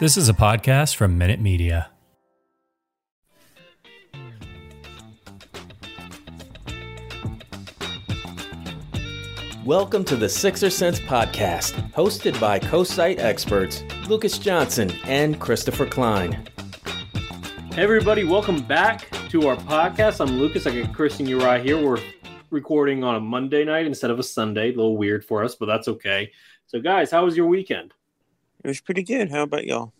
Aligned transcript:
This 0.00 0.16
is 0.16 0.30
a 0.30 0.32
podcast 0.32 0.96
from 0.96 1.18
Minute 1.18 1.40
Media. 1.40 1.90
Welcome 9.62 10.04
to 10.06 10.16
the 10.16 10.26
Sixer 10.26 10.70
Sense 10.70 11.00
podcast, 11.00 11.92
hosted 11.92 12.40
by 12.40 12.58
co-site 12.58 13.18
experts 13.18 13.84
Lucas 14.08 14.38
Johnson 14.38 14.90
and 15.04 15.38
Christopher 15.38 15.84
Klein. 15.84 16.48
Hey 17.74 17.82
everybody, 17.82 18.24
welcome 18.24 18.62
back 18.62 19.10
to 19.28 19.48
our 19.48 19.56
podcast. 19.56 20.26
I'm 20.26 20.38
Lucas. 20.38 20.66
I 20.66 20.80
got 20.80 20.94
Chris 20.94 21.18
and 21.18 21.28
Uriah 21.28 21.62
here. 21.62 21.76
We're 21.76 22.00
recording 22.48 23.04
on 23.04 23.16
a 23.16 23.20
Monday 23.20 23.66
night 23.66 23.84
instead 23.84 24.10
of 24.10 24.18
a 24.18 24.22
Sunday. 24.22 24.68
A 24.68 24.74
little 24.74 24.96
weird 24.96 25.26
for 25.26 25.44
us, 25.44 25.56
but 25.56 25.66
that's 25.66 25.88
okay. 25.88 26.32
So, 26.68 26.80
guys, 26.80 27.10
how 27.10 27.26
was 27.26 27.36
your 27.36 27.48
weekend? 27.48 27.92
It 28.62 28.68
was 28.68 28.80
pretty 28.80 29.02
good. 29.02 29.30
How 29.30 29.42
about 29.42 29.64
y'all? 29.66 29.92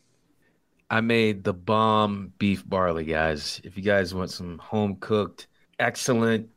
I 0.91 1.01
made 1.01 1.45
the 1.45 1.53
bomb 1.55 2.33
beef 2.39 2.69
barley, 2.69 3.05
guys. 3.05 3.61
If 3.65 3.77
you 3.77 3.83
guys 3.83 4.15
want 4.15 4.31
some 4.31 4.59
home 4.59 4.97
cooked, 5.01 5.47
excellent, 5.79 6.49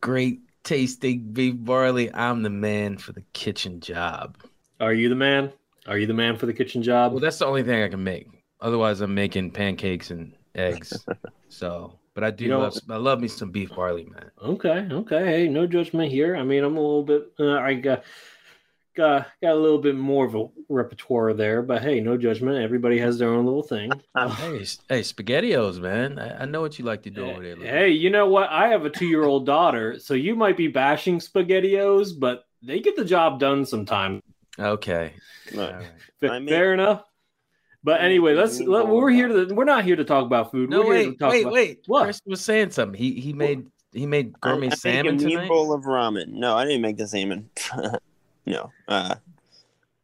great 0.00 0.40
tasting 0.62 1.32
beef 1.32 1.54
barley, 1.56 2.12
I'm 2.14 2.42
the 2.42 2.50
man 2.50 2.98
for 2.98 3.12
the 3.12 3.22
kitchen 3.32 3.80
job. 3.80 4.36
Are 4.80 4.92
you 4.92 5.08
the 5.08 5.14
man? 5.14 5.52
Are 5.86 5.96
you 5.96 6.06
the 6.06 6.14
man 6.14 6.36
for 6.36 6.46
the 6.46 6.52
kitchen 6.52 6.82
job? 6.82 7.12
Well, 7.12 7.20
that's 7.20 7.38
the 7.38 7.46
only 7.46 7.62
thing 7.62 7.82
I 7.82 7.88
can 7.88 8.04
make. 8.04 8.28
Otherwise, 8.60 9.00
I'm 9.00 9.14
making 9.14 9.52
pancakes 9.52 10.10
and 10.10 10.34
eggs. 10.54 11.06
so, 11.48 11.98
but 12.12 12.24
I 12.24 12.30
do 12.30 12.44
You 12.44 12.50
know- 12.50 12.60
love 12.60 12.78
I 12.90 12.96
love 12.96 13.20
me 13.20 13.28
some 13.28 13.50
beef 13.50 13.70
barley, 13.74 14.04
man. 14.04 14.30
Okay, 14.42 14.86
okay. 14.90 15.24
Hey, 15.24 15.48
no 15.48 15.66
judgment 15.66 16.12
here. 16.12 16.36
I 16.36 16.42
mean, 16.42 16.62
I'm 16.62 16.76
a 16.76 16.80
little 16.80 17.02
bit. 17.04 17.32
Uh, 17.40 17.54
I 17.58 17.72
got 17.74 18.04
got 18.98 19.28
got 19.40 19.52
a 19.52 19.54
little 19.54 19.78
bit 19.78 19.96
more 19.96 20.26
of 20.26 20.34
a 20.34 20.46
repertoire 20.68 21.32
there, 21.32 21.62
but 21.62 21.80
hey, 21.80 22.00
no 22.00 22.18
judgment. 22.18 22.62
Everybody 22.62 22.98
has 22.98 23.18
their 23.18 23.30
own 23.30 23.46
little 23.46 23.62
thing. 23.62 23.90
Hey, 24.18 24.58
hey, 24.88 25.00
spaghettios, 25.00 25.80
man. 25.80 26.18
I, 26.18 26.42
I 26.42 26.44
know 26.44 26.60
what 26.60 26.78
you 26.78 26.84
like 26.84 27.02
to 27.04 27.10
do 27.10 27.24
over 27.30 27.42
there. 27.42 27.54
Lucas. 27.54 27.70
Hey, 27.70 27.90
you 27.90 28.10
know 28.10 28.26
what? 28.26 28.50
I 28.50 28.68
have 28.68 28.84
a 28.84 28.90
two-year-old 28.90 29.46
daughter, 29.46 29.98
so 30.00 30.14
you 30.14 30.34
might 30.34 30.56
be 30.56 30.66
bashing 30.66 31.20
spaghettios, 31.20 32.18
but 32.18 32.44
they 32.62 32.80
get 32.80 32.96
the 32.96 33.04
job 33.04 33.38
done 33.38 33.64
sometimes. 33.64 34.22
Okay. 34.58 35.12
Look, 35.52 35.72
All 35.72 35.78
right. 35.78 35.86
Fa- 36.20 36.32
I 36.32 36.38
mean- 36.40 36.48
Fair 36.48 36.74
enough. 36.74 37.04
But 37.84 38.00
anyway, 38.00 38.34
let's. 38.34 38.60
Let, 38.60 38.88
we're 38.88 39.10
here 39.10 39.28
to. 39.28 39.54
We're 39.54 39.64
not 39.64 39.84
here 39.84 39.96
to 39.96 40.04
talk 40.04 40.26
about 40.26 40.50
food. 40.50 40.68
No, 40.68 40.80
we're 40.80 40.94
here 40.94 41.04
to 41.04 41.10
wait, 41.10 41.18
talk 41.20 41.30
wait, 41.30 41.42
about, 41.42 41.52
wait. 41.52 41.78
What? 41.86 42.02
Chris 42.04 42.20
was 42.26 42.40
saying 42.44 42.70
something. 42.72 42.98
He 43.00 43.20
he 43.20 43.32
made 43.32 43.66
he 43.92 44.04
made 44.04 44.34
I, 44.42 44.50
gourmet 44.50 44.70
I 44.70 44.74
salmon 44.74 45.16
make 45.16 45.22
a 45.22 45.26
mean 45.26 45.36
tonight. 45.36 45.48
bowl 45.48 45.72
of 45.72 45.84
ramen. 45.84 46.28
No, 46.28 46.56
I 46.56 46.64
didn't 46.64 46.82
make 46.82 46.96
the 46.96 47.06
salmon. 47.06 47.48
no. 48.48 48.72
Uh, 48.88 49.14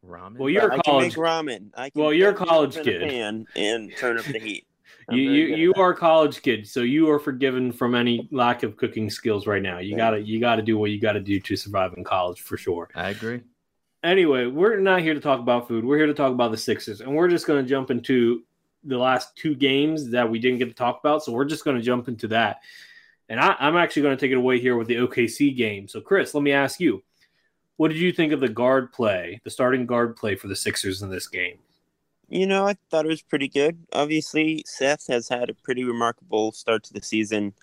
Ramen. 0.06 0.36
Well, 0.38 0.50
you're 0.50 0.68
but 0.68 0.70
a 0.70 0.74
I 0.74 0.82
can 0.82 0.92
college. 0.92 1.16
make 1.16 1.16
ramen. 1.16 1.70
I 1.74 1.90
can 1.90 2.02
Well, 2.02 2.12
you're 2.12 2.30
a 2.30 2.34
college 2.34 2.76
meat 2.76 2.86
in 2.86 3.00
kid. 3.00 3.08
pan 3.08 3.46
and 3.56 3.96
turn 3.96 4.18
up 4.18 4.24
the 4.26 4.38
heat. 4.38 4.66
I'm 5.08 5.16
You 5.16 5.30
you 5.30 5.56
you 5.56 5.74
are 5.74 5.90
a 5.90 5.96
college 5.96 6.40
kid, 6.42 6.66
so 6.66 6.80
you 6.80 7.10
are 7.10 7.18
forgiven 7.18 7.72
from 7.72 7.94
any 7.94 8.26
lack 8.30 8.62
of 8.62 8.76
cooking 8.76 9.08
skills 9.10 9.46
right 9.46 9.62
now. 9.62 9.78
You 9.78 9.90
Yeah. 9.92 9.96
gotta 9.96 10.20
you 10.20 10.40
gotta 10.40 10.62
do 10.62 10.78
what 10.78 10.90
you 10.90 11.00
gotta 11.00 11.20
do 11.20 11.40
to 11.40 11.56
survive 11.56 11.94
in 11.96 12.04
college 12.04 12.40
for 12.42 12.56
sure. 12.56 12.88
I 12.94 13.10
agree. 13.10 13.40
Anyway, 14.02 14.46
we're 14.46 14.76
not 14.78 15.00
here 15.00 15.14
to 15.14 15.20
talk 15.20 15.40
about 15.40 15.66
food. 15.68 15.84
We're 15.84 15.96
here 15.96 16.06
to 16.06 16.14
talk 16.14 16.32
about 16.32 16.50
the 16.50 16.58
Sixers, 16.58 17.00
and 17.00 17.14
we're 17.14 17.28
just 17.28 17.46
going 17.46 17.64
to 17.64 17.66
jump 17.68 17.90
into 17.90 18.42
the 18.82 18.98
last 18.98 19.34
two 19.34 19.54
games 19.54 20.10
that 20.10 20.28
we 20.30 20.38
didn't 20.38 20.58
get 20.58 20.68
to 20.68 20.74
talk 20.74 21.00
about. 21.00 21.24
So 21.24 21.32
we're 21.32 21.46
just 21.46 21.64
going 21.64 21.78
to 21.78 21.82
jump 21.82 22.06
into 22.08 22.28
that, 22.28 22.60
and 23.30 23.40
I, 23.40 23.56
I'm 23.58 23.76
actually 23.78 24.02
going 24.02 24.14
to 24.14 24.20
take 24.20 24.30
it 24.30 24.36
away 24.36 24.60
here 24.60 24.76
with 24.76 24.88
the 24.88 24.96
OKC 24.96 25.56
game. 25.56 25.88
So, 25.88 26.02
Chris, 26.02 26.34
let 26.34 26.42
me 26.42 26.52
ask 26.52 26.80
you, 26.80 27.02
what 27.76 27.88
did 27.88 27.98
you 27.98 28.12
think 28.12 28.32
of 28.32 28.40
the 28.40 28.48
guard 28.48 28.92
play, 28.92 29.40
the 29.44 29.50
starting 29.50 29.86
guard 29.86 30.16
play 30.16 30.36
for 30.36 30.48
the 30.48 30.56
Sixers 30.56 31.02
in 31.02 31.10
this 31.10 31.26
game? 31.26 31.58
You 32.28 32.46
know, 32.46 32.66
I 32.66 32.76
thought 32.90 33.04
it 33.04 33.08
was 33.08 33.22
pretty 33.22 33.48
good. 33.48 33.86
Obviously, 33.92 34.64
Seth 34.66 35.06
has 35.08 35.28
had 35.28 35.50
a 35.50 35.54
pretty 35.54 35.84
remarkable 35.84 36.52
start 36.52 36.82
to 36.84 36.92
the 36.92 37.02
season. 37.02 37.54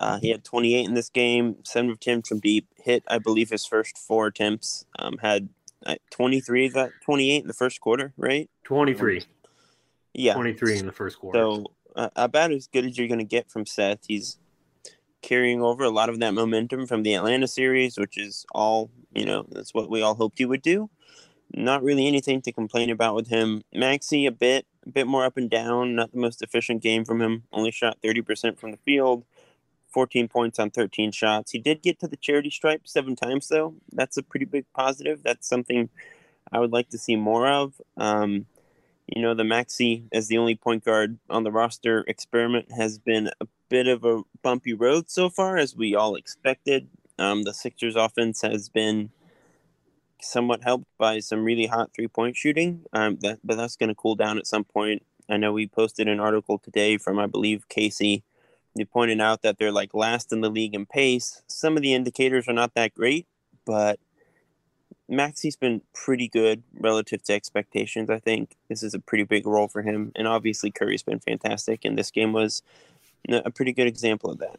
Uh, 0.00 0.18
he 0.18 0.30
had 0.30 0.44
28 0.44 0.86
in 0.86 0.94
this 0.94 1.10
game, 1.10 1.56
seven 1.64 1.90
of 1.90 2.00
10 2.00 2.22
from 2.22 2.40
deep. 2.40 2.66
Hit, 2.76 3.04
I 3.08 3.18
believe, 3.18 3.50
his 3.50 3.66
first 3.66 3.98
four 3.98 4.26
attempts. 4.26 4.84
Um, 4.98 5.18
had 5.18 5.48
uh, 5.86 5.96
23 6.10 6.68
that 6.70 6.90
28 7.04 7.42
in 7.42 7.46
the 7.46 7.54
first 7.54 7.80
quarter, 7.80 8.12
right? 8.16 8.48
23, 8.64 9.22
Yeah. 10.14 10.34
23 10.34 10.78
in 10.78 10.86
the 10.86 10.92
first 10.92 11.18
quarter. 11.18 11.38
So 11.38 11.64
uh, 11.94 12.10
about 12.16 12.52
as 12.52 12.66
good 12.66 12.84
as 12.86 12.98
you're 12.98 13.08
going 13.08 13.18
to 13.18 13.24
get 13.24 13.50
from 13.50 13.66
Seth. 13.66 14.00
He's 14.08 14.38
carrying 15.24 15.62
over 15.62 15.84
a 15.84 15.90
lot 15.90 16.10
of 16.10 16.20
that 16.20 16.34
momentum 16.34 16.86
from 16.86 17.02
the 17.02 17.14
Atlanta 17.14 17.48
series, 17.48 17.98
which 17.98 18.18
is 18.18 18.44
all 18.52 18.90
you 19.12 19.24
know. 19.24 19.46
That's 19.50 19.72
what 19.72 19.90
we 19.90 20.02
all 20.02 20.14
hoped 20.14 20.38
he 20.38 20.44
would 20.44 20.62
do. 20.62 20.90
Not 21.52 21.82
really 21.82 22.06
anything 22.06 22.42
to 22.42 22.52
complain 22.52 22.90
about 22.90 23.14
with 23.14 23.28
him. 23.28 23.62
Maxey 23.72 24.26
a 24.26 24.32
bit, 24.32 24.66
a 24.86 24.90
bit 24.90 25.06
more 25.06 25.24
up 25.24 25.36
and 25.36 25.48
down. 25.48 25.94
Not 25.94 26.12
the 26.12 26.18
most 26.18 26.42
efficient 26.42 26.82
game 26.82 27.04
from 27.04 27.22
him. 27.22 27.44
Only 27.52 27.70
shot 27.70 27.98
thirty 28.02 28.20
percent 28.20 28.60
from 28.60 28.70
the 28.70 28.78
field. 28.78 29.24
14 29.92 30.26
points 30.26 30.58
on 30.58 30.70
13 30.70 31.12
shots. 31.12 31.52
He 31.52 31.60
did 31.60 31.80
get 31.80 32.00
to 32.00 32.08
the 32.08 32.16
charity 32.16 32.50
stripe 32.50 32.80
seven 32.84 33.14
times, 33.14 33.46
though. 33.46 33.76
That's 33.92 34.16
a 34.16 34.24
pretty 34.24 34.44
big 34.44 34.64
positive. 34.74 35.22
That's 35.22 35.48
something 35.48 35.88
I 36.50 36.58
would 36.58 36.72
like 36.72 36.88
to 36.88 36.98
see 36.98 37.14
more 37.14 37.46
of. 37.46 37.80
Um, 37.96 38.46
you 39.06 39.22
know, 39.22 39.34
the 39.34 39.44
Maxey 39.44 40.02
as 40.12 40.26
the 40.26 40.38
only 40.38 40.56
point 40.56 40.84
guard 40.84 41.18
on 41.30 41.44
the 41.44 41.52
roster 41.52 42.04
experiment 42.08 42.72
has 42.72 42.98
been 42.98 43.30
a 43.40 43.46
bit 43.68 43.86
of 43.86 44.04
a 44.04 44.22
bumpy 44.42 44.72
road 44.72 45.10
so 45.10 45.28
far, 45.28 45.56
as 45.56 45.76
we 45.76 45.94
all 45.94 46.14
expected. 46.14 46.88
Um, 47.18 47.42
the 47.42 47.54
Sixers 47.54 47.96
offense 47.96 48.42
has 48.42 48.68
been 48.68 49.10
somewhat 50.20 50.62
helped 50.62 50.86
by 50.98 51.20
some 51.20 51.44
really 51.44 51.66
hot 51.66 51.90
three 51.94 52.08
point 52.08 52.36
shooting, 52.36 52.84
um, 52.92 53.18
that, 53.20 53.40
but 53.44 53.56
that's 53.56 53.76
going 53.76 53.88
to 53.88 53.94
cool 53.94 54.14
down 54.14 54.38
at 54.38 54.46
some 54.46 54.64
point. 54.64 55.02
I 55.28 55.36
know 55.36 55.52
we 55.52 55.66
posted 55.66 56.08
an 56.08 56.20
article 56.20 56.58
today 56.58 56.98
from, 56.98 57.18
I 57.18 57.26
believe, 57.26 57.68
Casey. 57.68 58.22
They 58.76 58.84
pointed 58.84 59.20
out 59.20 59.42
that 59.42 59.58
they're 59.58 59.72
like 59.72 59.94
last 59.94 60.32
in 60.32 60.40
the 60.40 60.50
league 60.50 60.74
in 60.74 60.86
pace. 60.86 61.42
Some 61.46 61.76
of 61.76 61.82
the 61.82 61.94
indicators 61.94 62.48
are 62.48 62.52
not 62.52 62.74
that 62.74 62.94
great, 62.94 63.26
but 63.64 64.00
Maxey's 65.08 65.56
been 65.56 65.82
pretty 65.92 66.28
good 66.28 66.62
relative 66.78 67.22
to 67.24 67.34
expectations. 67.34 68.10
I 68.10 68.18
think 68.18 68.56
this 68.68 68.82
is 68.82 68.94
a 68.94 68.98
pretty 68.98 69.24
big 69.24 69.46
role 69.46 69.68
for 69.68 69.82
him, 69.82 70.12
and 70.16 70.26
obviously 70.26 70.70
Curry's 70.70 71.02
been 71.02 71.20
fantastic, 71.20 71.84
and 71.84 71.96
this 71.96 72.10
game 72.10 72.32
was 72.32 72.62
a 73.28 73.50
pretty 73.50 73.72
good 73.72 73.86
example 73.86 74.30
of 74.30 74.38
that. 74.38 74.58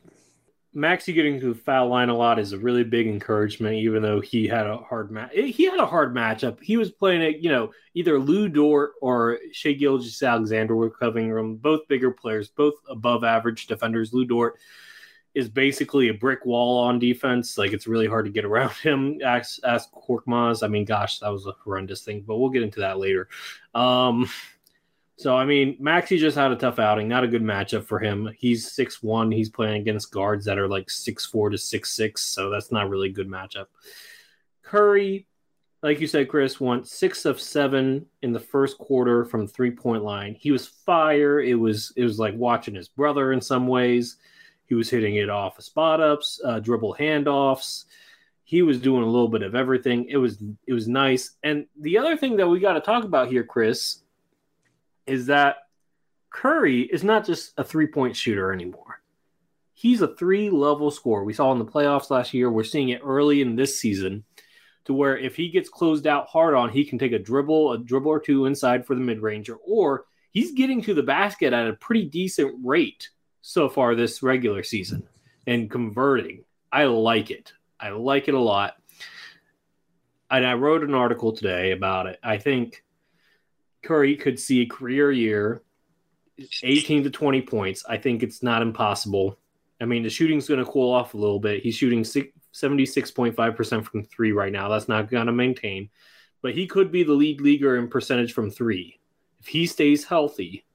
Maxey 0.75 1.13
getting 1.13 1.39
to 1.39 1.53
the 1.53 1.59
foul 1.59 1.87
line 1.87 2.09
a 2.09 2.15
lot 2.15 2.37
is 2.37 2.51
a 2.51 2.57
really 2.57 2.83
big 2.83 3.07
encouragement, 3.07 3.75
even 3.75 4.03
though 4.03 4.19
he 4.19 4.45
had 4.45 4.67
a 4.67 4.75
hard 4.75 5.09
match. 5.09 5.31
He 5.33 5.63
had 5.63 5.79
a 5.79 5.85
hard 5.85 6.13
matchup. 6.13 6.61
He 6.61 6.75
was 6.75 6.91
playing 6.91 7.21
it, 7.21 7.37
you 7.37 7.49
know, 7.49 7.71
either 7.93 8.19
Lu 8.19 8.49
Dort 8.49 8.91
or 9.01 9.39
Shai 9.53 9.71
Gilgeous-Alexander 9.71 10.75
were 10.75 10.89
covering 10.89 11.29
him. 11.29 11.55
Both 11.55 11.87
bigger 11.87 12.11
players, 12.11 12.49
both 12.49 12.73
above 12.89 13.23
average 13.23 13.67
defenders. 13.67 14.13
Lu 14.13 14.25
Dort 14.25 14.57
is 15.33 15.47
basically 15.47 16.09
a 16.09 16.13
brick 16.13 16.45
wall 16.45 16.79
on 16.79 16.99
defense. 16.99 17.57
Like 17.57 17.71
it's 17.71 17.87
really 17.87 18.07
hard 18.07 18.25
to 18.25 18.31
get 18.31 18.43
around 18.43 18.71
him. 18.83 19.21
Ask, 19.23 19.59
ask 19.63 19.89
Korkmaz. 19.93 20.61
I 20.61 20.67
mean, 20.67 20.83
gosh, 20.83 21.19
that 21.19 21.31
was 21.31 21.47
a 21.47 21.55
horrendous 21.63 22.03
thing, 22.03 22.25
but 22.27 22.35
we'll 22.35 22.49
get 22.49 22.63
into 22.63 22.81
that 22.81 22.99
later. 22.99 23.29
Um, 23.73 24.29
so 25.17 25.35
I 25.35 25.45
mean, 25.45 25.77
Maxey 25.79 26.17
just 26.17 26.37
had 26.37 26.51
a 26.51 26.57
tough 26.57 26.77
outing. 26.77 27.07
Not 27.07 27.23
a 27.23 27.27
good 27.27 27.43
matchup 27.43 27.85
for 27.85 27.99
him. 27.99 28.29
He's 28.37 28.71
six 28.71 29.01
one. 29.01 29.31
He's 29.31 29.49
playing 29.49 29.81
against 29.81 30.11
guards 30.11 30.45
that 30.45 30.59
are 30.59 30.67
like 30.67 30.89
six 30.89 31.25
four 31.25 31.49
to 31.49 31.57
six 31.57 31.91
six. 31.91 32.23
So 32.23 32.49
that's 32.49 32.71
not 32.71 32.89
really 32.89 33.09
a 33.09 33.13
good 33.13 33.29
matchup. 33.29 33.67
Curry, 34.61 35.25
like 35.81 36.01
you 36.01 36.07
said, 36.07 36.27
Chris, 36.27 36.59
went 36.59 36.87
six 36.87 37.23
of 37.25 37.39
seven 37.39 38.05
in 38.23 38.33
the 38.33 38.39
first 38.39 38.77
quarter 38.77 39.23
from 39.23 39.47
three 39.47 39.71
point 39.71 40.03
line. 40.03 40.35
He 40.37 40.51
was 40.51 40.67
fire. 40.67 41.39
It 41.39 41.55
was 41.55 41.93
it 41.95 42.03
was 42.03 42.19
like 42.19 42.35
watching 42.35 42.75
his 42.75 42.89
brother 42.89 43.31
in 43.31 43.39
some 43.39 43.67
ways. 43.67 44.17
He 44.65 44.75
was 44.75 44.89
hitting 44.89 45.15
it 45.15 45.29
off 45.29 45.59
of 45.59 45.63
spot 45.63 46.01
ups, 46.01 46.41
uh, 46.43 46.59
dribble 46.59 46.97
handoffs. 46.99 47.85
He 48.43 48.63
was 48.63 48.79
doing 48.79 49.03
a 49.03 49.07
little 49.07 49.27
bit 49.29 49.43
of 49.43 49.55
everything. 49.55 50.07
It 50.09 50.17
was 50.17 50.43
it 50.67 50.73
was 50.73 50.89
nice. 50.89 51.37
And 51.43 51.67
the 51.79 51.97
other 51.97 52.17
thing 52.17 52.35
that 52.35 52.47
we 52.47 52.59
got 52.59 52.73
to 52.73 52.81
talk 52.81 53.05
about 53.05 53.29
here, 53.29 53.43
Chris, 53.43 54.01
is 55.07 55.27
that 55.27 55.57
Curry 56.29 56.81
is 56.81 57.03
not 57.03 57.25
just 57.25 57.53
a 57.57 57.63
three 57.63 57.87
point 57.87 58.15
shooter 58.15 58.51
anymore. 58.51 59.01
He's 59.73 60.01
a 60.01 60.15
three 60.15 60.49
level 60.49 60.91
scorer. 60.91 61.23
We 61.23 61.33
saw 61.33 61.51
in 61.51 61.59
the 61.59 61.65
playoffs 61.65 62.09
last 62.09 62.33
year. 62.33 62.51
We're 62.51 62.63
seeing 62.63 62.89
it 62.89 63.01
early 63.03 63.41
in 63.41 63.55
this 63.55 63.79
season 63.79 64.23
to 64.85 64.93
where 64.93 65.17
if 65.17 65.35
he 65.35 65.49
gets 65.49 65.69
closed 65.69 66.07
out 66.07 66.27
hard 66.27 66.53
on, 66.53 66.69
he 66.69 66.85
can 66.85 66.99
take 66.99 67.11
a 67.11 67.19
dribble, 67.19 67.73
a 67.73 67.77
dribble 67.79 68.11
or 68.11 68.19
two 68.19 68.45
inside 68.45 68.85
for 68.85 68.95
the 68.95 69.01
mid 69.01 69.21
ranger, 69.21 69.55
or 69.55 70.05
he's 70.31 70.53
getting 70.53 70.81
to 70.83 70.93
the 70.93 71.03
basket 71.03 71.53
at 71.53 71.67
a 71.67 71.73
pretty 71.73 72.05
decent 72.05 72.55
rate 72.63 73.09
so 73.41 73.67
far 73.69 73.95
this 73.95 74.23
regular 74.23 74.63
season 74.63 75.07
and 75.47 75.69
converting. 75.69 76.43
I 76.71 76.85
like 76.85 77.31
it. 77.31 77.53
I 77.79 77.89
like 77.89 78.27
it 78.27 78.33
a 78.33 78.39
lot. 78.39 78.75
And 80.31 80.45
I 80.45 80.53
wrote 80.53 80.83
an 80.83 80.93
article 80.93 81.31
today 81.31 81.71
about 81.71 82.07
it. 82.07 82.19
I 82.23 82.37
think 82.37 82.83
Curry 83.85 84.15
could 84.15 84.39
see 84.39 84.61
a 84.61 84.65
career 84.65 85.11
year, 85.11 85.61
18 86.63 87.03
to 87.03 87.09
20 87.09 87.41
points. 87.43 87.83
I 87.87 87.97
think 87.97 88.23
it's 88.23 88.43
not 88.43 88.61
impossible. 88.61 89.39
I 89.79 89.85
mean, 89.85 90.03
the 90.03 90.09
shooting's 90.09 90.47
going 90.47 90.63
to 90.63 90.71
cool 90.71 90.93
off 90.93 91.13
a 91.13 91.17
little 91.17 91.39
bit. 91.39 91.63
He's 91.63 91.75
shooting 91.75 92.03
76.5% 92.03 93.85
from 93.85 94.03
three 94.03 94.31
right 94.31 94.51
now. 94.51 94.67
That's 94.69 94.87
not 94.87 95.09
going 95.09 95.27
to 95.27 95.31
maintain, 95.31 95.89
but 96.41 96.53
he 96.53 96.67
could 96.67 96.91
be 96.91 97.03
the 97.03 97.13
lead 97.13 97.41
leaguer 97.41 97.77
in 97.77 97.87
percentage 97.87 98.33
from 98.33 98.51
three 98.51 98.99
if 99.45 99.49
he 99.49 99.67
stays 99.67 100.03
healthy, 100.03 100.65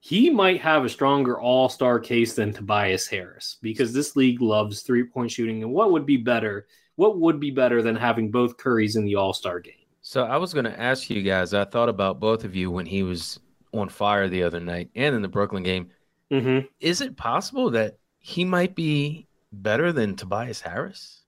he 0.00 0.30
might 0.30 0.62
have 0.62 0.86
a 0.86 0.88
stronger 0.88 1.38
all 1.38 1.68
star 1.68 1.98
case 1.98 2.32
than 2.32 2.50
Tobias 2.50 3.06
Harris 3.06 3.58
because 3.60 3.92
this 3.92 4.16
league 4.16 4.40
loves 4.40 4.80
three 4.80 5.04
point 5.04 5.30
shooting. 5.30 5.62
And 5.62 5.70
what 5.70 5.92
would 5.92 6.06
be 6.06 6.16
better? 6.16 6.66
What 6.94 7.18
would 7.18 7.38
be 7.38 7.50
better 7.50 7.82
than 7.82 7.94
having 7.94 8.30
both 8.30 8.56
Currys 8.56 8.96
in 8.96 9.04
the 9.04 9.16
all 9.16 9.34
star 9.34 9.60
game? 9.60 9.74
So 10.08 10.22
I 10.22 10.36
was 10.36 10.54
going 10.54 10.66
to 10.66 10.80
ask 10.80 11.10
you 11.10 11.20
guys. 11.20 11.52
I 11.52 11.64
thought 11.64 11.88
about 11.88 12.20
both 12.20 12.44
of 12.44 12.54
you 12.54 12.70
when 12.70 12.86
he 12.86 13.02
was 13.02 13.40
on 13.74 13.88
fire 13.88 14.28
the 14.28 14.44
other 14.44 14.60
night 14.60 14.88
and 14.94 15.16
in 15.16 15.20
the 15.20 15.26
Brooklyn 15.26 15.64
game. 15.64 15.88
Mm-hmm. 16.30 16.66
Is 16.78 17.00
it 17.00 17.16
possible 17.16 17.70
that 17.70 17.98
he 18.20 18.44
might 18.44 18.76
be 18.76 19.26
better 19.50 19.92
than 19.92 20.14
Tobias 20.14 20.60
Harris? 20.60 21.22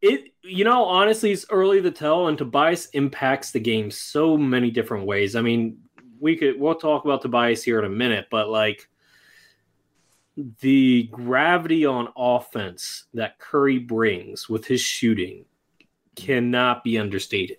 It, 0.00 0.32
you 0.42 0.64
know, 0.64 0.86
honestly, 0.86 1.30
it's 1.30 1.44
early 1.50 1.82
to 1.82 1.90
tell, 1.90 2.28
and 2.28 2.38
Tobias 2.38 2.86
impacts 2.94 3.50
the 3.50 3.60
game 3.60 3.90
so 3.90 4.34
many 4.34 4.70
different 4.70 5.04
ways. 5.04 5.36
I 5.36 5.42
mean, 5.42 5.76
we 6.18 6.36
could 6.36 6.58
we'll 6.58 6.76
talk 6.76 7.04
about 7.04 7.20
Tobias 7.20 7.62
here 7.62 7.80
in 7.80 7.84
a 7.84 7.94
minute, 7.94 8.28
but 8.30 8.48
like 8.48 8.88
the 10.60 11.02
gravity 11.12 11.84
on 11.84 12.08
offense 12.16 13.04
that 13.12 13.38
Curry 13.38 13.78
brings 13.78 14.48
with 14.48 14.64
his 14.64 14.80
shooting 14.80 15.44
cannot 16.16 16.84
be 16.84 16.98
understated. 16.98 17.58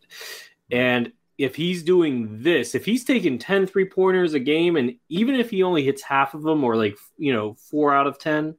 And 0.72 1.12
if 1.38 1.56
he's 1.56 1.84
doing 1.84 2.44
this, 2.44 2.76
if 2.76 2.86
he's 2.86 3.04
taking 3.04 3.40
10 3.40 3.68
three 3.68 3.86
pointers 3.86 4.34
a 4.34 4.40
game, 4.40 4.76
and 4.76 4.96
even 5.10 5.36
if 5.36 5.50
he 5.50 5.64
only 5.64 5.84
hits 5.84 6.02
half 6.02 6.34
of 6.34 6.44
them 6.44 6.64
or 6.64 6.76
like, 6.76 6.98
you 7.18 7.34
know, 7.34 7.56
four 7.56 7.94
out 7.94 8.08
of 8.08 8.20
10, 8.20 8.56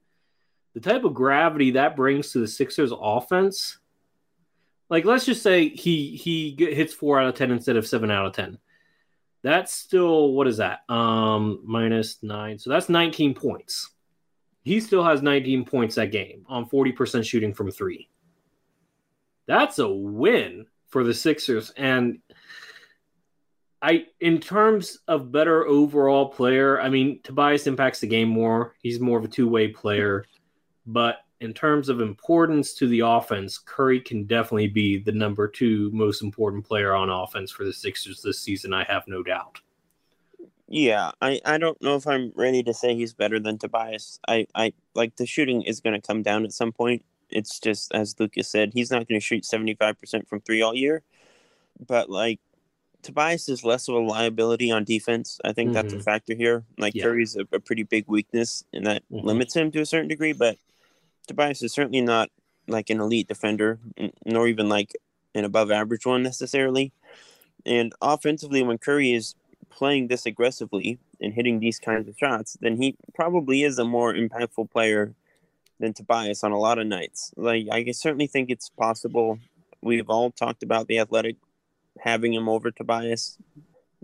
the 0.75 0.81
type 0.81 1.05
of 1.05 1.15
gravity 1.15 1.73
that 1.73 1.97
brings 1.97 2.33
to 2.33 2.41
the 2.41 2.49
Sixers 2.49 2.93
offense, 2.99 3.79
like 4.89 5.05
let's 5.05 5.25
just 5.25 5.43
say 5.43 5.69
he 5.69 6.17
he 6.17 6.57
hits 6.59 6.93
four 6.93 7.21
out 7.21 7.29
of 7.29 7.35
10 7.35 7.51
instead 7.51 7.77
of 7.77 7.87
seven 7.87 8.11
out 8.11 8.27
of 8.27 8.33
10. 8.33 8.59
That's 9.43 9.73
still 9.73 10.33
what 10.33 10.47
is 10.47 10.59
that? 10.59 10.81
Um, 10.89 11.61
minus 11.65 12.23
nine. 12.23 12.59
So 12.59 12.71
that's 12.71 12.89
19 12.89 13.35
points. 13.35 13.91
He 14.65 14.81
still 14.81 15.03
has 15.05 15.23
19 15.23 15.65
points 15.65 15.97
that 15.97 16.13
game 16.13 16.45
on 16.49 16.69
40% 16.69 17.25
shooting 17.25 17.53
from 17.53 17.71
three. 17.71 18.09
That's 19.53 19.79
a 19.81 19.87
win 19.87 20.65
for 20.89 21.05
the 21.05 21.13
Sixers. 21.13 21.73
And 21.77 22.21
I, 23.83 24.07
in 24.19 24.41
terms 24.41 25.01
of 25.07 25.31
better 25.31 25.67
overall 25.67 26.31
player, 26.31 26.81
I 26.81 26.89
mean, 26.89 27.21
Tobias 27.23 27.67
impacts 27.67 28.01
the 28.01 28.07
game 28.07 28.31
more. 28.31 28.75
He's 28.83 28.99
more 28.99 29.19
of 29.19 29.27
a 29.27 29.29
two 29.29 29.47
way 29.47 29.69
player. 29.69 30.25
But 30.87 31.17
in 31.41 31.53
terms 31.53 31.91
of 31.91 32.01
importance 32.01 32.73
to 32.77 32.89
the 32.89 33.01
offense, 33.01 33.59
Curry 33.59 34.01
can 34.01 34.25
definitely 34.25 34.69
be 34.69 34.97
the 34.97 35.13
number 35.13 35.47
two 35.47 35.91
most 35.93 36.23
important 36.23 36.65
player 36.65 36.95
on 36.95 37.11
offense 37.11 37.51
for 37.51 37.65
the 37.65 37.75
Sixers 37.75 38.23
this 38.23 38.41
season. 38.41 38.73
I 38.73 38.85
have 38.85 39.07
no 39.07 39.23
doubt. 39.23 39.61
Yeah, 40.67 41.11
I, 41.21 41.43
I 41.45 41.59
don't 41.59 41.81
know 41.83 41.97
if 41.97 42.07
I'm 42.07 42.33
ready 42.35 42.63
to 42.63 42.73
say 42.73 42.95
he's 42.95 43.13
better 43.13 43.39
than 43.39 43.59
Tobias. 43.59 44.19
I, 44.27 44.47
I 44.55 44.73
like 44.95 45.17
the 45.17 45.27
shooting 45.27 45.61
is 45.61 45.81
going 45.81 46.01
to 46.01 46.07
come 46.07 46.23
down 46.23 46.45
at 46.45 46.53
some 46.53 46.73
point. 46.73 47.05
It's 47.33 47.59
just 47.59 47.93
as 47.95 48.19
Lucas 48.19 48.49
said, 48.49 48.73
he's 48.75 48.91
not 48.91 49.09
going 49.09 49.21
to 49.21 49.25
shoot 49.25 49.45
75% 49.45 50.29
from 50.29 50.41
three 50.41 50.63
all 50.63 50.75
year. 50.75 51.03
But 51.87 52.11
like 52.11 52.41
Tobias 53.03 53.49
is 53.49 53.65
less 53.65 53.89
of 53.89 53.97
a 53.97 53.99
liability 53.99 54.71
on 54.71 54.85
defense. 54.85 55.41
I 55.45 55.53
think 55.53 55.69
mm-hmm. 55.69 55.75
that's 55.75 55.93
a 55.93 55.97
mm-hmm. 55.97 56.05
factor 56.05 56.35
here. 56.35 56.65
Like 56.79 56.95
yeah. 56.95 57.05
Curry's 57.05 57.37
a, 57.37 57.47
a, 57.53 57.61
pretty 57.61 57.83
big 57.83 58.05
weakness, 58.07 58.65
and 58.73 58.87
that 58.87 59.03
mm-hmm. 59.11 59.27
limits 59.27 59.55
him 59.55 59.71
to 59.73 59.81
a 59.81 59.87
certain 59.87 60.09
degree. 60.09 60.33
But 60.33 60.57
Tobias 61.27 61.63
is 61.63 61.73
certainly 61.73 62.01
not 62.01 62.31
like 62.69 62.91
an 62.91 63.01
elite 63.01 63.29
defender, 63.29 63.81
nor 64.25 64.47
even 64.47 64.69
like 64.69 64.93
an 65.35 65.45
above 65.45 65.71
average 65.71 66.07
one 66.07 66.23
necessarily. 66.23 66.93
And 67.67 67.93
offensively, 68.01 68.63
when 68.63 68.79
Curry 68.79 69.13
is 69.13 69.35
playing 69.71 70.09
this 70.09 70.27
aggressively 70.27 70.99
and 71.21 71.33
hitting 71.33 71.59
these 71.59 71.79
kinds 71.79 72.09
of 72.09 72.17
shots, 72.17 72.57
then 72.61 72.77
he 72.77 72.97
probably 73.15 73.63
is 73.63 73.79
a 73.79 73.85
more 73.85 74.15
impactful 74.15 74.71
player 74.71 75.15
than 75.83 75.93
Tobias 75.93 76.45
on 76.45 76.53
a 76.53 76.59
lot 76.59 76.79
of 76.79 76.87
nights. 76.87 77.35
Like 77.37 77.67
I 77.71 77.91
certainly 77.91 78.29
think 78.29 78.51
it's 78.51 78.71
possible. 78.71 79.41
We've 79.83 80.09
all 80.09 80.31
talked 80.31 80.63
about 80.63 80.87
the 80.87 81.01
athletic 81.01 81.37
having 81.99 82.33
him 82.33 82.49
over 82.49 82.71
Tobias. 82.71 83.37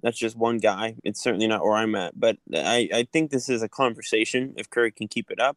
That's 0.03 0.19
just 0.19 0.37
one 0.37 0.59
guy. 0.59 0.97
It's 1.05 1.23
certainly 1.23 1.47
not 1.47 1.63
where 1.63 1.75
I'm 1.75 1.95
at, 1.95 2.19
but 2.19 2.37
I, 2.53 2.89
I 2.93 3.03
think 3.13 3.31
this 3.31 3.49
is 3.49 3.63
a 3.63 3.69
conversation. 3.69 4.55
If 4.57 4.69
Curry 4.69 4.91
can 4.91 5.09
keep 5.09 5.31
it 5.31 5.41
up, 5.41 5.57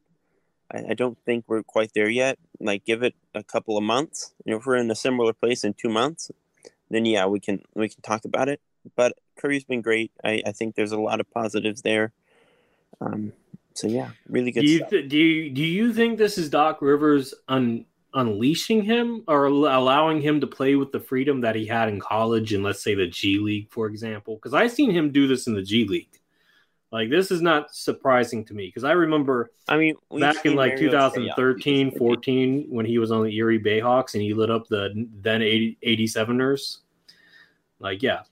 I, 0.72 0.92
I 0.92 0.94
don't 0.94 1.18
think 1.26 1.46
we're 1.48 1.64
quite 1.64 1.94
there 1.94 2.10
yet. 2.10 2.38
Like, 2.60 2.86
give 2.86 3.04
it 3.04 3.16
a 3.34 3.44
couple 3.44 3.76
of 3.78 3.84
months. 3.84 4.34
Know, 4.46 4.58
if 4.58 4.66
we're 4.66 4.78
in 4.78 4.90
a 4.92 4.96
similar 4.96 5.34
place 5.34 5.64
in 5.64 5.74
two 5.74 5.90
months, 5.90 6.32
then 6.90 7.06
yeah, 7.06 7.26
we 7.26 7.40
can 7.40 7.62
we 7.74 7.90
can 7.90 8.02
talk 8.02 8.26
about 8.26 8.48
it. 8.48 8.62
But 8.96 9.18
Curry's 9.38 9.64
been 9.64 9.82
great. 9.82 10.12
I, 10.24 10.42
I 10.46 10.52
think 10.52 10.76
there's 10.76 10.92
a 10.92 11.00
lot 11.00 11.20
of 11.20 11.32
positives 11.32 11.82
there. 11.82 12.14
Um, 13.00 13.34
so 13.74 13.88
yeah, 13.88 14.10
really 14.28 14.52
good. 14.52 14.62
Do 14.62 14.68
you, 14.68 14.86
th- 14.90 15.10
do 15.10 15.18
you 15.18 15.50
do 15.50 15.64
you 15.64 15.94
think 15.94 16.18
this 16.18 16.38
is 16.38 16.50
Doc 16.50 16.82
Rivers 16.82 17.34
un- 17.48 17.86
unleashing 18.14 18.84
him 18.84 19.24
or 19.28 19.46
allowing 19.46 20.22
him 20.22 20.42
to 20.42 20.48
play 20.48 20.76
with 20.76 20.92
the 20.92 21.00
freedom 21.00 21.42
that 21.42 21.56
he 21.56 21.66
had 21.66 21.90
in 21.90 22.00
college 22.00 22.54
and 22.54 22.64
let's 22.64 22.84
say 22.84 22.96
the 22.96 23.08
G 23.08 23.40
League, 23.40 23.70
for 23.72 23.88
example? 23.88 24.36
Because 24.36 24.54
I've 24.54 24.72
seen 24.72 24.92
him 24.92 25.12
do 25.12 25.28
this 25.28 25.48
in 25.48 25.54
the 25.54 25.64
G 25.64 25.86
League. 25.86 26.10
Like 26.92 27.10
this 27.10 27.32
is 27.32 27.42
not 27.42 27.74
surprising 27.74 28.44
to 28.46 28.54
me 28.54 28.68
because 28.68 28.84
I 28.84 28.92
remember 28.92 29.52
I 29.70 29.78
mean 29.78 29.96
back 30.20 30.46
in 30.46 30.56
like 30.56 30.78
2013, 30.78 31.98
14 31.98 32.66
when 32.70 32.86
he 32.86 32.98
was 32.98 33.12
on 33.12 33.24
the 33.24 33.34
Erie 33.34 33.60
Bayhawks 33.60 34.14
and 34.14 34.22
he 34.22 34.34
lit 34.34 34.52
up 34.52 34.68
the 34.68 35.08
then 35.22 35.42
80, 35.42 35.78
87ers. 35.84 36.80
Like 37.80 38.04
yeah. 38.04 38.24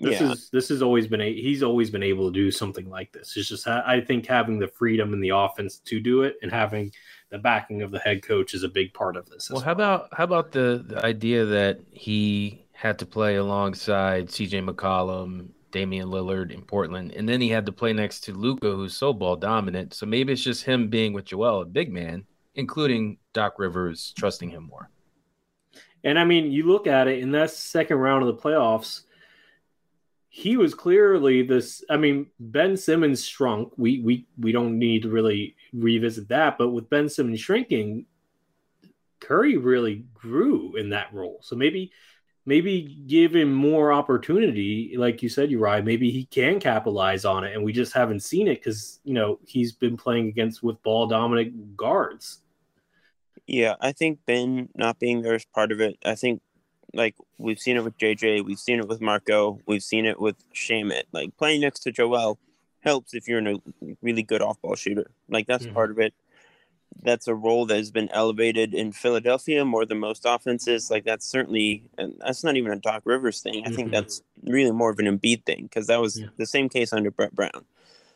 This 0.00 0.20
yeah. 0.20 0.32
is 0.32 0.48
this 0.50 0.68
has 0.70 0.82
always 0.82 1.06
been 1.06 1.20
a, 1.20 1.32
he's 1.32 1.62
always 1.62 1.90
been 1.90 2.02
able 2.02 2.28
to 2.28 2.32
do 2.32 2.50
something 2.50 2.88
like 2.88 3.12
this. 3.12 3.36
It's 3.36 3.48
just 3.48 3.68
I 3.68 4.00
think 4.00 4.26
having 4.26 4.58
the 4.58 4.68
freedom 4.68 5.12
in 5.12 5.20
the 5.20 5.30
offense 5.30 5.78
to 5.78 6.00
do 6.00 6.22
it 6.22 6.36
and 6.42 6.50
having 6.50 6.90
the 7.30 7.38
backing 7.38 7.82
of 7.82 7.90
the 7.90 7.98
head 7.98 8.22
coach 8.22 8.54
is 8.54 8.62
a 8.62 8.68
big 8.68 8.94
part 8.94 9.16
of 9.16 9.28
this. 9.28 9.50
Well, 9.50 9.60
how 9.60 9.72
about 9.72 10.08
how 10.12 10.24
about 10.24 10.52
the, 10.52 10.84
the 10.86 11.04
idea 11.04 11.44
that 11.44 11.80
he 11.90 12.64
had 12.72 12.98
to 13.00 13.06
play 13.06 13.36
alongside 13.36 14.28
CJ 14.28 14.66
McCollum 14.66 15.50
Damian 15.70 16.08
Lillard 16.08 16.50
in 16.50 16.62
Portland, 16.62 17.12
and 17.12 17.28
then 17.28 17.40
he 17.40 17.48
had 17.48 17.66
to 17.66 17.72
play 17.72 17.92
next 17.92 18.20
to 18.20 18.32
Luka, 18.32 18.70
who's 18.70 18.96
so 18.96 19.12
ball 19.12 19.36
dominant. 19.36 19.94
So 19.94 20.06
maybe 20.06 20.32
it's 20.32 20.42
just 20.42 20.64
him 20.64 20.88
being 20.88 21.12
with 21.12 21.26
Joel, 21.26 21.62
a 21.62 21.66
big 21.66 21.92
man, 21.92 22.24
including 22.54 23.18
Doc 23.32 23.58
Rivers 23.58 24.12
trusting 24.16 24.50
him 24.50 24.64
more. 24.64 24.90
And 26.02 26.18
I 26.18 26.24
mean, 26.24 26.50
you 26.50 26.64
look 26.64 26.86
at 26.86 27.08
it 27.08 27.20
in 27.20 27.32
that 27.32 27.50
second 27.50 27.98
round 27.98 28.26
of 28.26 28.34
the 28.34 28.42
playoffs, 28.42 29.02
he 30.32 30.56
was 30.56 30.74
clearly 30.74 31.42
this. 31.42 31.84
I 31.90 31.96
mean, 31.96 32.28
Ben 32.38 32.76
Simmons 32.76 33.26
shrunk. 33.26 33.72
We 33.76 34.00
we 34.00 34.26
we 34.38 34.52
don't 34.52 34.78
need 34.78 35.02
to 35.02 35.10
really 35.10 35.56
revisit 35.72 36.28
that, 36.28 36.56
but 36.56 36.70
with 36.70 36.88
Ben 36.88 37.08
Simmons 37.08 37.40
shrinking, 37.40 38.06
Curry 39.18 39.56
really 39.56 40.04
grew 40.14 40.76
in 40.76 40.90
that 40.90 41.12
role. 41.12 41.40
So 41.42 41.56
maybe 41.56 41.90
maybe 42.46 43.02
give 43.08 43.34
him 43.34 43.52
more 43.52 43.92
opportunity, 43.92 44.94
like 44.96 45.20
you 45.20 45.28
said, 45.28 45.50
Uriah. 45.50 45.82
Maybe 45.82 46.12
he 46.12 46.26
can 46.26 46.60
capitalize 46.60 47.24
on 47.24 47.42
it, 47.42 47.56
and 47.56 47.64
we 47.64 47.72
just 47.72 47.92
haven't 47.92 48.20
seen 48.20 48.46
it 48.46 48.62
because 48.62 49.00
you 49.02 49.14
know 49.14 49.40
he's 49.44 49.72
been 49.72 49.96
playing 49.96 50.28
against 50.28 50.62
with 50.62 50.80
ball 50.84 51.08
dominant 51.08 51.76
guards. 51.76 52.38
Yeah, 53.48 53.74
I 53.80 53.90
think 53.90 54.20
Ben 54.26 54.68
not 54.76 55.00
being 55.00 55.22
there 55.22 55.34
is 55.34 55.44
part 55.44 55.72
of 55.72 55.80
it. 55.80 55.96
I 56.04 56.14
think 56.14 56.40
like 56.92 57.14
we've 57.38 57.60
seen 57.60 57.76
it 57.76 57.84
with 57.84 57.98
JJ, 57.98 58.44
we've 58.44 58.58
seen 58.58 58.80
it 58.80 58.88
with 58.88 59.00
Marco, 59.00 59.60
we've 59.66 59.82
seen 59.82 60.06
it 60.06 60.20
with 60.20 60.36
Shamet. 60.52 61.04
Like 61.12 61.36
playing 61.36 61.60
next 61.60 61.80
to 61.80 61.92
Joel 61.92 62.38
helps 62.80 63.14
if 63.14 63.28
you're 63.28 63.38
in 63.38 63.46
a 63.46 63.94
really 64.02 64.22
good 64.22 64.42
off 64.42 64.60
ball 64.60 64.74
shooter. 64.74 65.10
Like 65.28 65.46
that's 65.46 65.64
mm-hmm. 65.64 65.74
part 65.74 65.90
of 65.90 65.98
it 65.98 66.14
that's 67.02 67.28
a 67.28 67.34
role 67.34 67.66
that 67.66 67.76
has 67.76 67.90
been 67.90 68.08
elevated 68.10 68.74
in 68.74 68.92
Philadelphia 68.92 69.64
more 69.64 69.86
than 69.86 69.98
most 69.98 70.24
offenses. 70.26 70.90
Like 70.90 71.04
that's 71.04 71.26
certainly, 71.26 71.84
and 71.98 72.14
that's 72.18 72.44
not 72.44 72.56
even 72.56 72.72
a 72.72 72.76
Doc 72.76 73.02
Rivers 73.04 73.40
thing. 73.40 73.54
I 73.54 73.68
mm-hmm. 73.68 73.76
think 73.76 73.90
that's 73.90 74.22
really 74.44 74.72
more 74.72 74.90
of 74.90 74.98
an 74.98 75.06
Embiid 75.06 75.44
thing 75.44 75.64
because 75.64 75.86
that 75.86 76.00
was 76.00 76.20
yeah. 76.20 76.26
the 76.36 76.46
same 76.46 76.68
case 76.68 76.92
under 76.92 77.10
Brett 77.10 77.34
Brown. 77.34 77.64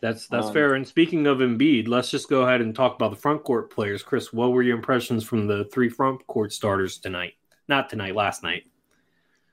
That's 0.00 0.26
that's 0.28 0.48
um, 0.48 0.52
fair. 0.52 0.74
And 0.74 0.86
speaking 0.86 1.26
of 1.26 1.38
Embiid, 1.38 1.88
let's 1.88 2.10
just 2.10 2.28
go 2.28 2.42
ahead 2.42 2.60
and 2.60 2.74
talk 2.74 2.94
about 2.94 3.10
the 3.10 3.16
front 3.16 3.42
court 3.44 3.70
players. 3.70 4.02
Chris, 4.02 4.32
what 4.32 4.52
were 4.52 4.62
your 4.62 4.76
impressions 4.76 5.24
from 5.24 5.46
the 5.46 5.64
three 5.66 5.88
front 5.88 6.26
court 6.26 6.52
starters 6.52 6.98
tonight? 6.98 7.34
Not 7.68 7.88
tonight, 7.88 8.14
last 8.14 8.42
night. 8.42 8.64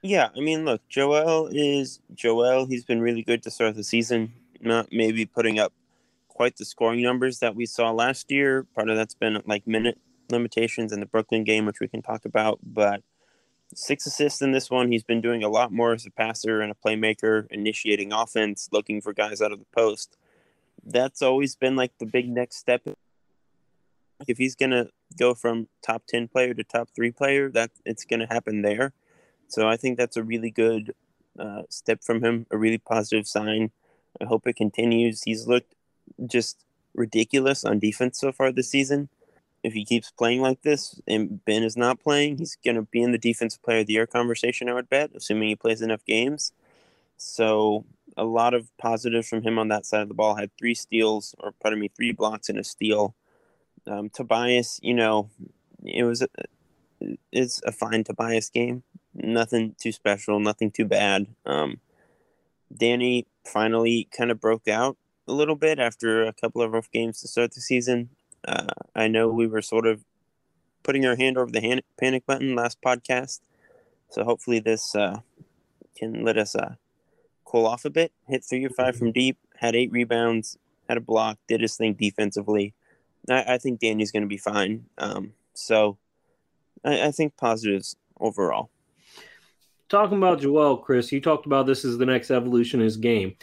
Yeah, 0.01 0.29
I 0.35 0.39
mean, 0.39 0.65
look, 0.65 0.81
Joel 0.89 1.49
is 1.51 1.99
Joel. 2.13 2.65
He's 2.65 2.83
been 2.83 3.01
really 3.01 3.21
good 3.21 3.43
to 3.43 3.51
start 3.51 3.75
the 3.75 3.83
season. 3.83 4.33
Not 4.59 4.87
maybe 4.91 5.25
putting 5.25 5.59
up 5.59 5.73
quite 6.27 6.57
the 6.57 6.65
scoring 6.65 7.01
numbers 7.03 7.39
that 7.39 7.55
we 7.55 7.65
saw 7.65 7.91
last 7.91 8.31
year. 8.31 8.65
Part 8.75 8.89
of 8.89 8.97
that's 8.97 9.13
been 9.13 9.41
like 9.45 9.67
minute 9.67 9.99
limitations 10.29 10.91
in 10.91 10.99
the 10.99 11.05
Brooklyn 11.05 11.43
game, 11.43 11.65
which 11.65 11.79
we 11.79 11.87
can 11.87 12.01
talk 12.01 12.25
about. 12.25 12.59
But 12.63 13.03
six 13.75 14.05
assists 14.05 14.41
in 14.41 14.51
this 14.51 14.69
one. 14.69 14.91
He's 14.91 15.03
been 15.03 15.21
doing 15.21 15.43
a 15.43 15.49
lot 15.49 15.71
more 15.71 15.93
as 15.93 16.05
a 16.05 16.11
passer 16.11 16.61
and 16.61 16.71
a 16.71 16.75
playmaker, 16.75 17.47
initiating 17.51 18.11
offense, 18.11 18.69
looking 18.71 19.01
for 19.01 19.13
guys 19.13 19.41
out 19.41 19.51
of 19.51 19.59
the 19.59 19.65
post. 19.75 20.17
That's 20.83 21.21
always 21.21 21.55
been 21.55 21.75
like 21.75 21.97
the 21.99 22.05
big 22.05 22.27
next 22.27 22.57
step. 22.57 22.81
If 24.27 24.37
he's 24.37 24.55
gonna 24.55 24.87
go 25.17 25.33
from 25.33 25.67
top 25.85 26.03
ten 26.07 26.27
player 26.27 26.53
to 26.53 26.63
top 26.63 26.89
three 26.95 27.11
player, 27.11 27.49
that 27.51 27.71
it's 27.85 28.05
gonna 28.05 28.27
happen 28.27 28.61
there. 28.61 28.93
So 29.47 29.67
I 29.67 29.77
think 29.77 29.97
that's 29.97 30.17
a 30.17 30.23
really 30.23 30.51
good 30.51 30.93
uh, 31.37 31.63
step 31.69 32.03
from 32.03 32.23
him, 32.23 32.45
a 32.51 32.57
really 32.57 32.77
positive 32.77 33.27
sign. 33.27 33.71
I 34.21 34.25
hope 34.25 34.47
it 34.47 34.55
continues. 34.55 35.23
He's 35.23 35.47
looked 35.47 35.75
just 36.25 36.63
ridiculous 36.93 37.63
on 37.63 37.79
defense 37.79 38.19
so 38.19 38.31
far 38.31 38.51
this 38.51 38.69
season. 38.69 39.09
If 39.63 39.73
he 39.73 39.85
keeps 39.85 40.11
playing 40.11 40.41
like 40.41 40.63
this 40.63 40.99
and 41.07 41.43
Ben 41.45 41.63
is 41.63 41.77
not 41.77 41.99
playing, 41.99 42.37
he's 42.37 42.57
going 42.63 42.75
to 42.75 42.81
be 42.81 43.01
in 43.01 43.11
the 43.11 43.17
defensive 43.17 43.61
player 43.61 43.79
of 43.79 43.87
the 43.87 43.93
year 43.93 44.07
conversation, 44.07 44.67
I 44.69 44.73
would 44.73 44.89
bet, 44.89 45.11
assuming 45.15 45.49
he 45.49 45.55
plays 45.55 45.81
enough 45.81 46.03
games. 46.05 46.51
So, 47.17 47.85
a 48.17 48.23
lot 48.23 48.53
of 48.53 48.75
positives 48.77 49.29
from 49.29 49.43
him 49.43 49.59
on 49.59 49.67
that 49.67 49.85
side 49.85 50.01
of 50.01 50.07
the 50.07 50.15
ball. 50.15 50.35
Had 50.35 50.49
three 50.57 50.73
steals, 50.73 51.35
or 51.39 51.53
pardon 51.61 51.79
me, 51.79 51.89
three 51.95 52.11
blocks 52.11 52.49
and 52.49 52.57
a 52.57 52.63
steal. 52.63 53.15
Um, 53.87 54.09
Tobias, 54.09 54.79
you 54.83 54.93
know, 54.93 55.29
it 55.83 56.03
was 56.03 56.21
a, 56.21 56.27
it's 57.31 57.61
a 57.65 57.71
fine 57.71 58.03
Tobias 58.03 58.49
game. 58.49 58.83
Nothing 59.13 59.75
too 59.79 59.91
special, 59.91 60.39
nothing 60.39 60.71
too 60.71 60.85
bad. 60.85 61.27
Um, 61.45 61.79
Danny 62.75 63.27
finally 63.45 64.07
kind 64.15 64.31
of 64.31 64.39
broke 64.39 64.67
out 64.67 64.97
a 65.27 65.33
little 65.33 65.55
bit 65.55 65.79
after 65.79 66.23
a 66.23 66.33
couple 66.33 66.61
of 66.61 66.71
rough 66.71 66.91
games 66.91 67.21
to 67.21 67.27
start 67.27 67.53
the 67.53 67.61
season. 67.61 68.09
Uh, 68.47 68.67
I 68.95 69.07
know 69.07 69.27
we 69.27 69.47
were 69.47 69.61
sort 69.61 69.85
of 69.85 70.03
putting 70.83 71.05
our 71.05 71.15
hand 71.15 71.37
over 71.37 71.51
the 71.51 71.61
hand, 71.61 71.81
panic 71.99 72.25
button 72.25 72.55
last 72.55 72.81
podcast, 72.81 73.41
so 74.09 74.23
hopefully 74.23 74.59
this 74.59 74.95
uh, 74.95 75.19
can 75.97 76.23
let 76.23 76.37
us 76.37 76.55
uh, 76.55 76.75
cool 77.45 77.65
off 77.65 77.85
a 77.85 77.89
bit. 77.89 78.11
Hit 78.27 78.43
three 78.43 78.65
or 78.65 78.69
five 78.69 78.95
from 78.95 79.11
deep, 79.11 79.37
had 79.57 79.75
eight 79.75 79.91
rebounds, 79.91 80.57
had 80.87 80.97
a 80.97 81.01
block, 81.01 81.37
did 81.47 81.61
his 81.61 81.75
thing 81.75 81.93
defensively. 81.93 82.73
I, 83.29 83.55
I 83.55 83.57
think 83.57 83.79
Danny's 83.79 84.11
going 84.11 84.23
to 84.23 84.27
be 84.27 84.37
fine. 84.37 84.85
Um, 84.97 85.33
so 85.53 85.97
I, 86.83 87.07
I 87.07 87.11
think 87.11 87.37
positives 87.37 87.95
overall. 88.19 88.69
Talking 89.89 90.17
about 90.17 90.41
Joel, 90.41 90.77
Chris, 90.77 91.11
you 91.11 91.19
talked 91.19 91.45
about 91.45 91.65
this 91.65 91.83
is 91.83 91.97
the 91.97 92.05
next 92.05 92.31
evolution 92.31 92.79
in 92.79 92.85
his 92.85 92.97
game. 92.97 93.35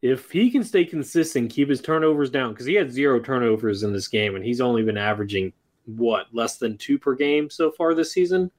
If 0.00 0.30
he 0.30 0.48
can 0.50 0.62
stay 0.62 0.84
consistent, 0.84 1.50
keep 1.50 1.68
his 1.68 1.80
turnovers 1.80 2.30
down, 2.30 2.52
because 2.52 2.66
he 2.66 2.74
had 2.74 2.92
zero 2.92 3.18
turnovers 3.18 3.82
in 3.82 3.92
this 3.92 4.06
game, 4.06 4.36
and 4.36 4.44
he's 4.44 4.60
only 4.60 4.84
been 4.84 4.96
averaging 4.96 5.52
what 5.86 6.26
less 6.32 6.56
than 6.56 6.78
two 6.78 6.98
per 6.98 7.14
game 7.14 7.50
so 7.50 7.72
far 7.72 7.94
this 7.94 8.12
season. 8.12 8.50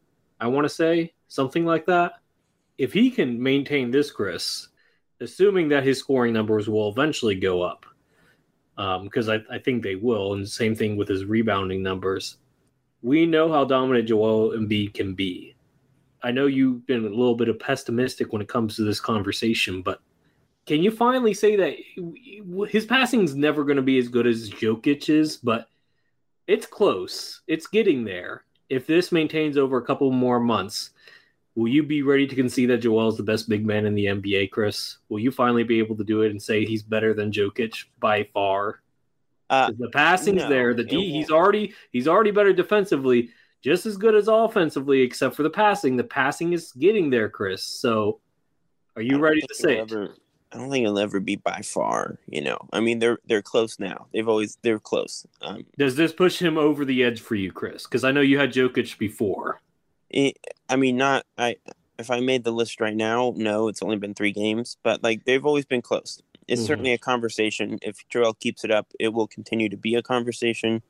I 0.42 0.48
want 0.48 0.66
to 0.66 0.70
say 0.70 1.14
something 1.30 1.66
like 1.66 1.86
that. 1.86 2.14
If 2.78 2.92
he 2.92 3.10
can 3.10 3.42
maintain 3.42 3.90
this, 3.90 4.12
Chris, 4.12 4.68
assuming 5.22 5.70
that 5.70 5.86
his 5.86 6.00
scoring 6.00 6.34
numbers 6.34 6.68
will 6.68 6.90
eventually 6.90 7.36
go 7.36 7.62
up, 7.62 7.86
because 9.04 9.28
um, 9.28 9.42
I, 9.50 9.56
I 9.56 9.60
think 9.60 9.84
they 9.84 9.96
will, 9.96 10.34
and 10.34 10.48
same 10.48 10.74
thing 10.74 10.96
with 10.96 11.10
his 11.10 11.26
rebounding 11.26 11.84
numbers. 11.84 12.38
We 13.02 13.26
know 13.26 13.52
how 13.52 13.66
dominant 13.66 14.08
Joel 14.08 14.52
Embiid 14.52 14.94
can 14.94 15.16
be. 15.16 15.56
I 16.24 16.32
know 16.32 16.46
you've 16.46 16.88
been 16.88 17.06
a 17.06 17.10
little 17.10 17.36
bit 17.36 17.50
of 17.50 17.60
pessimistic 17.60 18.32
when 18.32 18.42
it 18.42 18.48
comes 18.48 18.78
to 18.78 18.84
this 18.84 19.02
conversation, 19.02 19.82
but 19.82 20.00
can 20.66 20.82
you 20.82 20.92
finally 20.92 21.34
say 21.34 21.58
that 21.58 21.76
his 22.70 22.86
passing 22.86 23.24
is 23.24 23.36
never 23.36 23.66
going 23.66 23.78
to 23.78 23.82
be 23.82 23.98
as 23.98 24.08
good 24.08 24.28
as 24.28 24.50
Jokic's, 24.50 25.36
but 25.36 25.68
it's 26.48 26.66
close. 26.66 27.42
It's 27.48 27.68
getting 27.68 28.06
there. 28.06 28.44
If 28.70 28.88
this 28.88 29.12
maintains 29.12 29.58
over 29.58 29.78
a 29.78 29.86
couple 29.86 30.10
more 30.12 30.40
months, 30.40 30.92
will 31.60 31.68
you 31.68 31.84
be 31.84 32.04
ready 32.04 32.26
to 32.26 32.36
concede 32.36 32.70
that 32.70 32.78
Joel 32.78 33.10
is 33.10 33.18
the 33.18 33.24
best 33.24 33.50
big 33.50 33.66
man 33.66 33.86
in 33.86 33.94
the 33.94 34.06
NBA, 34.06 34.50
Chris? 34.52 34.98
Will 35.10 35.20
you 35.20 35.30
finally 35.30 35.64
be 35.64 35.80
able 35.80 35.98
to 35.98 36.06
do 36.06 36.22
it 36.22 36.32
and 36.32 36.42
say 36.42 36.64
he's 36.64 36.82
better 36.82 37.14
than 37.14 37.34
Jokic 37.34 37.84
by 38.00 38.24
far? 38.34 38.82
Uh, 39.50 39.72
the 39.78 39.90
passing's 39.90 40.44
no, 40.44 40.48
there. 40.48 40.74
The 40.74 40.86
D, 40.86 41.12
he's 41.12 41.30
already 41.30 41.74
he's 41.92 42.08
already 42.08 42.32
better 42.32 42.54
defensively 42.54 43.32
just 43.62 43.86
as 43.86 43.98
good 43.98 44.16
as 44.16 44.30
offensively, 44.30 45.02
except 45.02 45.36
for 45.36 45.44
the 45.44 45.50
passing. 45.50 45.98
The 45.98 46.04
passing 46.06 46.54
is 46.54 46.72
getting 46.72 47.10
there, 47.10 47.28
Chris. 47.28 47.62
So, 47.62 48.22
are 48.96 49.02
you 49.02 49.20
ready 49.20 49.42
to 49.42 49.56
say 49.56 49.80
ever. 49.80 50.16
I 50.54 50.58
don't 50.58 50.72
think 50.72 50.86
it'll 50.86 50.98
ever 50.98 51.20
be 51.20 51.36
by 51.36 51.60
far. 51.62 52.20
You 52.28 52.42
know, 52.42 52.58
I 52.72 52.80
mean, 52.80 53.00
they're 53.00 53.20
they're 53.28 53.42
close 53.42 53.80
now. 53.80 54.08
They've 54.14 54.30
always 54.30 54.58
they're 54.62 54.80
close. 54.80 55.28
Um, 55.42 55.66
Does 55.78 55.98
this 55.98 56.14
push 56.14 56.40
him 56.40 56.58
over 56.58 56.86
the 56.86 57.04
edge 57.04 57.20
for 57.20 57.36
you, 57.36 57.52
Chris? 57.52 57.84
Because 57.84 58.06
I 58.06 58.12
know 58.12 58.22
you 58.22 58.40
had 58.40 58.54
Jokic 58.54 58.98
before. 58.98 59.60
It, 60.10 60.38
I 60.70 60.76
mean, 60.76 60.98
not 60.98 61.26
I. 61.38 61.58
If 61.98 62.10
I 62.10 62.22
made 62.22 62.46
the 62.46 62.52
list 62.52 62.80
right 62.80 62.96
now, 62.96 63.34
no, 63.36 63.68
it's 63.68 63.82
only 63.82 63.98
been 63.98 64.14
three 64.14 64.32
games, 64.32 64.78
but 64.84 65.04
like 65.04 65.26
they've 65.26 65.46
always 65.46 65.66
been 65.66 65.82
close. 65.82 66.22
It's 66.48 66.62
mm-hmm. 66.62 66.68
certainly 66.68 66.94
a 66.94 66.98
conversation. 66.98 67.78
If 67.82 68.08
Joel 68.08 68.36
keeps 68.36 68.64
it 68.64 68.72
up, 68.72 68.88
it 69.00 69.10
will 69.10 69.28
continue 69.28 69.68
to 69.68 69.76
be 69.76 69.96
a 69.96 70.02
conversation. 70.02 70.82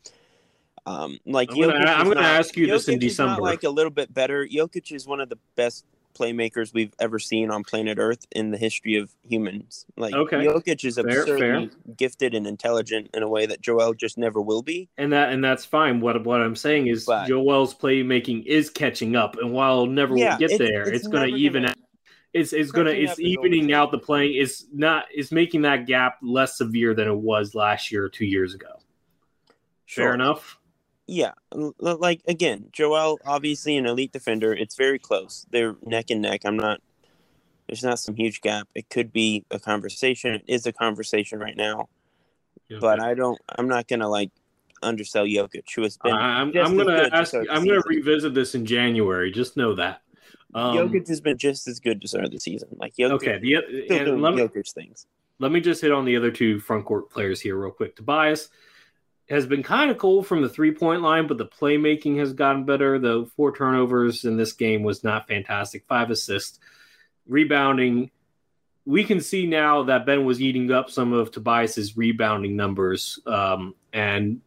Um, 0.86 1.20
like 1.26 1.50
I'm 1.52 1.72
I'm 1.72 2.08
gonna 2.08 2.22
ask 2.22 2.56
you 2.56 2.68
Jokic 2.68 2.70
this 2.72 2.88
in 2.90 3.00
December. 3.00 3.42
like 3.42 3.64
a 3.64 3.70
little 3.70 3.92
bit 3.92 4.14
better. 4.14 4.46
Jokic 4.46 4.92
is 4.92 5.08
one 5.08 5.20
of 5.20 5.30
the 5.30 5.38
best 5.56 5.84
playmakers 6.20 6.74
we've 6.74 6.94
ever 7.00 7.20
seen 7.20 7.50
on 7.50 7.64
planet 7.64 7.98
Earth 8.00 8.28
in 8.32 8.52
the 8.52 8.58
history 8.58 8.96
of 8.96 9.12
humans. 9.24 9.86
Like 9.98 10.14
okay. 10.14 10.46
Jokic 10.46 10.84
is 10.84 10.98
absurdly 10.98 11.40
fair. 11.40 11.70
gifted 11.98 12.34
and 12.34 12.46
intelligent 12.46 13.10
in 13.14 13.24
a 13.24 13.28
way 13.28 13.46
that 13.46 13.62
Joel 13.62 13.94
just 13.94 14.18
never 14.18 14.42
will 14.42 14.62
be. 14.62 14.90
And 14.98 15.14
that 15.14 15.32
and 15.32 15.44
that's 15.44 15.66
fine. 15.66 16.02
What 16.02 16.24
what 16.26 16.42
I'm 16.42 16.56
saying 16.56 16.88
is 16.88 17.06
but, 17.06 17.28
Joel's 17.28 17.74
playmaking 17.74 18.46
is 18.46 18.70
catching 18.70 19.16
up, 19.16 19.38
and 19.38 19.54
while 19.54 19.86
never 19.86 20.16
yeah, 20.16 20.34
will 20.34 20.40
get 20.40 20.52
it's, 20.52 20.60
there, 20.60 20.82
it's, 20.82 20.92
it's 20.92 21.08
going 21.08 21.30
to 21.30 21.36
even. 21.36 21.64
Gonna, 21.64 21.76
it's 22.32 22.54
it's 22.54 22.72
gonna 22.72 22.92
it's 22.92 23.20
evening 23.20 23.74
out 23.74 23.90
the 23.90 23.98
playing. 23.98 24.36
It's 24.36 24.66
not 24.72 25.06
it's 25.12 25.32
making 25.32 25.64
that 25.64 25.88
gap 25.88 26.18
less 26.22 26.60
severe 26.60 26.94
than 26.94 27.08
it 27.08 27.18
was 27.18 27.56
last 27.56 27.92
year 27.92 28.06
or 28.06 28.10
two 28.10 28.26
years 28.26 28.54
ago. 28.54 28.70
Sure. 29.88 30.06
Fair 30.06 30.14
enough 30.14 30.59
yeah, 31.10 31.32
like 31.80 32.22
again, 32.28 32.68
Joel 32.72 33.20
obviously 33.26 33.78
an 33.78 33.86
elite 33.86 34.12
defender. 34.12 34.54
It's 34.54 34.76
very 34.76 35.00
close. 35.00 35.46
They're 35.50 35.76
neck 35.84 36.12
and 36.12 36.22
neck. 36.22 36.42
I'm 36.46 36.56
not. 36.56 36.82
There's 37.68 37.84
not 37.84 38.00
some 38.00 38.16
huge 38.16 38.42
gap. 38.42 38.68
It 38.76 38.90
could 38.90 39.12
be 39.12 39.46
a 39.52 39.60
conversation. 39.60 40.36
It 40.36 40.44
is 40.48 40.66
a 40.66 40.74
conversation 40.74 41.40
right 41.40 41.58
now, 41.58 41.90
but 42.80 43.02
I 43.02 43.16
don't. 43.16 43.40
I'm 43.58 43.68
not 43.68 43.88
gonna 43.88 44.08
like 44.08 44.30
undersell 44.84 45.26
Jokic, 45.26 45.66
who 45.76 45.82
has 45.82 45.98
been. 45.98 46.14
I'm, 46.14 46.56
I'm 46.56 46.78
gonna 46.78 47.10
ask. 47.12 47.34
I'm 47.34 47.66
gonna 47.66 47.82
revisit 47.88 48.34
this 48.34 48.54
in 48.54 48.66
January. 48.66 49.32
Just 49.32 49.58
know 49.58 49.74
that. 49.76 50.02
Um, 50.54 50.78
Jokic 50.78 51.08
has 51.08 51.22
been 51.22 51.38
just 51.38 51.68
as 51.68 51.80
good 51.80 52.02
to 52.02 52.08
start 52.08 52.30
the 52.32 52.40
season. 52.40 52.70
Like 52.78 52.96
Jokic, 52.96 53.12
okay, 53.14 53.40
the, 53.40 53.98
and 53.98 54.22
let 54.22 54.36
me, 54.36 54.44
Jokic 54.44 54.72
things. 54.74 55.08
Let 55.40 55.52
me 55.52 55.60
just 55.60 55.82
hit 55.82 55.92
on 55.92 56.06
the 56.06 56.16
other 56.16 56.32
two 56.32 56.60
front 56.60 56.86
court 56.86 57.10
players 57.10 57.42
here 57.42 57.56
real 57.56 57.72
quick. 57.72 57.96
Tobias 57.96 58.50
has 59.30 59.46
been 59.46 59.64
kind 59.64 59.92
of 59.92 59.98
cold 59.98 60.26
from 60.26 60.42
the 60.42 60.50
three 60.50 60.72
point 60.72 61.02
line, 61.02 61.28
but 61.28 61.38
the 61.38 61.46
playmaking 61.46 62.18
has 62.18 62.34
gotten 62.34 62.66
better. 62.66 62.98
The 62.98 63.30
four 63.36 63.56
turnovers 63.56 64.26
in 64.26 64.38
this 64.38 64.54
game 64.54 64.84
was 64.84 65.04
not 65.04 65.28
fantastic. 65.28 65.86
Five 65.88 66.10
assists, 66.10 66.60
rebounding. 67.28 68.12
We 68.86 69.04
can 69.04 69.22
see 69.22 69.46
now 69.46 69.84
that 69.84 70.06
Ben 70.06 70.26
was 70.26 70.42
eating 70.42 70.72
up 70.72 70.90
some 70.90 71.14
of 71.14 71.32
Tobias's 71.32 71.96
rebounding 71.96 72.56
numbers, 72.56 73.20
um, 73.28 73.76
and 73.94 74.42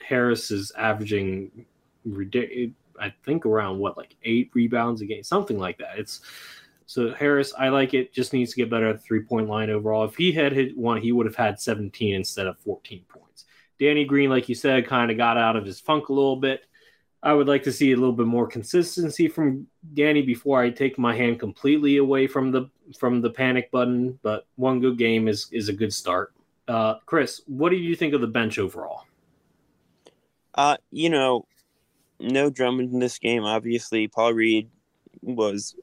Harris 0.00 0.50
is 0.50 0.72
averaging, 0.78 1.66
I 2.98 3.12
think, 3.24 3.44
around 3.44 3.78
what 3.80 3.98
like 3.98 4.16
eight 4.24 4.50
rebounds 4.54 5.02
a 5.02 5.06
game, 5.06 5.22
something 5.24 5.58
like 5.58 5.78
that. 5.78 5.98
It's 5.98 6.20
so 6.86 7.12
Harris, 7.12 7.54
I 7.58 7.68
like 7.68 7.94
it. 7.94 8.12
Just 8.12 8.32
needs 8.32 8.50
to 8.50 8.56
get 8.56 8.70
better 8.70 8.88
at 8.88 8.96
the 8.96 9.02
three 9.02 9.22
point 9.22 9.48
line 9.48 9.70
overall. 9.70 10.04
If 10.04 10.16
he 10.16 10.32
had 10.32 10.52
hit 10.52 10.76
one, 10.76 11.00
he 11.00 11.12
would 11.12 11.26
have 11.26 11.36
had 11.36 11.60
17 11.60 12.14
instead 12.14 12.46
of 12.46 12.58
14 12.58 13.04
points. 13.08 13.31
Danny 13.82 14.04
Green, 14.04 14.30
like 14.30 14.48
you 14.48 14.54
said, 14.54 14.86
kind 14.86 15.10
of 15.10 15.16
got 15.16 15.36
out 15.36 15.56
of 15.56 15.66
his 15.66 15.80
funk 15.80 16.08
a 16.08 16.12
little 16.12 16.36
bit. 16.36 16.64
I 17.20 17.32
would 17.32 17.48
like 17.48 17.64
to 17.64 17.72
see 17.72 17.90
a 17.90 17.96
little 17.96 18.12
bit 18.12 18.28
more 18.28 18.46
consistency 18.46 19.26
from 19.26 19.66
Danny 19.94 20.22
before 20.22 20.62
I 20.62 20.70
take 20.70 21.00
my 21.00 21.16
hand 21.16 21.40
completely 21.40 21.96
away 21.96 22.28
from 22.28 22.52
the 22.52 22.70
from 22.96 23.20
the 23.20 23.30
panic 23.30 23.72
button. 23.72 24.20
But 24.22 24.46
one 24.54 24.78
good 24.78 24.98
game 24.98 25.26
is 25.26 25.48
is 25.50 25.68
a 25.68 25.72
good 25.72 25.92
start. 25.92 26.32
Uh, 26.68 26.94
Chris, 27.06 27.42
what 27.46 27.70
do 27.70 27.76
you 27.76 27.96
think 27.96 28.14
of 28.14 28.20
the 28.20 28.28
bench 28.28 28.56
overall? 28.56 29.02
Uh, 30.54 30.76
you 30.92 31.10
know, 31.10 31.46
no 32.20 32.50
Drummond 32.50 32.92
in 32.92 33.00
this 33.00 33.18
game. 33.18 33.42
Obviously, 33.42 34.06
Paul 34.06 34.32
Reed 34.34 34.70
was, 35.22 35.74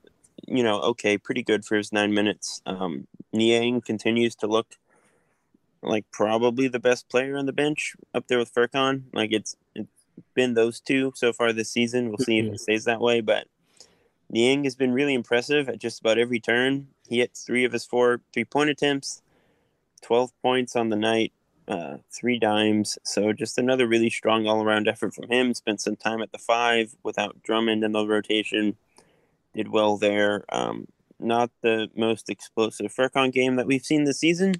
you 0.47 0.63
know, 0.63 0.79
okay, 0.81 1.17
pretty 1.17 1.43
good 1.43 1.65
for 1.65 1.75
his 1.75 1.91
nine 1.91 2.13
minutes. 2.13 2.61
Um, 2.65 3.07
Niang 3.33 3.81
continues 3.81 4.35
to 4.35 4.47
look 4.47 4.77
like 5.81 6.05
probably 6.11 6.67
the 6.67 6.79
best 6.79 7.09
player 7.09 7.37
on 7.37 7.45
the 7.45 7.53
bench 7.53 7.95
up 8.13 8.27
there 8.27 8.39
with 8.39 8.53
Furkan. 8.53 9.03
Like 9.13 9.31
it's 9.31 9.55
it's 9.75 9.89
been 10.33 10.53
those 10.53 10.79
two 10.79 11.13
so 11.15 11.31
far 11.33 11.53
this 11.53 11.71
season. 11.71 12.09
We'll 12.09 12.17
see 12.17 12.39
if 12.39 12.53
it 12.53 12.59
stays 12.59 12.85
that 12.85 13.01
way. 13.01 13.21
But 13.21 13.47
Niang 14.29 14.63
has 14.65 14.75
been 14.75 14.93
really 14.93 15.13
impressive 15.13 15.69
at 15.69 15.79
just 15.79 15.99
about 15.99 16.17
every 16.17 16.39
turn. 16.39 16.87
He 17.07 17.19
hit 17.19 17.35
three 17.35 17.65
of 17.65 17.73
his 17.73 17.85
four 17.85 18.21
three 18.33 18.45
point 18.45 18.69
attempts, 18.69 19.21
twelve 20.01 20.31
points 20.41 20.75
on 20.75 20.89
the 20.89 20.95
night, 20.95 21.33
uh, 21.67 21.97
three 22.11 22.37
dimes. 22.37 22.97
So 23.03 23.33
just 23.33 23.57
another 23.57 23.87
really 23.87 24.09
strong 24.09 24.47
all 24.47 24.63
around 24.63 24.87
effort 24.87 25.13
from 25.13 25.29
him. 25.29 25.53
Spent 25.53 25.81
some 25.81 25.95
time 25.95 26.21
at 26.21 26.31
the 26.31 26.37
five 26.37 26.95
without 27.03 27.41
Drummond 27.43 27.83
in 27.83 27.91
the 27.93 28.05
rotation. 28.05 28.77
Did 29.55 29.69
well 29.69 29.97
there. 29.97 30.45
Um, 30.49 30.87
not 31.19 31.51
the 31.61 31.89
most 31.95 32.29
explosive 32.29 32.93
Furkan 32.93 33.31
game 33.31 33.55
that 33.57 33.67
we've 33.67 33.85
seen 33.85 34.05
this 34.05 34.19
season, 34.19 34.55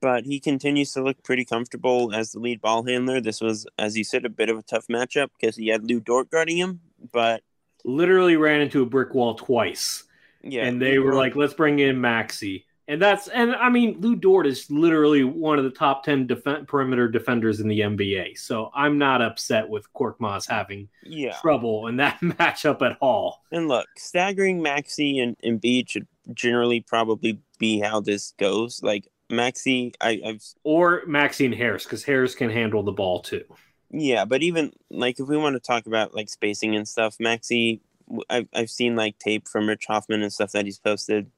but 0.00 0.24
he 0.24 0.40
continues 0.40 0.92
to 0.92 1.02
look 1.02 1.22
pretty 1.22 1.44
comfortable 1.44 2.14
as 2.14 2.32
the 2.32 2.38
lead 2.38 2.60
ball 2.60 2.84
handler. 2.84 3.20
This 3.20 3.40
was, 3.40 3.66
as 3.78 3.96
you 3.96 4.04
said, 4.04 4.24
a 4.24 4.30
bit 4.30 4.48
of 4.48 4.58
a 4.58 4.62
tough 4.62 4.86
matchup 4.88 5.28
because 5.40 5.56
he 5.56 5.68
had 5.68 5.84
Lu 5.84 6.00
Dort 6.00 6.30
guarding 6.30 6.56
him, 6.56 6.80
but 7.12 7.42
literally 7.84 8.36
ran 8.36 8.60
into 8.60 8.82
a 8.82 8.86
brick 8.86 9.14
wall 9.14 9.34
twice. 9.34 10.04
Yeah, 10.42 10.64
and 10.64 10.80
they 10.80 10.98
were 10.98 11.14
like, 11.14 11.36
let's 11.36 11.54
bring 11.54 11.78
in 11.78 12.00
Maxey. 12.00 12.66
And 12.88 13.00
that's 13.00 13.28
and 13.28 13.54
I 13.54 13.68
mean 13.68 14.00
Lu 14.00 14.16
Dort 14.16 14.46
is 14.46 14.68
literally 14.68 15.22
one 15.22 15.56
of 15.56 15.64
the 15.64 15.70
top 15.70 16.02
ten 16.02 16.26
def- 16.26 16.66
perimeter 16.66 17.08
defenders 17.08 17.60
in 17.60 17.68
the 17.68 17.80
NBA. 17.80 18.36
So 18.38 18.70
I'm 18.74 18.98
not 18.98 19.22
upset 19.22 19.68
with 19.68 19.90
Korkmaz 19.92 20.48
having 20.48 20.88
yeah. 21.04 21.36
trouble 21.40 21.86
in 21.86 21.96
that 21.98 22.20
matchup 22.22 22.82
at 22.82 22.98
all. 23.00 23.42
And 23.52 23.68
look, 23.68 23.86
staggering 23.96 24.60
Maxey 24.60 25.20
and 25.20 25.38
Embiid 25.44 25.90
should 25.90 26.08
generally 26.34 26.80
probably 26.80 27.40
be 27.58 27.78
how 27.78 28.00
this 28.00 28.34
goes. 28.38 28.82
Like 28.82 29.08
Maxey, 29.32 29.92
I, 30.00 30.20
I've 30.24 30.44
Or 30.62 31.02
Maxey 31.06 31.46
and 31.46 31.54
Harris 31.54 31.84
because 31.84 32.04
Harris 32.04 32.34
can 32.34 32.50
handle 32.50 32.82
the 32.82 32.92
ball 32.92 33.20
too. 33.20 33.44
yeah, 33.90 34.24
but 34.24 34.42
even 34.42 34.72
like 34.90 35.18
if 35.18 35.26
we 35.28 35.36
want 35.36 35.54
to 35.56 35.60
talk 35.60 35.86
about 35.86 36.14
like 36.14 36.28
spacing 36.28 36.76
and 36.76 36.86
stuff, 36.86 37.16
Maxey, 37.18 37.80
I've 38.30 38.46
I've 38.54 38.70
seen 38.70 38.94
like 38.94 39.18
tape 39.18 39.48
from 39.48 39.68
Rich 39.68 39.86
Hofmann 39.88 40.22
and 40.22 40.32
stuff 40.32 40.52
that 40.52 40.66
he's 40.66 40.78
posted. 40.78 41.30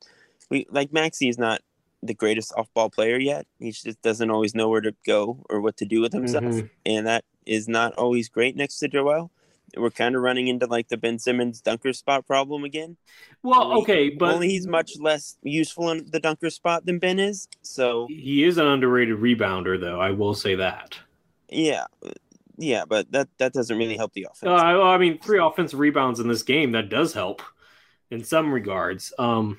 We 0.50 0.66
like 0.70 0.92
Maxey 0.92 1.28
is 1.28 1.38
not 1.38 1.62
the 2.02 2.14
greatest 2.14 2.52
off 2.56 2.68
ball 2.74 2.90
player 2.90 3.18
yet. 3.18 3.46
He 3.58 3.70
just 3.72 4.02
doesn't 4.02 4.30
always 4.30 4.54
know 4.54 4.68
where 4.68 4.82
to 4.82 4.94
go 5.06 5.44
or 5.48 5.60
what 5.62 5.76
to 5.78 5.86
do 5.86 6.02
with 6.02 6.12
himself, 6.12 6.44
Mhm. 6.44 6.68
and 6.84 7.06
that 7.06 7.24
is 7.46 7.66
not 7.68 7.94
always 7.94 8.28
great 8.28 8.56
next 8.56 8.78
to 8.80 8.88
Joel. 8.88 9.30
We're 9.76 9.90
kind 9.90 10.14
of 10.16 10.22
running 10.22 10.48
into 10.48 10.66
like 10.66 10.88
the 10.88 10.96
Ben 10.96 11.18
Simmons 11.18 11.60
dunker 11.60 11.92
spot 11.92 12.26
problem 12.26 12.64
again. 12.64 12.96
Well, 13.42 13.62
Only- 13.64 13.82
okay, 13.82 14.10
but 14.10 14.34
only 14.34 14.48
he's 14.48 14.66
much 14.66 14.92
less 14.98 15.36
useful 15.42 15.90
in 15.90 16.06
the 16.10 16.20
dunker 16.20 16.50
spot 16.50 16.86
than 16.86 16.98
Ben 16.98 17.18
is. 17.18 17.48
So 17.62 18.06
he 18.08 18.44
is 18.44 18.58
an 18.58 18.66
underrated 18.66 19.18
rebounder, 19.18 19.80
though. 19.80 20.00
I 20.00 20.10
will 20.10 20.34
say 20.34 20.54
that. 20.56 20.98
yeah, 21.48 21.84
yeah, 22.56 22.84
but 22.88 23.10
that 23.12 23.28
that 23.38 23.52
doesn't 23.52 23.76
really 23.76 23.96
help 23.96 24.12
the 24.12 24.24
offense. 24.30 24.48
Uh, 24.50 24.54
I, 24.54 24.74
well, 24.74 24.86
I 24.86 24.98
mean, 24.98 25.18
three 25.18 25.40
offensive 25.40 25.78
rebounds 25.78 26.20
in 26.20 26.28
this 26.28 26.42
game 26.42 26.72
that 26.72 26.88
does 26.88 27.12
help 27.12 27.42
in 28.10 28.22
some 28.24 28.52
regards. 28.52 29.12
Um, 29.18 29.58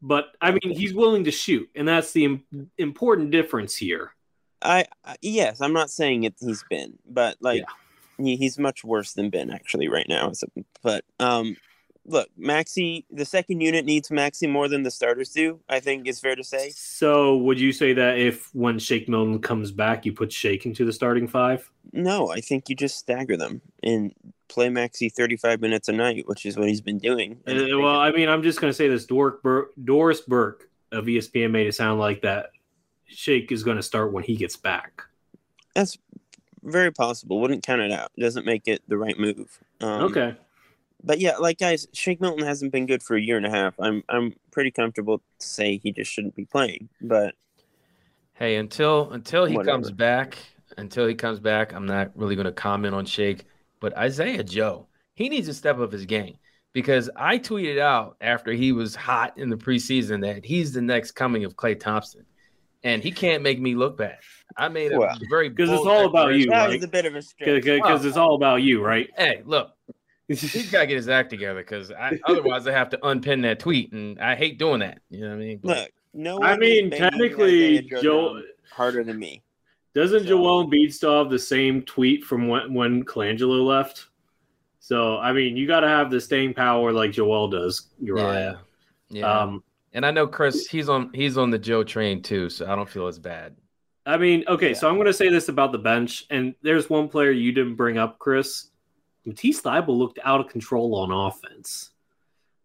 but 0.00 0.26
I 0.40 0.50
mean, 0.50 0.74
he's 0.76 0.92
willing 0.92 1.24
to 1.24 1.30
shoot, 1.30 1.70
and 1.76 1.86
that's 1.86 2.10
the 2.12 2.24
Im- 2.24 2.70
important 2.78 3.30
difference 3.30 3.76
here. 3.76 4.12
I, 4.60 4.86
I 5.04 5.16
yes, 5.22 5.60
I'm 5.60 5.72
not 5.72 5.90
saying 5.90 6.24
it. 6.24 6.34
He's 6.40 6.64
Ben, 6.68 6.98
but 7.08 7.36
like 7.40 7.58
he, 7.60 7.64
he's 8.18 8.58
much 8.58 8.84
worse 8.84 9.12
than 9.12 9.30
Ben 9.30 9.50
actually 9.50 9.88
right 9.88 10.06
now. 10.08 10.32
So, 10.32 10.46
but 10.82 11.04
um, 11.20 11.56
look, 12.06 12.28
Maxey, 12.36 13.06
the 13.10 13.24
second 13.24 13.60
unit 13.60 13.84
needs 13.84 14.10
Maxey 14.10 14.46
more 14.46 14.68
than 14.68 14.82
the 14.82 14.90
starters 14.90 15.30
do. 15.30 15.60
I 15.68 15.80
think 15.80 16.06
it's 16.06 16.20
fair 16.20 16.36
to 16.36 16.44
say. 16.44 16.70
So, 16.74 17.36
would 17.38 17.60
you 17.60 17.72
say 17.72 17.92
that 17.94 18.18
if 18.18 18.54
when 18.54 18.78
Shake 18.78 19.08
Milton 19.08 19.40
comes 19.40 19.70
back, 19.70 20.04
you 20.04 20.12
put 20.12 20.32
Shake 20.32 20.66
into 20.66 20.84
the 20.84 20.92
starting 20.92 21.28
five? 21.28 21.70
No, 21.92 22.30
I 22.30 22.40
think 22.40 22.68
you 22.68 22.76
just 22.76 22.98
stagger 22.98 23.36
them 23.36 23.60
and 23.82 24.12
play 24.48 24.68
Maxey 24.68 25.08
35 25.08 25.60
minutes 25.60 25.88
a 25.88 25.92
night, 25.92 26.24
which 26.26 26.46
is 26.46 26.56
what 26.56 26.68
he's 26.68 26.80
been 26.80 26.98
doing. 26.98 27.38
Uh, 27.46 27.54
well, 27.78 28.00
I 28.00 28.12
mean, 28.12 28.28
I'm 28.28 28.42
just 28.42 28.60
going 28.60 28.70
to 28.70 28.76
say 28.76 28.88
this: 28.88 29.06
Dork 29.06 29.42
Bur- 29.42 29.70
Doris 29.82 30.20
Burke 30.20 30.68
of 30.90 31.06
ESPN 31.06 31.50
made 31.50 31.66
it 31.66 31.74
sound 31.74 31.98
like 31.98 32.22
that 32.22 32.50
Shake 33.06 33.52
is 33.52 33.62
going 33.62 33.76
to 33.76 33.82
start 33.82 34.12
when 34.12 34.24
he 34.24 34.36
gets 34.36 34.56
back. 34.56 35.02
That's 35.74 35.96
very 36.62 36.92
possible. 36.92 37.40
Wouldn't 37.40 37.64
count 37.64 37.82
it 37.82 37.92
out. 37.92 38.12
Doesn't 38.18 38.46
make 38.46 38.68
it 38.68 38.82
the 38.88 38.96
right 38.96 39.18
move. 39.18 39.58
Um, 39.80 40.02
okay. 40.04 40.36
But 41.04 41.18
yeah, 41.18 41.36
like 41.38 41.58
guys, 41.58 41.88
Shake 41.92 42.20
Milton 42.20 42.46
hasn't 42.46 42.72
been 42.72 42.86
good 42.86 43.02
for 43.02 43.16
a 43.16 43.20
year 43.20 43.36
and 43.36 43.46
a 43.46 43.50
half. 43.50 43.74
I'm 43.80 44.02
I'm 44.08 44.34
pretty 44.52 44.70
comfortable 44.70 45.18
to 45.18 45.24
say 45.46 45.78
he 45.78 45.92
just 45.92 46.12
shouldn't 46.12 46.36
be 46.36 46.44
playing. 46.44 46.88
But 47.00 47.34
Hey, 48.34 48.56
until 48.56 49.10
until 49.12 49.44
he 49.44 49.56
Whatever. 49.56 49.76
comes 49.76 49.90
back, 49.90 50.38
until 50.78 51.06
he 51.06 51.14
comes 51.14 51.40
back, 51.40 51.72
I'm 51.74 51.86
not 51.86 52.10
really 52.16 52.34
going 52.34 52.46
to 52.46 52.52
comment 52.52 52.94
on 52.94 53.04
Shake. 53.04 53.44
But 53.80 53.96
Isaiah 53.96 54.44
Joe, 54.44 54.88
he 55.14 55.28
needs 55.28 55.48
to 55.48 55.54
step 55.54 55.78
up 55.78 55.92
his 55.92 56.06
game 56.06 56.36
because 56.72 57.10
I 57.16 57.38
tweeted 57.38 57.78
out 57.78 58.16
after 58.20 58.52
he 58.52 58.72
was 58.72 58.94
hot 58.94 59.36
in 59.38 59.50
the 59.50 59.56
preseason 59.56 60.22
that 60.22 60.44
he's 60.44 60.72
the 60.72 60.80
next 60.82 61.12
coming 61.12 61.44
of 61.44 61.56
Klay 61.56 61.78
Thompson, 61.78 62.24
and 62.84 63.02
he 63.02 63.10
can't 63.12 63.42
make 63.42 63.60
me 63.60 63.74
look 63.74 63.96
bad. 63.98 64.18
I 64.56 64.68
made 64.68 64.92
a 64.92 64.98
Well, 64.98 65.16
very 65.30 65.50
'cause 65.50 65.70
it's 65.70 65.86
all 65.86 66.06
about 66.06 66.34
you, 66.34 66.46
declaration. 66.46 66.50
that 66.50 66.58
right? 66.66 66.74
was 66.74 66.84
a 66.84 66.88
bit 66.88 67.06
of 67.06 67.14
a 67.14 67.22
stretch. 67.22 67.62
Because 67.64 68.04
it's 68.04 68.16
all 68.16 68.34
about 68.34 68.62
you, 68.62 68.82
right? 68.84 69.08
Hey, 69.16 69.42
look, 69.44 69.70
he's 70.28 70.70
got 70.70 70.80
to 70.82 70.86
get 70.86 70.96
his 70.96 71.08
act 71.08 71.30
together 71.30 71.60
because 71.62 71.92
otherwise 72.26 72.66
I 72.66 72.72
have 72.72 72.90
to 72.90 73.06
unpin 73.06 73.42
that 73.42 73.58
tweet, 73.60 73.92
and 73.92 74.18
I 74.20 74.34
hate 74.34 74.58
doing 74.58 74.80
that. 74.80 74.98
You 75.10 75.20
know 75.22 75.28
what 75.28 75.34
I 75.34 75.38
mean? 75.38 75.60
Look, 75.62 75.88
no. 76.14 76.42
I 76.42 76.56
mean, 76.56 76.90
technically, 76.90 77.78
Isaiah 77.78 78.02
Joe 78.02 78.42
harder 78.70 79.04
than 79.04 79.18
me. 79.18 79.42
doesn't 79.94 80.20
So- 80.22 80.28
Joel 80.28 80.66
Embiid 80.66 80.92
still 80.92 81.18
have 81.18 81.30
the 81.30 81.38
same 81.38 81.82
tweet 81.82 82.24
from 82.24 82.48
when 82.48 82.72
when 82.74 83.04
Colangelo 83.04 83.64
left. 83.66 84.06
So 84.80 85.18
I 85.18 85.32
mean, 85.32 85.56
you 85.56 85.66
got 85.66 85.80
to 85.80 85.88
have 85.88 86.10
the 86.10 86.20
staying 86.20 86.54
power 86.54 86.92
like 86.92 87.12
Joel 87.12 87.48
does, 87.48 87.88
yeah, 88.00 88.06
Uriah. 88.06 88.60
yeah. 89.10 89.40
Um, 89.40 89.62
and 89.92 90.04
I 90.06 90.10
know 90.10 90.26
Chris, 90.26 90.66
he's 90.66 90.88
on 90.88 91.10
he's 91.12 91.36
on 91.38 91.50
the 91.50 91.58
Joe 91.58 91.84
train 91.84 92.22
too, 92.22 92.48
so 92.50 92.70
I 92.70 92.74
don't 92.76 92.88
feel 92.88 93.06
as 93.06 93.18
bad. 93.18 93.56
I 94.04 94.16
mean, 94.16 94.44
okay, 94.48 94.68
Yeah. 94.70 94.74
so 94.74 94.88
I'm 94.88 94.96
going 94.96 95.06
to 95.06 95.12
say 95.12 95.28
this 95.28 95.48
about 95.48 95.70
the 95.72 95.78
bench, 95.78 96.24
and 96.30 96.54
there's 96.62 96.90
one 96.90 97.08
player 97.08 97.30
you 97.30 97.52
didn't 97.52 97.76
bring 97.76 97.98
up, 97.98 98.18
Chris. 98.18 98.68
Matisse 99.24 99.62
Thybulle 99.62 99.96
looked 99.96 100.18
out 100.24 100.40
of 100.40 100.48
control 100.48 100.96
on 100.96 101.12
offense. 101.12 101.90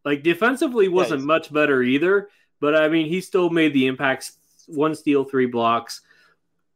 Like 0.04 0.24
defensively, 0.24 0.88
wasn't 0.88 1.20
Yes. 1.22 1.28
much 1.28 1.54
better 1.54 1.84
either, 1.84 2.30
but 2.60 2.76
I 2.76 2.88
mean, 2.88 3.08
he 3.08 3.22
still 3.22 3.50
made 3.50 3.74
the 3.74 3.88
impacts. 3.88 4.38
One 4.68 4.96
steal, 4.96 5.24
three 5.24 5.46
blocks, 5.46 6.02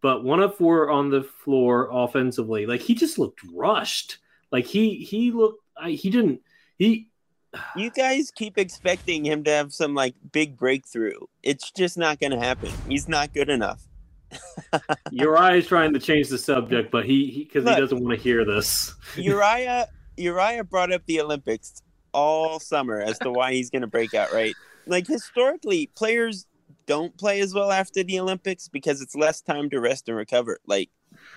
but 0.01 0.23
one 0.23 0.39
of 0.41 0.55
four 0.55 0.89
on 0.91 1.09
the 1.09 1.23
floor 1.23 1.89
offensively. 1.91 2.65
Like 2.65 2.81
he 2.81 2.93
just 2.95 3.17
looked 3.19 3.41
rushed. 3.53 4.17
Like 4.51 4.65
he 4.65 4.95
he 4.97 5.31
looked. 5.31 5.63
I, 5.75 5.91
he 5.91 6.09
didn't. 6.09 6.41
He 6.77 7.09
You 7.75 7.89
guys 7.89 8.31
keep 8.31 8.57
expecting 8.57 9.25
him 9.25 9.43
to 9.43 9.51
have 9.51 9.73
some 9.73 9.93
like 9.93 10.15
big 10.31 10.57
breakthrough. 10.57 11.19
It's 11.43 11.71
just 11.71 11.97
not 11.97 12.19
going 12.19 12.31
to 12.31 12.39
happen. 12.39 12.71
He's 12.87 13.07
not 13.07 13.33
good 13.33 13.49
enough. 13.49 13.81
Uriah 15.11 15.57
is 15.57 15.67
trying 15.67 15.93
to 15.93 15.99
change 15.99 16.29
the 16.29 16.37
subject, 16.37 16.91
but 16.91 17.05
he 17.05 17.43
because 17.43 17.63
he, 17.63 17.69
Look. 17.69 17.79
doesn't 17.79 18.01
want 18.01 18.17
to 18.17 18.23
hear 18.23 18.45
this. 18.45 18.95
Uriah 19.17 19.87
Uriah 20.17 20.63
brought 20.63 20.93
up 20.93 21.05
the 21.05 21.19
Olympics 21.19 21.81
all 22.13 22.59
summer 22.59 23.01
as 23.01 23.19
to 23.19 23.31
why 23.31 23.53
he's 23.53 23.69
going 23.69 23.81
to 23.81 23.87
break 23.87 24.13
out, 24.13 24.31
right? 24.31 24.55
Like 24.87 25.07
historically, 25.07 25.87
players 25.95 26.45
don't 26.85 27.15
play 27.17 27.41
as 27.41 27.53
well 27.53 27.71
after 27.71 28.03
the 28.03 28.19
Olympics 28.19 28.67
because 28.67 29.01
it's 29.01 29.15
less 29.15 29.41
time 29.41 29.69
to 29.69 29.79
rest 29.79 30.07
and 30.07 30.17
recover. 30.17 30.59
Like 30.65 30.89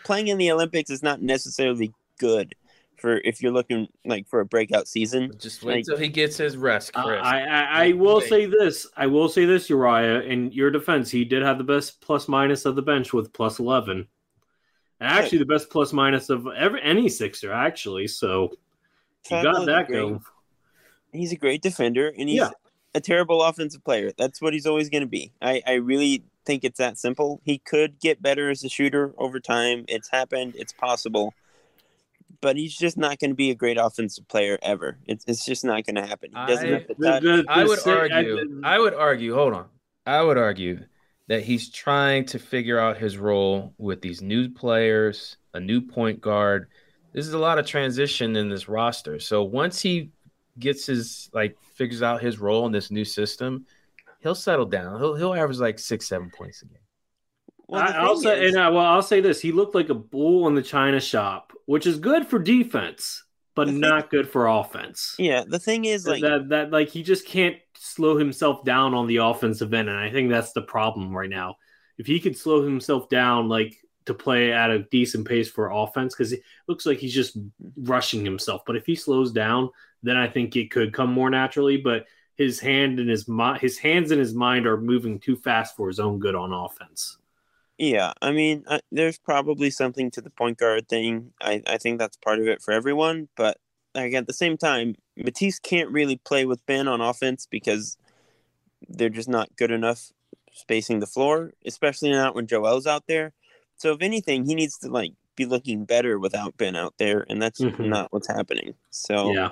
playing 0.05 0.29
in 0.29 0.38
the 0.38 0.50
Olympics 0.53 0.90
is 0.90 1.03
not 1.03 1.22
necessarily 1.22 1.92
good 2.18 2.55
for 3.05 3.19
if 3.23 3.43
you're 3.43 3.53
looking 3.53 3.87
like 4.07 4.27
for 4.27 4.40
a 4.40 4.47
breakout 4.47 4.88
season. 4.88 5.31
Just 5.38 5.62
wait 5.62 5.75
Like- 5.75 5.85
till 5.85 5.99
he 5.99 6.09
gets 6.09 6.38
his 6.38 6.57
rest, 6.57 6.90
Uh, 6.95 7.01
I, 7.07 7.40
I, 7.40 7.85
I 7.88 7.93
will 7.93 8.21
Wait. 8.21 8.29
say 8.31 8.47
this. 8.47 8.87
I 8.97 9.07
will 9.07 9.29
say 9.29 9.45
this, 9.45 9.69
Uriah. 9.69 10.23
In 10.23 10.51
your 10.53 10.71
defense, 10.71 11.11
he 11.11 11.23
did 11.27 11.43
have 11.43 11.59
the 11.59 11.64
best 11.64 12.01
plus 12.01 12.29
minus 12.29 12.64
of 12.64 12.77
the 12.77 12.83
bench 12.83 13.12
with 13.12 13.31
plus 13.35 13.59
eleven, 13.59 14.09
and 15.01 15.09
actually 15.11 15.38
the 15.38 15.45
best 15.45 15.69
plus 15.69 15.93
minus 15.93 16.31
of 16.31 16.47
every 16.57 16.81
any 16.83 17.11
Sixer 17.11 17.53
actually. 17.53 18.07
So 18.07 18.53
you 19.31 19.43
got 19.43 19.67
that 19.67 19.87
great. 19.88 19.99
going. 20.01 20.21
He's 21.12 21.33
a 21.33 21.37
great 21.37 21.61
defender 21.61 22.09
and 22.19 22.27
he's 22.29 22.38
Yeah. 22.38 22.51
a 22.95 23.01
terrible 23.03 23.43
offensive 23.43 23.85
player. 23.85 24.12
That's 24.17 24.40
what 24.40 24.55
he's 24.55 24.67
always 24.67 24.88
going 24.88 25.03
to 25.03 25.09
be. 25.09 25.31
I, 25.43 25.62
I 25.67 25.75
really 25.75 26.25
think 26.47 26.64
it's 26.64 26.79
that 26.79 26.99
simple. 26.99 27.40
He 27.45 27.59
could 27.59 28.01
get 28.01 28.21
better 28.23 28.51
as 28.51 28.64
a 28.64 28.69
shooter 28.69 29.14
over 29.19 29.38
time. 29.40 29.85
It's 29.88 30.09
happened. 30.09 30.55
It's 30.57 30.73
possible. 30.73 31.35
But 32.41 32.57
he's 32.57 32.77
just 32.77 32.97
not 32.99 33.19
going 33.19 33.31
to 33.31 33.35
be 33.37 33.51
a 33.51 33.55
great 33.55 33.79
offensive 33.79 34.29
player 34.29 34.59
ever. 34.63 34.99
It's, 35.07 35.25
it's 35.27 35.45
just 35.47 35.65
not 35.65 35.85
going 35.87 35.95
to 35.97 36.07
happen. 36.07 36.31
He 36.31 36.47
doesn't 36.53 36.69
I- 36.69 36.73
have 36.73 36.87
the 36.89 36.95
The- 36.99 37.09
touch. 37.11 37.23
the- 37.23 37.45
I 37.49 37.65
would 37.65 37.79
si- 37.79 37.91
argue. 37.91 38.61
I 38.65 38.79
would 38.79 38.95
argue. 38.95 39.35
Hold 39.35 39.55
on. 39.55 39.67
I 40.07 40.21
would 40.21 40.37
argue 40.37 40.81
that 41.29 41.43
he's 41.43 41.71
trying 41.71 42.27
to 42.27 42.39
figure 42.39 42.79
out 42.79 42.99
his 42.99 43.17
role 43.17 43.73
with 43.79 44.03
these 44.03 44.21
new 44.21 44.51
players, 44.51 45.39
a 45.55 45.61
new 45.61 45.81
point 45.81 46.21
guard. 46.21 46.69
This 47.15 47.27
is 47.27 47.33
a 47.33 47.39
lot 47.39 47.59
of 47.59 47.65
transition 47.67 48.37
in 48.37 48.51
this 48.51 48.69
roster. 48.69 49.19
So 49.19 49.43
once 49.43 49.81
he 49.81 50.11
gets 50.59 50.85
his 50.85 51.31
like 51.33 51.57
figures 51.77 52.03
out 52.03 52.21
his 52.21 52.39
role 52.39 52.67
in 52.67 52.73
this 52.73 52.91
new 52.91 53.05
system, 53.07 53.65
he'll 54.21 54.35
settle 54.35 54.67
down. 54.67 55.01
He'll 55.01 55.15
he'll 55.15 55.33
average 55.35 55.59
like 55.59 55.79
six, 55.79 56.07
seven 56.09 56.31
points 56.37 56.61
a 56.63 56.67
game. 56.67 56.79
Well, 57.66 57.83
I, 57.83 58.07
will 58.07 58.20
say, 58.20 58.46
and 58.46 58.59
I, 58.59 58.68
well, 58.68 58.85
I'll 58.85 59.03
say 59.03 59.20
this: 59.20 59.40
he 59.40 59.53
looked 59.53 59.74
like 59.74 59.88
a 59.88 59.94
bull 59.94 60.46
in 60.48 60.55
the 60.55 60.62
china 60.62 61.00
shop, 61.00 61.53
which 61.66 61.87
is 61.87 61.98
good 61.98 62.27
for 62.27 62.38
defense, 62.38 63.24
but 63.55 63.68
thing- 63.68 63.81
not 63.81 64.11
good 64.11 64.29
for 64.29 64.46
offense. 64.46 65.14
yeah, 65.18 65.44
the 65.46 65.59
thing 65.59 65.85
is, 65.85 66.07
like, 66.07 66.22
that 66.22 66.48
that 66.50 66.70
like 66.70 66.88
he 66.88 67.03
just 67.03 67.27
can't 67.27 67.57
slow 67.77 68.16
himself 68.16 68.64
down 68.64 68.94
on 68.94 69.07
the 69.07 69.16
offensive 69.16 69.72
end, 69.72 69.88
and 69.88 69.98
I 69.98 70.11
think 70.11 70.31
that's 70.31 70.53
the 70.53 70.62
problem 70.62 71.16
right 71.16 71.31
now. 71.31 71.57
If 71.96 72.07
he 72.07 72.20
could 72.20 72.37
slow 72.37 72.62
himself 72.62 73.09
down, 73.09 73.48
like 73.48 73.77
to 74.07 74.14
play 74.14 74.53
at 74.53 74.70
a 74.70 74.81
decent 74.81 75.27
pace 75.27 75.50
for 75.50 75.70
offense, 75.70 76.14
because 76.14 76.33
it 76.33 76.42
looks 76.68 76.85
like 76.85 76.98
he's 76.98 77.14
just 77.14 77.38
rushing 77.79 78.24
himself. 78.24 78.62
But 78.66 78.77
if 78.77 78.85
he 78.85 78.94
slows 78.94 79.33
down, 79.33 79.70
then 80.03 80.16
I 80.16 80.29
think 80.29 80.55
it 80.57 80.70
could 80.70 80.92
come 80.92 81.12
more 81.12 81.31
naturally. 81.31 81.79
But 81.79 82.07
his 82.37 82.61
hand 82.61 82.98
and 83.00 83.09
his 83.09 83.27
mi- 83.29 83.59
his 83.59 83.79
hands 83.79 84.11
and 84.11 84.20
his 84.20 84.35
mind 84.35 84.66
are 84.66 84.77
moving 84.77 85.18
too 85.18 85.37
fast 85.37 85.77
for 85.77 85.88
his 85.88 86.00
own 86.00 86.18
good 86.18 86.35
on 86.35 86.53
offense. 86.53 87.16
Yeah, 87.79 88.13
I 88.23 88.31
mean, 88.31 88.65
uh, 88.67 88.79
there's 88.93 89.19
probably 89.19 89.71
something 89.71 90.11
to 90.13 90.21
the 90.21 90.31
point 90.31 90.59
guard 90.59 90.89
thing. 90.89 91.33
I, 91.41 91.63
I 91.67 91.79
think 91.79 91.99
that's 91.99 92.17
part 92.17 92.39
of 92.39 92.47
it 92.47 92.63
for 92.63 92.73
everyone. 92.73 93.29
But 93.37 93.59
like 93.95 94.15
at 94.15 94.27
the 94.27 94.33
same 94.33 94.57
time, 94.57 94.95
Matisse 95.17 95.59
can't 95.59 95.91
really 95.91 96.17
play 96.17 96.45
with 96.45 96.65
Ben 96.67 96.87
on 96.87 97.01
offense 97.01 97.47
because 97.51 97.97
they're 98.89 99.09
just 99.09 99.29
not 99.29 99.57
good 99.57 99.73
enough 99.73 100.13
spacing 100.53 101.01
the 101.01 101.07
floor, 101.07 101.53
especially 101.67 102.11
not 102.11 102.35
when 102.35 102.47
Joel's 102.47 102.87
out 102.87 103.05
there. 103.09 103.33
So 103.77 103.93
if 103.93 104.03
anything, 104.03 104.45
he 104.45 104.55
needs 104.55 104.79
to 104.79 104.89
like 104.89 105.13
be 105.37 105.45
looking 105.45 105.85
better 105.85 106.19
without 106.19 106.57
Ben 106.57 106.77
out 106.77 106.95
there, 106.99 107.27
and 107.29 107.43
that's 107.43 107.61
Mhm. 107.61 107.89
not 107.89 108.13
what's 108.13 108.29
happening. 108.29 108.75
So 108.91 109.33
Yeah, 109.33 109.51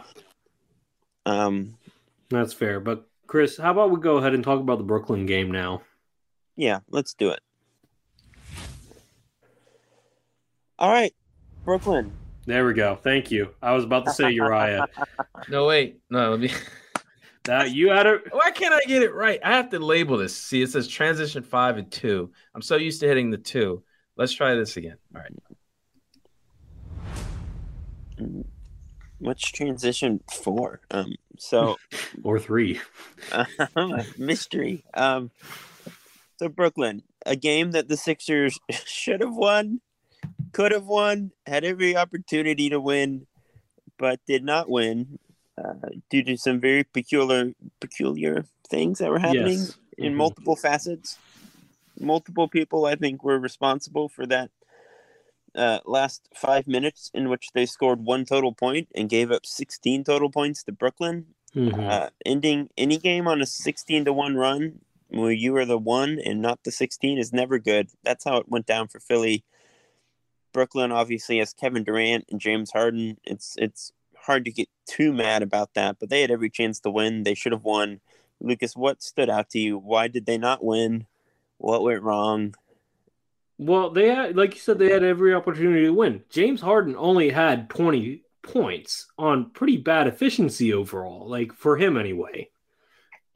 um, 1.27 1.77
that's 2.31 2.53
fair. 2.53 2.79
But 2.79 3.09
Chris, 3.27 3.57
how 3.57 3.73
about 3.73 3.91
we 3.91 3.99
go 4.01 4.19
ahead 4.19 4.35
and 4.35 4.45
talk 4.45 4.61
about 4.61 4.79
the 4.79 4.85
Brooklyn 4.85 5.27
game 5.27 5.51
now? 5.51 5.83
yeah, 6.55 6.81
let's 6.89 7.15
do 7.15 7.31
it. 7.31 7.41
All 10.83 10.91
right, 10.91 11.15
Brooklyn. 11.65 12.13
There 12.45 12.67
we 12.67 12.75
go. 12.75 12.97
Thank 12.97 13.31
you. 13.31 13.55
I 13.63 13.71
was 13.71 13.85
about 13.85 14.05
to 14.07 14.13
say 14.13 14.33
Uriah. 14.33 14.89
No, 15.49 15.65
wait. 15.67 16.01
No, 16.11 16.33
let 16.33 16.41
me. 16.41 16.51
that 17.45 17.71
you 17.71 17.91
had 17.91 18.07
it. 18.07 18.23
Why 18.33 18.51
can't 18.51 18.75
I 18.75 18.81
get 18.89 19.05
it 19.05 19.15
right? 19.15 19.39
I 19.45 19.53
have 19.53 19.71
to 19.71 19.79
label 19.79 20.17
this. 20.17 20.37
See, 20.37 20.61
it 20.61 20.71
says 20.71 20.89
transition 20.89 21.45
five 21.45 21.79
and 21.79 21.89
two. 21.89 22.33
I'm 22.53 22.63
so 22.63 22.75
used 22.75 22.99
to 23.01 23.07
hitting 23.07 23.31
the 23.31 23.39
two. 23.39 23.85
Let's 24.17 24.33
try 24.33 24.57
this 24.57 24.77
again. 24.77 24.97
All 25.15 25.23
right. 25.23 25.33
What's 29.21 29.49
transition 29.49 30.21
four? 30.33 30.81
Um, 30.91 31.15
so 31.39 31.77
or 32.25 32.41
three. 32.41 32.81
mystery. 34.19 34.83
Um, 34.95 35.31
so 36.41 36.49
Brooklyn, 36.49 37.05
a 37.25 37.37
game 37.37 37.71
that 37.71 37.87
the 37.87 37.97
Sixers 37.97 38.59
should 38.85 39.21
have 39.21 39.37
won, 39.37 39.81
could 40.53 40.73
have 40.73 40.87
won, 40.87 41.33
had 41.47 41.65
every 41.65 41.97
opportunity 41.97 42.69
to 42.71 42.81
win, 42.81 43.27
but 43.99 44.21
did 44.27 44.45
not 44.45 44.69
win 44.69 45.19
uh, 45.59 45.89
due 46.11 46.23
to 46.25 46.37
some 46.37 46.61
very 46.61 46.85
peculiar, 46.85 47.53
peculiar 47.81 48.47
things 48.69 48.99
that 48.99 49.11
were 49.11 49.19
happening 49.19 49.61
Yes. 49.61 49.79
in 49.99 50.13
Mhm. 50.13 50.17
multiple 50.17 50.57
facets. 50.57 51.19
Multiple 52.01 52.49
people, 52.49 52.87
I 52.87 52.95
think, 52.97 53.23
were 53.23 53.39
responsible 53.39 54.09
for 54.09 54.27
that 54.27 54.51
uh, 55.55 55.81
last 55.85 56.29
five 56.35 56.67
minutes 56.67 57.11
in 57.13 57.29
which 57.29 57.49
they 57.53 57.67
scored 57.67 58.01
one 58.07 58.25
total 58.25 58.53
point 58.55 58.89
and 58.95 59.11
gave 59.11 59.31
up 59.31 59.45
16 59.45 60.03
total 60.03 60.31
points 60.31 60.65
to 60.65 60.73
Brooklyn. 60.73 61.27
Mhm. 61.55 61.91
Uh, 61.91 62.09
ending 62.25 62.71
any 62.79 62.97
game 62.97 63.29
on 63.29 63.43
a 63.43 63.47
16 63.47 64.07
to 64.07 64.15
1 64.15 64.35
run 64.35 64.81
where 65.09 65.31
you 65.31 65.55
are 65.57 65.67
the 65.67 65.77
one 65.77 66.19
and 66.25 66.41
not 66.41 66.65
the 66.65 66.73
16 66.73 67.19
is 67.19 67.35
never 67.35 67.59
good. 67.59 67.91
That's 68.03 68.25
how 68.25 68.39
it 68.39 68.49
went 68.49 68.65
down 68.65 68.89
for 68.89 68.99
Philly. 68.99 69.45
Brooklyn 70.53 70.93
obviously 70.93 71.39
has 71.39 71.53
Kevin 71.53 71.85
Durant 71.85 72.27
and 72.31 72.41
James 72.41 72.71
Harden. 72.71 73.19
It's 73.25 73.55
it's 73.59 73.93
hard 74.17 74.45
to 74.45 74.53
get 74.53 74.69
too 74.87 75.13
mad 75.13 75.43
about 75.43 75.75
that, 75.75 75.97
but 75.99 76.11
they 76.11 76.21
had 76.21 76.31
every 76.31 76.51
chance 76.51 76.81
to 76.81 76.91
win. 76.91 77.23
They 77.23 77.35
should 77.35 77.53
have 77.53 77.65
won. 77.65 78.01
Lucas, 78.41 78.77
what 78.77 79.03
stood 79.03 79.31
out 79.31 79.51
to 79.51 79.59
you? 79.59 79.79
Why 79.79 80.09
did 80.09 80.27
they 80.27 80.39
not 80.39 80.65
win? 80.65 81.07
What 81.59 81.83
went 81.83 82.03
wrong? 82.03 82.55
Well, 83.59 83.91
they 83.91 84.09
had, 84.09 84.37
like 84.37 84.55
you 84.55 84.61
said, 84.61 84.79
they 84.79 84.91
had 84.91 85.05
every 85.05 85.35
opportunity 85.35 85.85
to 85.85 85.93
win. 85.93 86.25
James 86.31 86.61
Harden 86.61 86.97
only 86.97 87.31
had 87.31 87.71
20 87.71 88.23
points 88.43 89.07
on 89.17 89.51
pretty 89.51 89.77
bad 89.77 90.09
efficiency 90.09 90.73
overall, 90.73 91.29
like 91.29 91.53
for 91.53 91.77
him 91.77 91.97
anyway. 91.97 92.51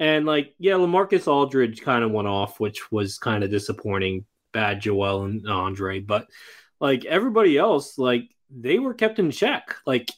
And 0.00 0.26
like, 0.26 0.55
yeah, 0.59 0.74
LaMarcus 0.74 1.29
Aldridge 1.29 1.81
kind 1.81 2.02
of 2.02 2.11
went 2.11 2.29
off, 2.29 2.59
which 2.59 2.90
was 2.90 3.18
kind 3.18 3.44
of 3.44 3.50
disappointing. 3.50 4.24
Bad 4.52 4.81
Joel 4.81 5.24
and 5.24 5.46
Andre, 5.48 6.00
but 6.00 6.29
like 6.80 7.04
everybody 7.04 7.56
else, 7.56 7.98
like 7.98 8.28
they 8.50 8.78
were 8.78 8.94
kept 8.94 9.18
in 9.18 9.30
check. 9.30 9.76
Like 9.86 10.10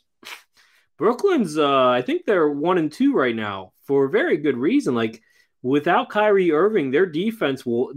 Brooklyn's, 0.97 1.57
uh, 1.59 1.89
I 1.89 2.03
think 2.03 2.25
they're 2.25 2.51
one 2.51 2.79
and 2.79 2.93
two 2.93 3.15
right 3.15 3.37
now 3.37 3.73
for 3.83 4.05
a 4.05 4.11
very 4.11 4.37
good 4.37 4.57
reason. 4.57 4.95
Like 4.95 5.23
without 5.63 6.11
Kyrie 6.11 6.53
Irving, 6.53 6.91
their 6.91 7.07
defense 7.07 7.65
will 7.65 7.93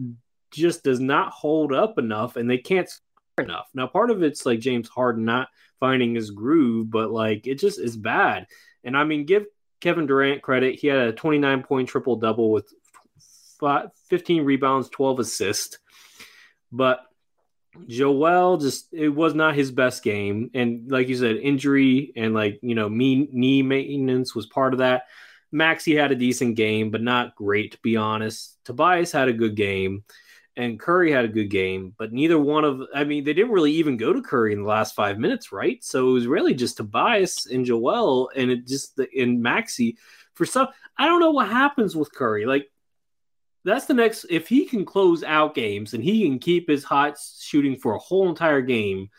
just 0.52 0.84
does 0.84 1.00
not 1.00 1.32
hold 1.32 1.74
up 1.74 1.98
enough 1.98 2.36
and 2.36 2.50
they 2.50 2.58
can't 2.58 2.90
score 2.90 3.46
enough. 3.46 3.70
Now, 3.74 3.88
part 3.88 4.12
of 4.12 4.22
it's 4.22 4.46
like 4.46 4.60
James 4.60 4.90
Harden 4.90 5.26
not 5.26 5.48
finding 5.80 6.14
his 6.14 6.32
groove, 6.32 6.92
but 6.92 7.12
like 7.12 7.48
it 7.48 7.56
just 7.56 7.80
is 7.80 7.98
bad. 7.98 8.48
And 8.84 8.96
I 8.96 9.04
mean, 9.04 9.26
give 9.26 9.46
Kevin 9.80 10.06
Durant 10.06 10.42
credit. 10.42 10.80
He 10.80 10.88
had 10.88 11.00
a 11.00 11.14
29 11.14 11.64
point 11.64 11.90
triple 11.90 12.18
double 12.18 12.52
with 12.52 12.72
15 14.10 14.44
rebounds, 14.44 14.90
12 14.90 15.20
assists. 15.20 15.78
But 16.72 17.02
Joel 17.88 18.58
just 18.58 18.94
it 18.94 19.10
was 19.10 19.34
not 19.34 19.56
his 19.56 19.72
best 19.72 20.04
game. 20.04 20.52
And 20.54 20.92
like 20.92 21.08
you 21.08 21.16
said, 21.16 21.38
injury 21.38 22.12
and 22.16 22.34
like, 22.34 22.60
you 22.62 22.76
know, 22.76 22.90
me 22.90 23.30
knee 23.32 23.62
maintenance 23.62 24.36
was 24.36 24.46
part 24.46 24.74
of 24.74 24.80
that. 24.80 25.04
Maxey 25.52 25.96
had 25.96 26.12
a 26.12 26.16
decent 26.16 26.56
game, 26.56 26.92
but 26.92 27.02
not 27.02 27.36
great 27.36 27.74
to 27.74 27.80
be 27.82 27.98
honest. 27.98 28.58
Tobias 28.66 29.12
had 29.12 29.28
a 29.28 29.34
good 29.34 29.56
game 29.56 30.04
and 30.58 30.80
Curry 30.80 31.12
had 31.12 31.26
a 31.26 31.30
good 31.30 31.50
game, 31.50 31.94
but 31.98 32.12
neither 32.12 32.40
one 32.40 32.66
of 32.66 32.82
I 32.94 33.04
mean 33.04 33.24
they 33.24 33.34
didn't 33.34 33.52
really 33.52 33.74
even 33.74 33.98
go 33.98 34.12
to 34.14 34.22
Curry 34.22 34.54
in 34.54 34.62
the 34.62 34.68
last 34.68 34.96
five 34.96 35.18
minutes, 35.18 35.52
right? 35.52 35.84
So 35.84 36.10
it 36.10 36.14
was 36.14 36.28
really 36.28 36.54
just 36.54 36.78
Tobias 36.78 37.46
and 37.46 37.66
Joel 37.66 38.30
and 38.36 38.52
it 38.52 38.68
just 38.68 39.00
in 39.14 39.42
Maxey 39.42 39.98
for 40.34 40.46
some 40.46 40.68
I 40.98 41.06
don't 41.06 41.22
know 41.22 41.32
what 41.32 41.48
happens 41.48 41.96
with 41.96 42.14
Curry. 42.14 42.46
Like 42.46 42.70
that's 43.64 43.86
the 43.86 43.94
next 43.94 44.26
if 44.30 44.48
he 44.48 44.66
can 44.66 44.86
close 44.86 45.24
out 45.24 45.56
games 45.56 45.94
and 45.94 46.04
he 46.04 46.24
can 46.28 46.40
keep 46.40 46.68
his 46.70 46.84
hot 46.84 47.18
shooting 47.40 47.76
for 47.76 47.94
a 47.94 48.00
whole 48.00 48.30
entire 48.30 48.62
game, 48.62 49.10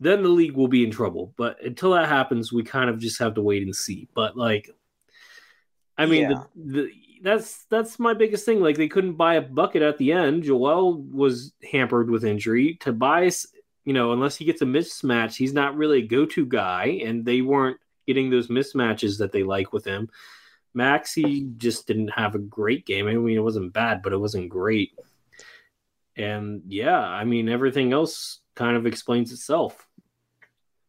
then 0.00 0.22
the 0.22 0.28
league 0.28 0.56
will 0.56 0.68
be 0.68 0.84
in 0.84 0.90
trouble. 0.90 1.32
But 1.36 1.62
until 1.62 1.92
that 1.92 2.08
happens, 2.08 2.52
we 2.52 2.62
kind 2.62 2.90
of 2.90 2.98
just 2.98 3.18
have 3.20 3.34
to 3.34 3.42
wait 3.42 3.62
and 3.62 3.74
see. 3.74 4.08
But 4.14 4.36
like 4.36 4.70
I 5.96 6.06
mean 6.06 6.30
Yeah. 6.30 6.44
the, 6.56 6.82
the 6.82 6.92
that's 7.22 7.64
that's 7.66 7.98
my 7.98 8.14
biggest 8.14 8.44
thing. 8.46 8.60
Like 8.60 8.76
they 8.76 8.88
couldn't 8.88 9.14
buy 9.14 9.34
a 9.34 9.42
bucket 9.42 9.82
at 9.82 9.98
the 9.98 10.12
end. 10.12 10.44
Joel 10.44 11.02
was 11.02 11.52
hampered 11.70 12.10
with 12.10 12.24
injury. 12.24 12.78
Tobias, 12.80 13.46
you 13.84 13.92
know, 13.92 14.12
unless 14.12 14.36
he 14.36 14.44
gets 14.44 14.62
a 14.62 14.66
mismatch, 14.66 15.36
he's 15.36 15.52
not 15.52 15.76
really 15.76 15.98
a 15.98 16.06
go-to 16.06 16.46
guy, 16.46 17.00
and 17.04 17.24
they 17.24 17.42
weren't 17.42 17.78
getting 18.06 18.30
those 18.30 18.48
mismatches 18.48 19.18
that 19.18 19.32
they 19.32 19.42
like 19.42 19.72
with 19.72 19.84
him. 19.84 20.08
Maxey 20.74 21.48
just 21.56 21.86
didn't 21.86 22.08
have 22.08 22.34
a 22.34 22.38
great 22.38 22.86
game. 22.86 23.06
I 23.06 23.14
mean, 23.14 23.36
it 23.36 23.42
wasn't 23.42 23.72
bad, 23.72 24.02
but 24.02 24.12
it 24.12 24.18
wasn't 24.18 24.48
great. 24.48 24.92
And 26.16 26.62
yeah, 26.68 27.00
I 27.00 27.24
mean, 27.24 27.48
everything 27.48 27.92
else 27.92 28.40
kind 28.54 28.76
of 28.76 28.86
explains 28.86 29.32
itself. 29.32 29.86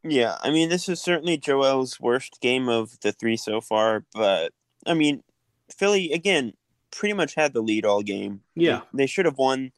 Yeah, 0.03 0.37
I 0.41 0.49
mean, 0.49 0.69
this 0.69 0.89
is 0.89 0.99
certainly 0.99 1.37
Joel's 1.37 1.99
worst 1.99 2.39
game 2.41 2.67
of 2.67 2.99
the 3.01 3.11
three 3.11 3.37
so 3.37 3.61
far, 3.61 4.03
but 4.13 4.51
I 4.85 4.93
mean, 4.93 5.23
Philly 5.69 6.11
again 6.11 6.53
pretty 6.91 7.13
much 7.13 7.35
had 7.35 7.53
the 7.53 7.61
lead 7.61 7.85
all 7.85 8.01
game. 8.01 8.41
Yeah. 8.55 8.81
they, 8.91 9.03
they 9.03 9.07
should 9.07 9.25
have 9.25 9.37
won. 9.37 9.71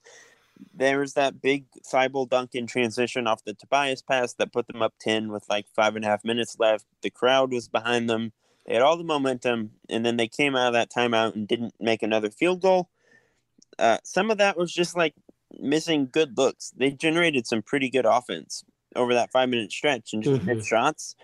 There 0.73 0.99
was 0.99 1.13
that 1.13 1.41
big 1.41 1.65
Thybulle 1.85 2.29
dunk 2.29 2.55
in 2.55 2.67
transition 2.67 3.27
off 3.27 3.43
the 3.43 3.53
Tobias 3.53 4.01
pass 4.01 4.33
that 4.35 4.53
put 4.53 4.67
them 4.67 4.81
up 4.81 4.93
ten 4.99 5.29
with 5.29 5.45
like 5.49 5.67
five 5.75 5.95
and 5.95 6.05
a 6.05 6.07
half 6.07 6.23
minutes 6.23 6.57
left. 6.57 6.85
The 7.01 7.09
crowd 7.09 7.51
was 7.51 7.67
behind 7.67 8.09
them. 8.09 8.31
They 8.65 8.73
had 8.73 8.83
all 8.83 8.97
the 8.97 9.03
momentum, 9.03 9.71
and 9.89 10.05
then 10.05 10.17
they 10.17 10.27
came 10.27 10.55
out 10.55 10.67
of 10.67 10.73
that 10.73 10.91
timeout 10.91 11.35
and 11.35 11.47
didn't 11.47 11.73
make 11.79 12.01
another 12.01 12.29
field 12.29 12.61
goal. 12.61 12.89
Uh, 13.77 13.97
some 14.03 14.31
of 14.31 14.37
that 14.37 14.57
was 14.57 14.71
just 14.71 14.95
like 14.95 15.13
missing 15.59 16.07
good 16.11 16.37
looks. 16.37 16.71
They 16.75 16.91
generated 16.91 17.45
some 17.45 17.61
pretty 17.61 17.89
good 17.89 18.05
offense 18.05 18.63
over 18.95 19.13
that 19.15 19.31
five 19.31 19.49
minute 19.49 19.71
stretch 19.71 20.13
and 20.13 20.23
just 20.23 20.41
Mhm. 20.41 20.45
missed 20.45 20.67
shots. 20.67 21.15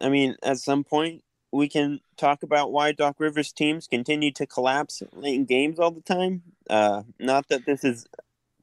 I 0.00 0.08
mean, 0.08 0.36
at 0.42 0.58
some 0.58 0.84
point, 0.84 1.22
we 1.52 1.68
can 1.68 2.00
talk 2.16 2.42
about 2.42 2.72
why 2.72 2.90
Doc 2.92 3.16
Rivers 3.20 3.52
teams 3.52 3.86
continue 3.86 4.32
to 4.32 4.46
collapse 4.46 5.02
late 5.12 5.36
in 5.36 5.44
games 5.44 5.78
all 5.78 5.92
the 5.92 6.00
time. 6.00 6.42
Uh, 6.68 7.04
not 7.20 7.48
that 7.48 7.64
this 7.64 7.84
is 7.84 8.06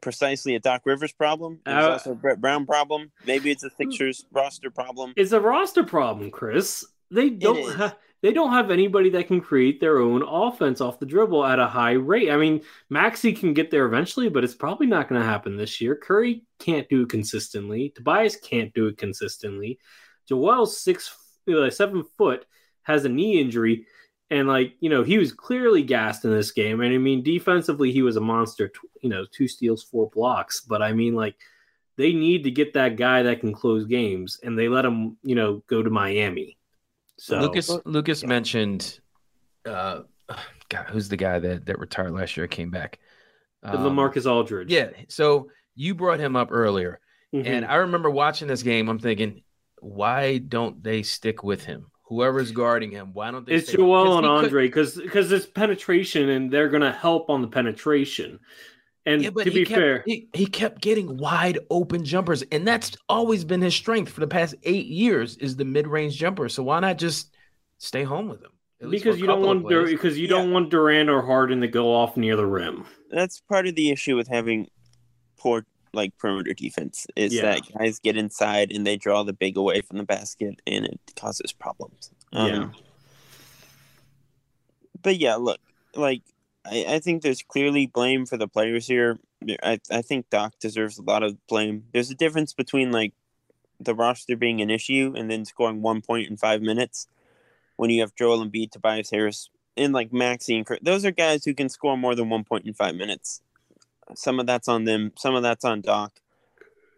precisely 0.02 0.56
a 0.56 0.60
Doc 0.60 0.82
Rivers 0.86 1.14
problem. 1.14 1.62
It's 1.66 1.86
Uh, 1.86 1.92
also 1.92 2.12
a 2.12 2.16
Brett 2.16 2.42
Brown 2.42 2.66
problem. 2.66 3.12
Maybe 3.26 3.50
it's 3.50 3.64
a 3.64 3.70
Sixers 3.70 4.26
roster 4.32 4.70
problem. 4.70 5.14
It's 5.16 5.32
a 5.32 5.40
roster 5.40 5.84
problem, 5.84 6.32
Chris. 6.32 6.86
They 7.12 7.30
don't 7.30 7.76
ha- 7.76 7.98
they 8.22 8.34
don't 8.34 8.54
have 8.54 8.70
anybody 8.70 9.10
that 9.12 9.28
can 9.28 9.42
create 9.42 9.80
their 9.80 10.00
own 10.00 10.22
offense 10.24 10.80
off 10.80 11.00
the 11.00 11.06
dribble 11.06 11.44
at 11.44 11.60
a 11.60 11.68
high 11.68 11.94
rate. 11.94 12.30
I 12.30 12.38
mean, 12.38 12.62
Maxey 12.90 13.34
can 13.34 13.54
get 13.54 13.72
there 13.72 13.86
eventually, 13.86 14.30
but 14.30 14.44
it's 14.44 14.54
probably 14.54 14.88
not 14.88 15.10
going 15.10 15.20
to 15.20 15.28
happen 15.28 15.58
this 15.58 15.82
year. 15.82 15.96
Curry 15.96 16.44
can't 16.60 16.88
do 16.88 17.02
it 17.02 17.10
consistently. 17.10 17.90
Tobias 17.96 18.36
can't 18.36 18.74
do 18.74 18.88
it 18.88 18.98
consistently. 18.98 19.80
Joel's 20.28 20.80
six, 20.80 21.16
uh, 21.52 21.70
seven 21.72 22.04
foot, 22.18 22.46
has 22.84 23.06
a 23.06 23.10
knee 23.10 23.42
injury, 23.42 23.88
and 24.30 24.48
like 24.48 24.76
you 24.80 24.90
know, 24.90 25.04
he 25.04 25.18
was 25.18 25.34
clearly 25.34 25.82
gassed 25.84 26.24
in 26.24 26.32
this 26.32 26.52
game. 26.52 26.82
And 26.82 26.94
I 26.94 27.00
mean, 27.00 27.24
defensively, 27.24 27.92
he 27.92 28.04
was 28.04 28.18
a 28.18 28.22
monster. 28.22 28.72
You 29.02 29.10
know, 29.10 29.26
two 29.32 29.48
steals, 29.48 29.84
four 29.84 30.10
blocks. 30.10 30.62
But 30.62 30.84
I 30.84 30.94
mean, 30.94 31.16
like 31.16 31.36
they 31.98 32.14
need 32.14 32.44
to 32.44 32.52
get 32.52 32.74
that 32.74 32.98
guy 32.98 33.24
that 33.24 33.40
can 33.40 33.52
close 33.52 33.86
games, 33.86 34.40
and 34.44 34.58
they 34.58 34.70
let 34.70 34.86
him, 34.86 35.18
you 35.24 35.36
know, 35.36 35.64
go 35.68 35.82
to 35.82 35.90
Miami. 35.90 36.58
So 37.22 37.40
Lucas 37.40 37.70
Lucas 37.86 38.24
yeah. 38.24 38.30
mentioned 38.30 39.00
uh 39.64 40.00
God, 40.70 40.86
who's 40.88 41.08
the 41.08 41.18
guy 41.18 41.38
that 41.38 41.68
that 41.68 41.78
retired 41.78 42.14
last 42.14 42.36
year 42.36 42.48
came 42.48 42.72
back? 42.72 42.98
Um, 43.62 43.78
LaMarcus 43.78 44.26
Aldridge. 44.26 44.72
Yeah. 44.72 44.90
So 45.08 45.52
you 45.76 45.94
brought 45.94 46.20
him 46.20 46.36
up 46.36 46.48
earlier. 46.52 47.00
Mhm. 47.32 47.46
And 47.46 47.66
I 47.66 47.76
remember 47.76 48.10
watching 48.10 48.48
this 48.48 48.64
game, 48.64 48.90
I'm 48.90 48.98
thinking, 48.98 49.44
why 49.82 50.40
don't 50.40 50.84
they 50.84 51.04
stick 51.04 51.44
with 51.44 51.64
him? 51.64 51.92
Whoever's 52.06 52.52
guarding 52.52 52.90
him, 52.90 53.14
why 53.14 53.30
don't 53.30 53.46
they? 53.46 53.54
It's 53.54 53.72
Joel 53.72 54.18
and 54.18 54.26
Andre 54.26 54.66
because 54.66 54.96
because 54.96 55.32
it's 55.32 55.46
penetration 55.46 56.28
and 56.28 56.50
they're 56.50 56.70
gonna 56.70 56.92
help 56.92 57.30
on 57.30 57.44
the 57.44 57.48
penetration. 57.48 58.40
And 59.06 59.24
Yeah, 59.24 59.32
but 59.32 59.46
to 59.46 59.50
he 59.50 59.60
be 59.62 59.66
kept, 59.66 59.80
fair, 59.80 60.04
he, 60.06 60.28
he 60.34 60.46
kept 60.46 60.82
getting 60.82 61.18
wide 61.18 61.58
open 61.72 62.06
jumpers, 62.06 62.44
and 62.52 62.68
that's 62.68 62.96
always 63.10 63.44
been 63.44 63.62
his 63.62 63.74
strength 63.74 64.12
for 64.12 64.20
the 64.20 64.28
past 64.28 64.54
eight 64.64 64.86
years 64.86 65.38
is 65.38 65.56
the 65.56 65.66
mid 65.66 65.88
range 65.88 66.18
jumper. 66.18 66.48
So 66.50 66.62
why 66.64 66.80
not 66.80 66.98
just 67.00 67.34
stay 67.80 68.04
home 68.04 68.30
with 68.30 68.44
him? 68.44 68.52
At 68.80 68.90
least 68.90 69.04
for 69.04 69.10
because 69.10 69.20
you 69.22 69.28
don't 69.28 69.42
want 69.42 69.68
Dur- 69.68 69.88
because 69.88 70.18
you 70.20 70.24
Yeah. 70.26 70.30
don't 70.36 70.52
want 70.52 70.70
Durant 70.70 71.10
or 71.10 71.22
Harden 71.24 71.62
to 71.62 71.68
go 71.68 71.94
off 71.94 72.16
near 72.18 72.36
the 72.36 72.46
rim. 72.46 72.86
That's 73.10 73.40
part 73.42 73.66
of 73.68 73.76
the 73.76 73.90
issue 73.92 74.16
with 74.16 74.28
having 74.28 74.68
poor 75.38 75.66
like 75.94 76.16
perimeter 76.18 76.54
defense 76.54 77.06
is 77.16 77.34
Yeah. 77.34 77.42
that 77.42 77.62
guys 77.78 78.00
get 78.00 78.16
inside 78.18 78.72
and 78.72 78.86
they 78.88 78.98
draw 78.98 79.24
the 79.24 79.34
big 79.34 79.58
away 79.58 79.82
from 79.82 79.98
the 79.98 80.04
basket 80.04 80.62
and 80.66 80.86
it 80.86 81.00
causes 81.16 81.52
problems. 81.52 82.12
Um, 82.34 82.48
Yeah. 82.48 82.70
But 85.02 85.18
yeah, 85.18 85.36
look, 85.36 85.60
like 85.96 86.22
I, 86.66 86.86
I 86.88 87.00
think 87.00 87.22
there's 87.22 87.42
clearly 87.42 87.88
blame 87.88 88.26
for 88.26 88.38
the 88.38 88.48
players 88.48 88.88
here. 88.88 89.20
I 89.64 89.80
I 89.90 90.02
think 90.02 90.30
Doc 90.30 90.54
deserves 90.60 90.98
a 90.98 91.04
lot 91.04 91.24
of 91.24 91.38
blame. 91.48 91.86
There's 91.94 92.12
a 92.12 92.16
difference 92.16 92.54
between 92.54 92.92
like 92.92 93.14
the 93.80 93.96
roster 93.96 94.36
being 94.36 94.62
an 94.62 94.70
issue 94.70 95.14
and 95.16 95.30
then 95.30 95.46
scoring 95.46 95.82
one 95.82 96.02
point 96.02 96.30
in 96.30 96.38
five 96.38 96.62
minutes 96.62 97.08
when 97.78 97.90
you 97.90 98.02
have 98.02 98.16
Joel 98.16 98.46
Embiid, 98.46 98.72
Tobias 98.72 99.10
Harris, 99.10 99.50
and 99.76 99.94
like 99.94 100.14
Maxey 100.14 100.56
and 100.56 100.66
Kurt. 100.66 100.84
Those 100.84 101.04
are 101.06 101.12
guys 101.12 101.46
who 101.46 101.54
can 101.54 101.70
score 101.70 101.98
more 101.98 102.16
than 102.16 102.30
one 102.30 102.44
point 102.44 102.66
in 102.66 102.74
five 102.74 102.96
minutes. 102.96 103.42
Some 104.16 104.40
of 104.40 104.46
that's 104.46 104.68
on 104.68 104.84
them. 104.84 105.12
Some 105.18 105.36
of 105.36 105.44
that's 105.44 105.66
on 105.66 105.82
Doc. 105.82 106.20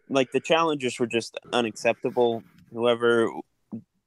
Like 0.09 0.31
the 0.31 0.39
challenges 0.39 0.99
were 0.99 1.07
just 1.07 1.39
unacceptable. 1.53 2.43
Whoever 2.73 3.29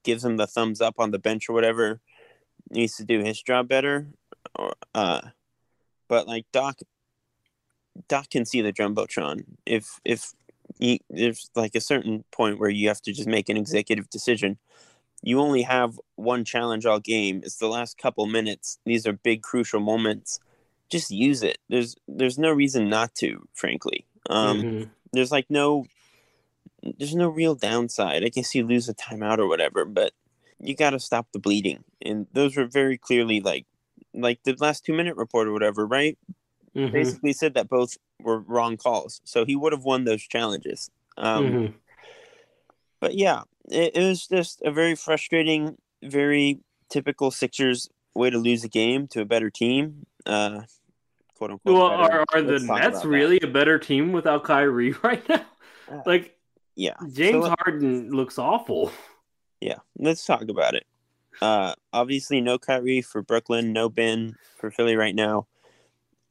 gives 0.04 0.24
him 0.24 0.36
the 0.36 0.46
thumbs 0.46 0.80
up 0.80 0.96
on 0.98 1.10
the 1.10 1.18
bench 1.18 1.48
or 1.48 1.52
whatever 1.52 2.00
needs 2.70 2.96
to 2.96 3.04
do 3.04 3.22
his 3.22 3.40
job 3.40 3.68
better. 3.68 4.08
Or 4.54 4.74
uh, 4.94 5.20
but 6.08 6.26
like 6.26 6.46
Doc, 6.52 6.80
Doc 8.08 8.30
can 8.30 8.44
see 8.44 8.60
the 8.60 8.72
jumbotron. 8.72 9.44
If 9.64 10.00
if 10.04 10.32
he, 10.78 11.00
there's 11.08 11.50
like 11.54 11.74
a 11.74 11.80
certain 11.80 12.24
point 12.32 12.58
where 12.58 12.70
you 12.70 12.88
have 12.88 13.00
to 13.02 13.12
just 13.12 13.28
make 13.28 13.48
an 13.48 13.56
executive 13.56 14.10
decision. 14.10 14.58
You 15.22 15.40
only 15.40 15.62
have 15.62 15.98
one 16.16 16.44
challenge 16.44 16.84
all 16.86 17.00
game. 17.00 17.40
It's 17.42 17.56
the 17.56 17.68
last 17.68 17.96
couple 17.98 18.26
minutes. 18.26 18.78
These 18.84 19.06
are 19.06 19.12
big 19.12 19.42
crucial 19.42 19.80
moments. 19.80 20.40
Just 20.90 21.10
use 21.10 21.42
it. 21.42 21.58
There's 21.68 21.96
there's 22.06 22.38
no 22.38 22.50
reason 22.50 22.88
not 22.88 23.14
to, 23.16 23.48
frankly. 23.54 24.06
Um, 24.28 24.62
Mhm. 24.62 24.90
there's 25.12 25.32
like 25.32 25.46
no 25.48 25.86
there's 26.98 27.14
no 27.14 27.28
real 27.28 27.54
downside. 27.54 28.22
I 28.24 28.28
guess 28.28 28.54
you 28.54 28.66
lose 28.66 28.88
a 28.88 28.94
timeout 28.94 29.38
or 29.38 29.48
whatever, 29.48 29.84
but 29.84 30.12
you 30.60 30.74
got 30.76 30.90
to 30.90 31.00
stop 31.00 31.28
the 31.32 31.38
bleeding. 31.38 31.84
And 32.02 32.26
those 32.32 32.56
were 32.56 32.66
very 32.66 32.98
clearly 32.98 33.40
like 33.40 33.66
like 34.16 34.42
the 34.44 34.56
last 34.58 34.84
2 34.84 34.92
minute 34.94 35.16
report 35.16 35.46
or 35.48 35.52
whatever, 35.52 35.86
right? 35.86 36.18
Mhm. 36.74 36.92
Basically 36.92 37.32
said 37.32 37.54
that 37.54 37.68
both 37.68 37.96
were 38.22 38.40
wrong 38.40 38.76
calls. 38.76 39.20
So 39.24 39.44
he 39.44 39.56
would 39.56 39.72
have 39.72 39.84
won 39.84 40.04
those 40.04 40.22
challenges. 40.22 40.90
Um 41.16 41.44
Mhm. 41.46 41.74
but 43.00 43.14
yeah, 43.14 43.42
it, 43.70 43.96
it 43.96 44.06
was 44.06 44.26
just 44.26 44.62
a 44.62 44.70
very 44.70 44.94
frustrating, 44.94 45.76
very 46.02 46.60
typical 46.88 47.30
Sixers 47.30 47.88
way 48.14 48.30
to 48.30 48.38
lose 48.38 48.64
a 48.64 48.68
game 48.68 49.06
to 49.08 49.20
a 49.20 49.24
better 49.24 49.50
team. 49.50 50.06
Uh 50.24 50.62
quote 51.36 51.50
unquote. 51.52 51.74
Well, 51.74 51.90
better. 51.90 52.20
are, 52.20 52.24
are 52.34 52.42
the 52.42 52.52
Nets 52.52 52.64
about 52.64 52.92
that. 53.02 53.08
really 53.08 53.38
a 53.40 53.46
better 53.46 53.78
team 53.78 54.12
without 54.12 54.44
Kyrie 54.44 54.92
right 55.02 55.26
now? 55.28 55.44
Uh, 55.90 56.02
Like 56.06 56.36
Yeah. 56.74 56.94
James 57.12 57.44
So- 57.44 57.54
Harden 57.58 58.10
looks 58.10 58.38
awful. 58.38 58.90
Yeah, 59.60 59.78
let's 59.98 60.24
talk 60.26 60.42
about 60.48 60.74
it. 60.74 60.84
Uh, 61.40 61.74
obviously, 61.92 62.40
no 62.40 62.58
Kyrie 62.58 63.02
for 63.02 63.22
Brooklyn, 63.22 63.72
no 63.72 63.88
Ben 63.88 64.36
for 64.56 64.70
Philly 64.70 64.96
right 64.96 65.14
now. 65.14 65.46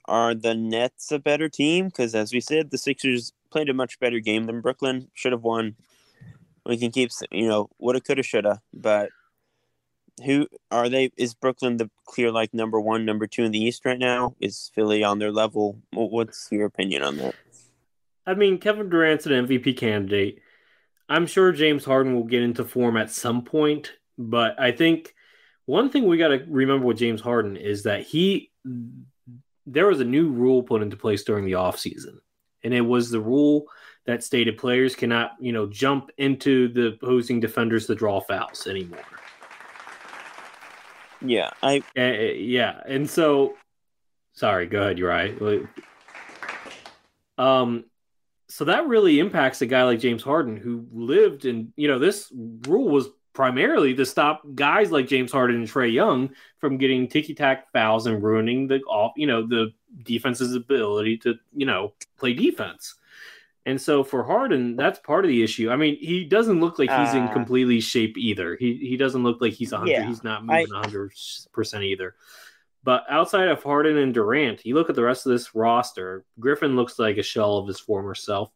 Are 0.06 0.36
the 0.36 0.54
Nets 0.54 1.12
a 1.12 1.20
better 1.20 1.50
team? 1.50 1.88
Because 1.88 2.14
as 2.16 2.32
we 2.32 2.40
said, 2.40 2.70
the 2.70 2.78
Sixers 2.78 3.34
played 3.52 3.70
a 3.70 3.74
much 3.74 4.00
better 4.00 4.20
game 4.20 4.46
than 4.46 4.62
Brooklyn. 4.62 5.10
Should 5.14 5.32
have 5.32 5.44
won. 5.44 5.76
We 6.66 6.78
can 6.78 6.92
keep, 6.92 7.12
you 7.32 7.48
know, 7.48 7.70
woulda, 7.80 8.02
coulda, 8.02 8.24
shoulda. 8.24 8.62
But 8.74 9.10
who 10.24 10.48
are 10.72 10.90
they? 10.90 11.12
Is 11.18 11.34
Brooklyn 11.34 11.78
the 11.78 11.90
clear 12.06 12.32
like 12.32 12.54
number 12.54 12.80
one, 12.80 13.06
number 13.06 13.28
two 13.28 13.44
in 13.44 13.52
the 13.52 13.64
East 13.64 13.86
right 13.86 14.00
now? 14.00 14.36
Is 14.40 14.72
Philly 14.74 15.04
on 15.04 15.20
their 15.20 15.32
level? 15.32 15.80
What's 15.92 16.48
your 16.52 16.66
opinion 16.66 17.04
on 17.04 17.18
that? 17.18 17.36
I 18.26 18.34
mean, 18.34 18.58
Kevin 18.58 18.90
Durant's 18.90 19.26
an 19.26 19.48
MVP 19.48 19.78
candidate. 19.78 20.40
I'm 21.08 21.28
sure 21.28 21.52
James 21.52 21.86
Harden 21.86 22.16
will 22.16 22.24
get 22.24 22.42
into 22.42 22.66
form 22.66 22.98
at 22.98 23.12
some 23.12 23.44
point, 23.44 23.94
but 24.18 24.60
I 24.60 24.72
think 24.72 25.14
one 25.66 25.90
thing 25.90 26.06
we 26.06 26.18
got 26.18 26.30
to 26.30 26.46
remember 26.48 26.86
with 26.86 26.98
James 26.98 27.22
Harden 27.22 27.58
is 27.58 27.84
that 27.84 28.04
he 28.04 28.52
there 29.66 29.88
was 29.88 30.00
a 30.00 30.06
new 30.06 30.30
rule 30.30 30.62
put 30.64 30.82
into 30.82 30.96
place 30.96 31.24
during 31.24 31.46
the 31.46 31.54
offseason. 31.54 32.20
And 32.64 32.74
it 32.74 32.82
was 32.82 33.10
the 33.10 33.20
rule 33.20 33.66
that 34.06 34.24
stated 34.24 34.58
players 34.58 34.96
cannot, 34.96 35.32
you 35.40 35.52
know, 35.52 35.66
jump 35.68 36.12
into 36.18 36.68
the 36.68 36.88
opposing 36.88 37.40
defenders 37.40 37.88
to 37.88 37.96
draw 37.96 38.22
fouls 38.22 38.68
anymore. 38.68 39.00
Yeah, 41.22 41.52
I 41.64 41.82
Uh, 41.98 42.34
yeah, 42.36 42.82
and 42.86 43.10
so 43.10 43.56
sorry, 44.34 44.68
go 44.68 44.82
ahead, 44.82 45.00
you're 45.00 45.10
right. 45.10 45.36
Um 47.38 47.86
so 48.48 48.66
that 48.66 48.88
really 48.88 49.20
impacts 49.20 49.62
a 49.62 49.66
guy 49.66 49.84
like 49.84 50.00
James 50.00 50.22
Harden 50.22 50.56
who 50.56 50.86
lived 50.92 51.46
in, 51.46 51.74
you 51.76 51.88
know, 51.88 51.98
this 51.98 52.32
rule 52.68 52.88
was 52.88 53.10
primarily 53.36 53.94
to 53.94 54.06
stop 54.06 54.42
guys 54.56 54.92
like 54.92 55.08
James 55.08 55.32
Harden 55.32 55.58
and 55.58 55.68
Trae 55.68 55.92
Young 55.94 56.32
from 56.58 56.78
getting 56.78 57.08
ticky-tack 57.08 57.72
fouls 57.72 58.08
and 58.08 58.24
ruining 58.24 58.68
the 58.68 58.80
off, 58.84 59.14
you 59.16 59.28
know, 59.28 59.46
the 59.46 59.72
defense's 60.04 60.56
ability 60.56 61.18
to, 61.20 61.36
you 61.54 61.66
know, 61.66 61.94
play 62.18 62.34
defense. 62.34 62.96
And 63.68 63.80
so 63.82 64.04
for 64.04 64.24
Harden, 64.24 64.76
that's 64.76 65.00
part 65.00 65.26
of 65.26 65.30
the 65.30 65.44
issue. 65.44 65.70
I 65.70 65.76
mean, 65.76 65.98
he 65.98 66.24
doesn't 66.24 66.60
look 66.60 66.80
like 66.80 66.90
he's 66.90 67.14
in 67.14 67.24
Uh, 67.28 67.34
completely 67.34 67.80
shape 67.82 68.18
either. 68.18 68.56
He 68.56 68.76
he 68.76 68.96
doesn't 68.96 69.24
look 69.24 69.42
like 69.42 69.54
he's 69.54 69.72
100. 69.72 69.92
Yeah, 69.92 70.08
he's 70.08 70.24
not 70.24 70.44
I- 70.48 70.62
moving 70.62 70.74
100% 70.74 71.84
either. 71.84 72.16
But 72.84 73.04
outside 73.10 73.48
of 73.48 73.64
Harden 73.64 73.98
and 73.98 74.14
Durant, 74.14 74.64
you 74.64 74.76
look 74.76 74.92
at 74.92 74.96
the 74.96 75.04
rest 75.04 75.26
of 75.26 75.32
this 75.32 75.56
roster, 75.56 76.24
Griffin 76.40 76.76
looks 76.76 77.00
like 77.00 77.18
a 77.18 77.24
shell 77.24 77.58
of 77.58 77.68
his 77.68 77.80
former 77.80 78.14
self. 78.14 78.52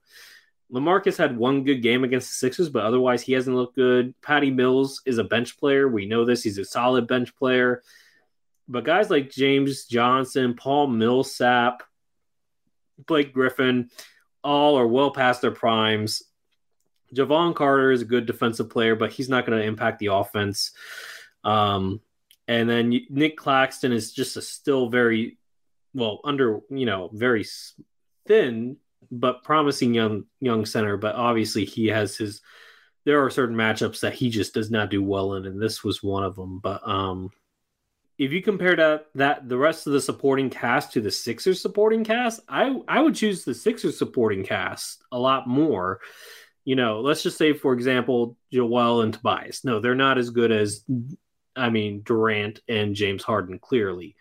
LaMarcus 0.71 1.17
had 1.17 1.35
one 1.35 1.63
good 1.63 1.81
game 1.81 2.03
against 2.03 2.29
the 2.29 2.35
Sixers, 2.35 2.69
but 2.69 2.83
otherwise 2.83 3.23
he 3.23 3.33
hasn't 3.33 3.55
looked 3.55 3.75
good. 3.75 4.13
Patty 4.21 4.51
Mills 4.51 5.01
is 5.05 5.17
a 5.17 5.23
bench 5.23 5.57
player. 5.57 5.87
We 5.87 6.05
know 6.05 6.25
this. 6.25 6.43
He's 6.43 6.59
a 6.59 6.65
solid 6.65 7.07
bench 7.07 7.35
player. 7.35 7.81
But 8.67 8.83
guys 8.83 9.09
like 9.09 9.31
James 9.31 9.85
Johnson, 9.85 10.53
Paul 10.53 10.87
Millsap, 10.87 11.81
Blake 13.07 13.33
Griffin, 13.33 13.89
all 14.43 14.77
are 14.77 14.87
well 14.87 15.09
past 15.09 15.41
their 15.41 15.51
primes. 15.51 16.21
Jevon 17.15 17.55
Carter 17.55 17.91
is 17.91 18.03
a 18.03 18.05
good 18.05 18.27
defensive 18.27 18.69
player, 18.69 18.95
but 18.95 19.11
he's 19.11 19.29
not 19.29 19.47
going 19.47 19.59
to 19.59 19.65
impact 19.65 19.97
the 19.97 20.07
offense. 20.07 20.71
Um, 21.43 22.01
and 22.47 22.69
then 22.69 22.93
Nic 23.09 23.37
Claxton 23.37 23.91
is 23.91 24.13
just 24.13 24.37
a 24.37 24.41
still 24.41 24.89
very 24.89 25.39
well 25.95 26.19
under, 26.23 26.59
you 26.69 26.85
know, 26.85 27.09
very 27.11 27.45
thin 28.27 28.77
but 29.11 29.43
promising 29.43 29.93
young 29.93 30.25
young 30.39 30.65
center. 30.65 30.97
But 30.97 31.15
obviously, 31.15 31.65
he 31.65 31.87
has 31.87 32.17
his. 32.17 32.41
There 33.05 33.23
are 33.23 33.29
certain 33.29 33.55
matchups 33.55 34.01
that 34.01 34.13
he 34.13 34.29
just 34.29 34.53
does 34.53 34.69
not 34.69 34.89
do 34.89 35.01
well 35.01 35.35
in, 35.35 35.45
and 35.45 35.61
this 35.61 35.83
was 35.83 36.03
one 36.03 36.23
of 36.23 36.35
them. 36.35 36.59
But 36.59 36.87
um, 36.87 37.31
if 38.17 38.33
you 38.33 38.41
compare 38.41 38.75
that 38.75 39.05
that 39.15 39.47
the 39.47 39.57
rest 39.57 39.87
of 39.87 39.93
the 39.93 40.01
supporting 40.01 40.49
cast 40.49 40.93
to 40.93 41.01
the 41.01 41.09
Sixers 41.09 41.61
supporting 41.61 42.03
cast, 42.03 42.41
I 42.47 42.79
I 42.87 43.01
would 43.01 43.15
choose 43.15 43.45
the 43.45 43.53
Sixers 43.53 43.97
supporting 43.97 44.43
cast 44.43 45.03
a 45.11 45.17
lot 45.17 45.47
more. 45.47 46.01
You 46.65 46.75
know, 46.75 46.99
let's 46.99 47.23
just 47.23 47.37
say, 47.37 47.53
for 47.53 47.73
example, 47.73 48.37
Joel 48.51 49.01
and 49.01 49.13
Tobias. 49.13 49.63
No, 49.63 49.79
they're 49.79 49.95
not 49.95 50.19
as 50.19 50.29
good 50.29 50.51
as, 50.51 50.83
I 51.55 51.69
mean, 51.71 52.01
Durant 52.03 52.59
and 52.67 52.93
James 52.93 53.23
Harden, 53.23 53.57
clearly. 53.57 54.15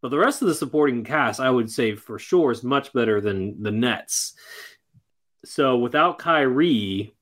But 0.00 0.10
the 0.10 0.18
rest 0.18 0.42
of 0.42 0.48
the 0.48 0.54
supporting 0.54 1.04
cast, 1.04 1.40
I 1.40 1.50
would 1.50 1.70
say 1.70 1.94
for 1.94 2.18
sure, 2.18 2.52
is 2.52 2.62
much 2.62 2.92
better 2.92 3.20
than 3.20 3.62
the 3.62 3.72
Nets. 3.72 4.34
So 5.44 5.76
without 5.78 6.18
Kyrie, 6.18 7.14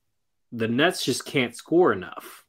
the 0.51 0.67
Nets 0.67 1.03
just 1.03 1.25
can't 1.25 1.55
score 1.55 1.91
enough. 1.91 2.45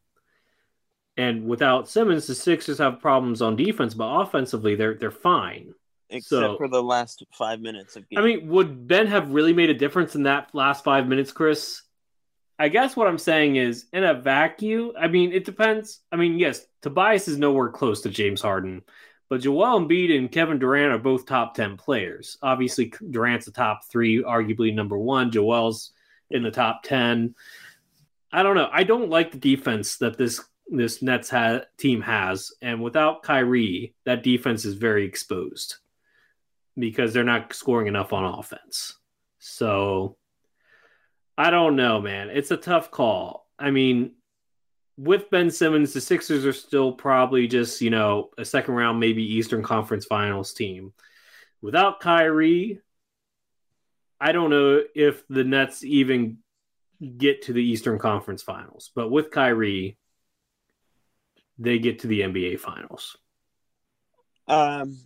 And 1.16 1.46
without 1.46 1.88
Simmons, 1.88 2.26
the 2.26 2.34
Sixers 2.34 2.78
have 2.78 3.00
problems 3.00 3.42
on 3.42 3.56
defense, 3.56 3.94
but 3.94 4.04
offensively, 4.20 4.74
they're 4.76 4.94
they're 4.94 5.10
fine. 5.10 5.74
except 6.10 6.28
So- 6.42 6.56
for 6.56 6.68
the 6.68 6.82
last 6.82 7.22
five 7.34 7.60
minutes 7.60 7.94
of 7.96 8.08
game. 8.08 8.18
I 8.18 8.22
mean, 8.22 8.48
would 8.48 8.86
Ben 8.86 9.06
have 9.08 9.30
really 9.32 9.52
made 9.52 9.68
a 9.68 9.74
difference 9.74 10.14
in 10.14 10.22
that 10.22 10.54
last 10.54 10.82
five 10.82 11.06
minutes, 11.06 11.32
Chris? 11.32 11.82
I 12.58 12.68
guess 12.68 12.96
what 12.96 13.08
I'm 13.08 13.18
saying 13.18 13.56
is, 13.56 13.84
in 13.92 14.04
a 14.04 14.14
vacuum, 14.14 14.92
I 14.98 15.08
mean, 15.08 15.32
it 15.32 15.44
depends. 15.44 16.00
I 16.10 16.16
mean, 16.16 16.38
yes, 16.38 16.64
Tobias 16.82 17.28
is 17.28 17.36
nowhere 17.38 17.68
close 17.68 18.00
to 18.02 18.08
James 18.08 18.40
Harden, 18.40 18.82
but 19.28 19.42
Joel 19.42 19.80
Embiid 19.80 20.16
and 20.16 20.32
Kevin 20.32 20.58
Durant 20.58 20.92
are 20.92 20.98
both 20.98 21.26
top 21.26 21.54
10 21.54 21.76
players. 21.76 22.38
Obviously, 22.42 22.92
Durant's 23.10 23.46
the 23.46 23.52
top 23.52 23.84
three, 23.90 24.22
arguably 24.22 24.74
number 24.74 24.96
one. 24.96 25.30
Joel's 25.30 25.92
in 26.30 26.42
the 26.42 26.50
top 26.50 26.82
10. 26.82 27.34
I 28.32 28.42
don't 28.42 28.56
know. 28.56 28.68
I 28.72 28.84
don't 28.84 29.10
like 29.10 29.30
the 29.32 29.38
defense 29.38 29.96
that 29.98 30.18
this 30.18 30.42
this 30.70 31.00
Nets 31.00 31.30
ha- 31.30 31.62
team 31.78 32.02
has, 32.02 32.52
and 32.60 32.82
without 32.82 33.22
Kyrie, 33.22 33.94
that 34.04 34.22
defense 34.22 34.66
is 34.66 34.74
very 34.74 35.06
exposed 35.06 35.76
because 36.76 37.14
they're 37.14 37.24
not 37.24 37.54
scoring 37.54 37.86
enough 37.86 38.12
on 38.12 38.38
offense. 38.38 38.98
So 39.38 40.18
I 41.38 41.50
don't 41.50 41.76
know, 41.76 42.00
man. 42.00 42.28
It's 42.28 42.50
a 42.50 42.56
tough 42.56 42.90
call. 42.90 43.48
I 43.58 43.70
mean, 43.70 44.12
with 44.98 45.30
Ben 45.30 45.50
Simmons, 45.50 45.92
the 45.92 46.00
Sixers 46.00 46.44
are 46.44 46.52
still 46.52 46.92
probably 46.92 47.46
just, 47.46 47.80
you 47.80 47.88
know, 47.88 48.30
a 48.36 48.44
second 48.44 48.74
round, 48.74 48.98
maybe 48.98 49.22
Eastern 49.22 49.62
Conference 49.62 50.04
Finals 50.04 50.52
team. 50.52 50.92
Without 51.62 52.00
Kyrie, 52.00 52.80
I 54.20 54.32
don't 54.32 54.50
know 54.50 54.82
if 54.96 55.26
the 55.28 55.44
Nets 55.44 55.84
even 55.84 56.38
get 57.16 57.42
to 57.42 57.52
the 57.52 57.62
Eastern 57.62 58.00
Conference 58.00 58.42
Finals. 58.42 58.90
But 58.92 59.08
with 59.08 59.30
Kyrie, 59.30 59.96
they 61.58 61.78
get 61.78 62.00
to 62.00 62.08
the 62.08 62.22
NBA 62.22 62.58
Finals. 62.58 63.16
Um, 64.48 64.98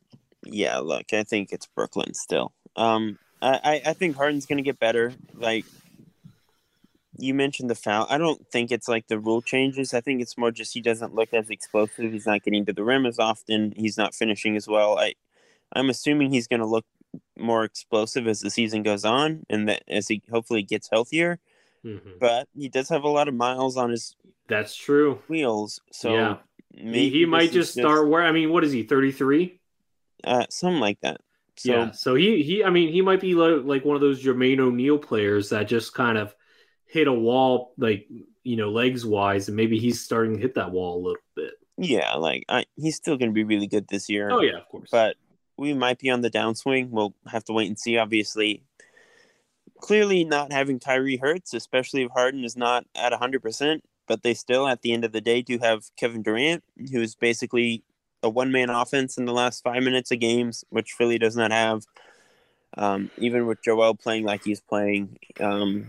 yeah, 0.45 0.79
look, 0.79 1.13
I 1.13 1.25
think 1.25 1.53
it's 1.53 1.67
Brooklyn 1.67 2.15
still. 2.15 2.55
Um, 2.77 3.19
I, 3.43 3.83
I 3.85 3.93
think 3.93 4.17
Harden's 4.17 4.47
going 4.47 4.59
to 4.59 4.63
get 4.63 4.79
better. 4.79 5.13
Like 5.35 5.67
you 7.19 7.35
mentioned 7.35 7.69
the 7.69 7.75
foul. 7.75 8.07
I 8.09 8.19
don't 8.19 8.47
think 8.49 8.73
it's 8.73 8.89
like 8.89 9.09
the 9.09 9.19
rule 9.19 9.43
changes. 9.43 9.95
I 9.95 10.01
think 10.01 10.23
it's 10.23 10.39
more 10.39 10.51
just 10.51 10.73
he 10.73 10.81
doesn't 10.81 11.15
look 11.15 11.33
as 11.35 11.51
explosive. 11.51 12.13
He's 12.13 12.27
not 12.27 12.43
getting 12.43 12.65
to 12.67 12.73
the 12.73 12.85
rim 12.85 13.07
as 13.07 13.19
often. 13.19 13.73
He's 13.77 13.99
not 13.99 14.15
finishing 14.15 14.57
as 14.57 14.67
well. 14.67 14.99
I, 14.99 15.15
I'm 15.75 15.91
assuming 15.91 16.31
he's 16.31 16.49
going 16.49 16.61
to 16.61 16.67
look 16.67 16.87
more 17.39 17.65
explosive 17.65 18.27
as 18.27 18.41
the 18.41 18.51
season 18.51 18.83
goes 18.83 19.05
on, 19.05 19.45
and 19.51 19.69
that 19.69 19.83
as 19.89 20.09
he 20.09 20.23
hopefully 20.31 20.63
gets 20.63 20.89
healthier. 20.91 21.39
Mm-hmm. 21.85 22.11
But 22.21 22.49
he 22.57 22.69
does 22.69 22.89
have 22.89 23.05
a 23.05 23.09
lot 23.09 23.29
of 23.29 23.35
miles 23.35 23.77
on 23.77 23.91
his. 23.91 24.17
That's 24.49 24.75
true. 24.75 25.21
Wheels. 25.29 25.81
So 25.91 26.15
yeah, 26.15 26.37
he, 26.71 27.11
he 27.11 27.27
might 27.27 27.53
just 27.53 27.73
start 27.73 28.09
where. 28.09 28.25
I 28.25 28.33
mean, 28.33 28.51
what 28.51 28.65
is 28.65 28.73
he? 28.73 28.85
Thirty 28.85 29.13
three. 29.13 29.61
Uh, 30.25 30.47
something 30.49 30.81
like 30.81 31.01
that. 31.01 31.21
So, 31.57 31.73
yeah. 31.73 31.91
So 31.91 32.15
he 32.15 32.43
he 32.43 32.65
I 32.65 32.71
mean 32.71 32.93
he 32.93 33.03
might 33.03 33.21
be 33.21 33.35
like, 33.35 33.65
like 33.65 33.85
one 33.85 33.97
of 33.97 34.01
those 34.01 34.25
Jermaine 34.25 34.61
O'Neal 34.61 34.99
players 34.99 35.51
that 35.51 35.69
just 35.69 35.93
kind 35.93 36.17
of 36.17 36.35
hit 36.93 37.09
a 37.09 37.13
wall 37.13 37.73
like 37.79 38.07
you 38.43 38.57
know 38.57 38.71
legs 38.71 39.07
wise 39.07 39.49
and 39.49 39.57
maybe 39.57 39.79
he's 39.79 40.05
starting 40.05 40.35
to 40.35 40.41
hit 40.41 40.55
that 40.55 40.71
wall 40.71 40.97
a 40.97 41.03
little 41.03 41.23
bit. 41.35 41.55
Yeah, 41.79 42.15
like 42.15 42.45
I, 42.51 42.67
he's 42.77 42.97
still 42.97 43.17
going 43.17 43.31
to 43.31 43.35
be 43.35 43.45
really 43.45 43.67
good 43.67 43.89
this 43.89 44.11
year. 44.11 44.31
Oh 44.31 44.43
yeah, 44.43 44.59
of 44.59 44.69
course. 44.69 44.91
But 44.93 45.17
we 45.57 45.73
might 45.73 45.99
be 45.99 46.11
on 46.11 46.21
the 46.21 46.31
downswing. 46.31 46.91
We'll 46.91 47.15
have 47.27 47.45
to 47.45 47.55
wait 47.55 47.69
and 47.69 47.79
see. 47.79 47.97
Obviously, 47.97 48.63
clearly 49.81 50.23
not 50.23 50.53
having 50.53 50.79
Kyrie 50.79 51.17
hurts, 51.17 51.55
especially 51.55 52.03
if 52.03 52.11
Harden 52.11 52.45
is 52.45 52.57
not 52.57 52.85
at 52.95 53.15
hundred 53.15 53.43
percent. 53.43 53.85
But 54.07 54.23
they 54.23 54.35
still, 54.35 54.69
at 54.69 54.83
the 54.83 54.93
end 54.93 55.05
of 55.05 55.13
the 55.13 55.21
day, 55.21 55.41
do 55.41 55.59
have 55.59 55.85
Kevin 55.97 56.23
Durant, 56.23 56.63
who 56.91 57.01
is 57.01 57.15
basically 57.15 57.85
a 58.23 58.29
one 58.29 58.53
man 58.53 58.69
offense 58.69 59.17
in 59.17 59.25
the 59.25 59.33
last 59.33 59.65
five 59.65 59.83
minutes 59.83 60.11
of 60.11 60.21
games, 60.21 60.65
which 60.69 60.93
Philly 60.93 61.19
does 61.19 61.37
not 61.37 61.53
have. 61.53 61.87
Um, 62.77 63.11
even 63.17 63.47
with 63.47 63.63
Joel 63.63 63.95
playing 63.95 64.25
like 64.25 64.45
he's 64.45 64.61
playing, 64.61 65.19
um, 65.41 65.89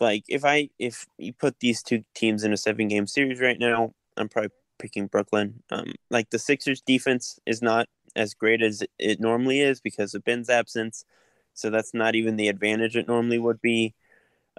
like 0.00 0.24
if 0.28 0.44
I 0.44 0.70
if 0.78 1.06
you 1.18 1.32
put 1.32 1.60
these 1.60 1.82
two 1.82 2.04
teams 2.14 2.44
in 2.44 2.52
a 2.52 2.56
seven 2.56 2.88
game 2.88 3.06
series 3.06 3.40
right 3.40 3.58
now, 3.58 3.92
I'm 4.16 4.28
probably 4.28 4.50
picking 4.78 5.06
Brooklyn. 5.06 5.62
Um, 5.70 5.94
like 6.10 6.30
the 6.30 6.38
Sixers 6.38 6.80
defense 6.80 7.38
is 7.46 7.62
not 7.62 7.88
as 8.16 8.34
great 8.34 8.62
as 8.62 8.82
it 8.98 9.20
normally 9.20 9.60
is 9.60 9.80
because 9.80 10.14
of 10.14 10.24
Ben's 10.24 10.50
absence, 10.50 11.04
so 11.54 11.70
that's 11.70 11.94
not 11.94 12.14
even 12.14 12.36
the 12.36 12.48
advantage 12.48 12.96
it 12.96 13.08
normally 13.08 13.38
would 13.38 13.60
be. 13.60 13.94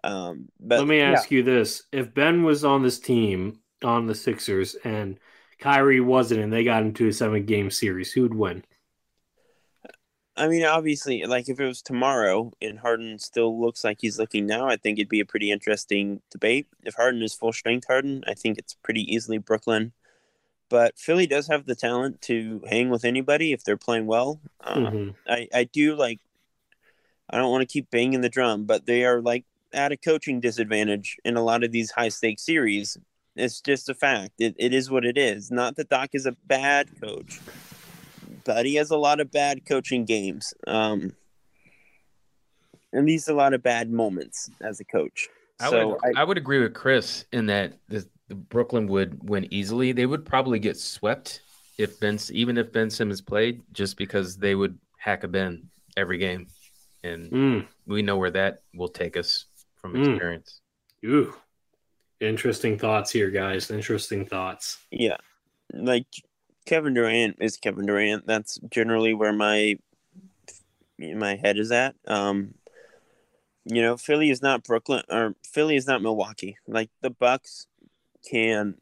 Um, 0.04 0.50
but 0.60 0.80
let 0.80 0.88
me 0.88 1.02
ask 1.02 1.32
yeah. 1.32 1.38
you 1.38 1.44
this: 1.44 1.84
If 1.92 2.14
Ben 2.14 2.44
was 2.44 2.64
on 2.66 2.84
this 2.84 3.00
team 3.00 3.60
on 3.84 4.06
the 4.06 4.16
Sixers 4.16 4.76
and 4.84 5.20
Kyrie 5.60 6.00
wasn't, 6.00 6.42
and 6.42 6.52
they 6.52 6.64
got 6.64 6.84
into 6.84 7.08
a 7.08 7.14
seven 7.14 7.46
game 7.46 7.72
series, 7.72 8.12
who'd 8.12 8.34
win? 8.34 8.64
I 10.36 10.48
mean, 10.48 10.66
obviously, 10.66 11.24
like 11.26 11.48
if 11.48 11.60
it 11.60 11.66
was 11.66 11.82
tomorrow 11.82 12.52
and 12.62 12.80
Harden 12.80 13.20
still 13.20 13.60
looks 13.60 13.84
like 13.84 14.00
he's 14.02 14.18
looking 14.18 14.48
now, 14.48 14.68
I 14.68 14.78
think 14.78 14.98
it'd 14.98 15.10
be 15.10 15.20
a 15.20 15.26
pretty 15.26 15.52
interesting 15.52 16.22
debate. 16.32 16.68
If 16.84 16.96
Harden 16.96 17.22
is 17.22 17.34
full 17.34 17.54
strength 17.54 17.86
Harden, 17.88 18.24
I 18.28 18.34
think 18.34 18.58
it's 18.58 18.74
pretty 18.74 19.02
easily 19.14 19.38
Brooklyn. 19.38 19.94
But 20.70 20.98
Philly 20.98 21.28
does 21.28 21.48
have 21.48 21.66
the 21.66 21.76
talent 21.76 22.22
to 22.24 22.64
hang 22.68 22.90
with 22.90 23.06
anybody 23.06 23.54
if 23.54 23.64
they're 23.64 23.78
playing 23.78 24.08
well. 24.08 24.40
Um, 24.62 24.86
mm-hmm. 24.86 25.10
I, 25.28 25.48
I 25.54 25.64
do 25.66 25.96
like, 25.96 26.20
I 27.30 27.38
don't 27.38 27.52
want 27.52 27.62
to 27.62 27.72
keep 27.72 27.92
banging 27.92 28.22
the 28.22 28.30
drum, 28.30 28.66
but 28.66 28.88
they 28.88 29.06
are 29.06 29.22
like 29.22 29.46
at 29.72 29.92
a 29.92 29.98
coaching 29.98 30.40
disadvantage 30.40 31.18
in 31.24 31.38
a 31.38 31.44
lot 31.44 31.64
of 31.64 31.72
these 31.72 31.92
high 31.92 32.10
stakes 32.10 32.44
series 32.44 32.98
it's 33.36 33.62
just 33.62 33.90
a 33.90 33.94
fact. 33.94 34.34
It, 34.40 34.56
it 34.58 34.74
is 34.74 34.90
what 34.90 35.06
it 35.06 35.18
is. 35.18 35.52
Not 35.52 35.76
that 35.78 35.90
Doc 35.90 36.10
is 36.14 36.26
a 36.26 36.36
bad 36.46 36.90
coach, 37.02 37.40
but 38.44 38.66
he 38.66 38.76
has 38.76 38.92
a 38.92 38.98
lot 38.98 39.20
of 39.20 39.32
bad 39.32 39.66
coaching 39.66 40.06
games. 40.06 40.54
Um, 40.68 41.14
and 42.92 43.08
these 43.08 43.28
a 43.28 43.34
lot 43.34 43.54
of 43.54 43.64
bad 43.64 43.92
moments 43.92 44.50
as 44.62 44.80
a 44.80 44.86
coach. 44.86 45.28
I 45.60 45.70
so 45.70 45.90
would 45.90 45.98
I, 46.18 46.22
I, 46.22 46.24
would 46.24 46.38
agree 46.38 46.60
with 46.60 46.74
Chris 46.74 47.26
in 47.32 47.46
that 47.48 47.74
the, 47.88 48.06
the, 48.28 48.36
Brooklyn 48.36 48.88
would 48.88 49.28
win 49.28 49.48
easily. 49.52 49.92
They 49.92 50.06
would 50.06 50.26
probably 50.26 50.60
get 50.60 50.78
swept 50.78 51.42
if 51.78 52.00
Ben 52.00 52.20
even 52.32 52.58
if 52.58 52.72
Ben 52.72 52.90
Simmons 52.90 53.22
played, 53.22 53.62
just 53.72 53.98
because 53.98 54.38
they 54.38 54.56
would 54.56 54.78
hack 54.98 55.24
a 55.24 55.28
Ben 55.28 55.70
every 55.96 56.18
game, 56.18 56.48
and 57.04 57.32
mm. 57.32 57.68
we 57.86 58.02
know 58.02 58.18
where 58.18 58.32
that 58.32 58.62
will 58.74 58.88
take 58.88 59.16
us 59.16 59.46
from 59.76 59.94
mm. 59.94 60.08
experience. 60.08 60.62
Mm. 61.04 61.10
Ooh, 61.10 61.34
Interesting 62.24 62.78
thoughts 62.78 63.12
here, 63.12 63.30
guys. 63.30 63.70
Interesting 63.70 64.26
thoughts. 64.26 64.78
Yeah. 64.92 65.18
Like 65.74 66.08
Kevin 66.66 66.94
Durant 66.94 67.38
is 67.40 67.58
Kevin 67.58 67.86
Durant. 67.86 68.26
That's 68.26 68.60
generally 68.70 69.14
where 69.14 69.34
my 69.34 69.78
my 71.00 71.36
head 71.36 71.58
is 71.58 71.72
at. 71.72 71.96
Um 72.08 72.56
you 73.66 73.82
know, 73.82 73.96
Philly 73.96 74.30
is 74.30 74.42
not 74.42 74.64
Brooklyn 74.64 75.04
or 75.10 75.36
Philly 75.46 75.76
is 75.76 75.88
not 75.88 76.02
Milwaukee. 76.02 76.58
Like 76.68 76.90
the 77.02 77.10
Bucks 77.10 77.68
can 78.30 78.76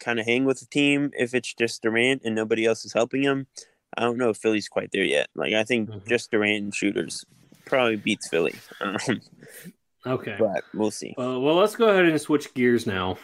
kind 0.00 0.18
of 0.18 0.26
hang 0.26 0.44
with 0.44 0.60
the 0.60 0.66
team 0.66 1.10
if 1.14 1.34
it's 1.34 1.54
just 1.54 1.82
Durant 1.82 2.22
and 2.24 2.34
nobody 2.34 2.64
else 2.64 2.84
is 2.84 2.92
helping 2.92 3.22
him. 3.22 3.46
I 3.96 4.02
don't 4.02 4.18
know 4.18 4.30
if 4.30 4.36
Philly's 4.36 4.68
quite 4.68 4.90
there 4.92 5.04
yet. 5.04 5.28
Like 5.34 5.54
I 5.54 5.64
think 5.64 5.90
mm-hmm. 5.90 6.08
just 6.08 6.30
Durant 6.30 6.64
and 6.64 6.74
shooters 6.74 7.24
probably 7.64 7.96
beats 7.96 8.28
Philly. 8.28 8.54
Um, 8.80 8.96
Okay. 10.06 10.36
But 10.38 10.64
we'll 10.74 10.90
see. 10.90 11.14
Uh, 11.18 11.38
well, 11.38 11.56
let's 11.56 11.76
go 11.76 11.88
ahead 11.88 12.06
and 12.06 12.20
switch 12.20 12.54
gears 12.54 12.86
now. 12.86 13.18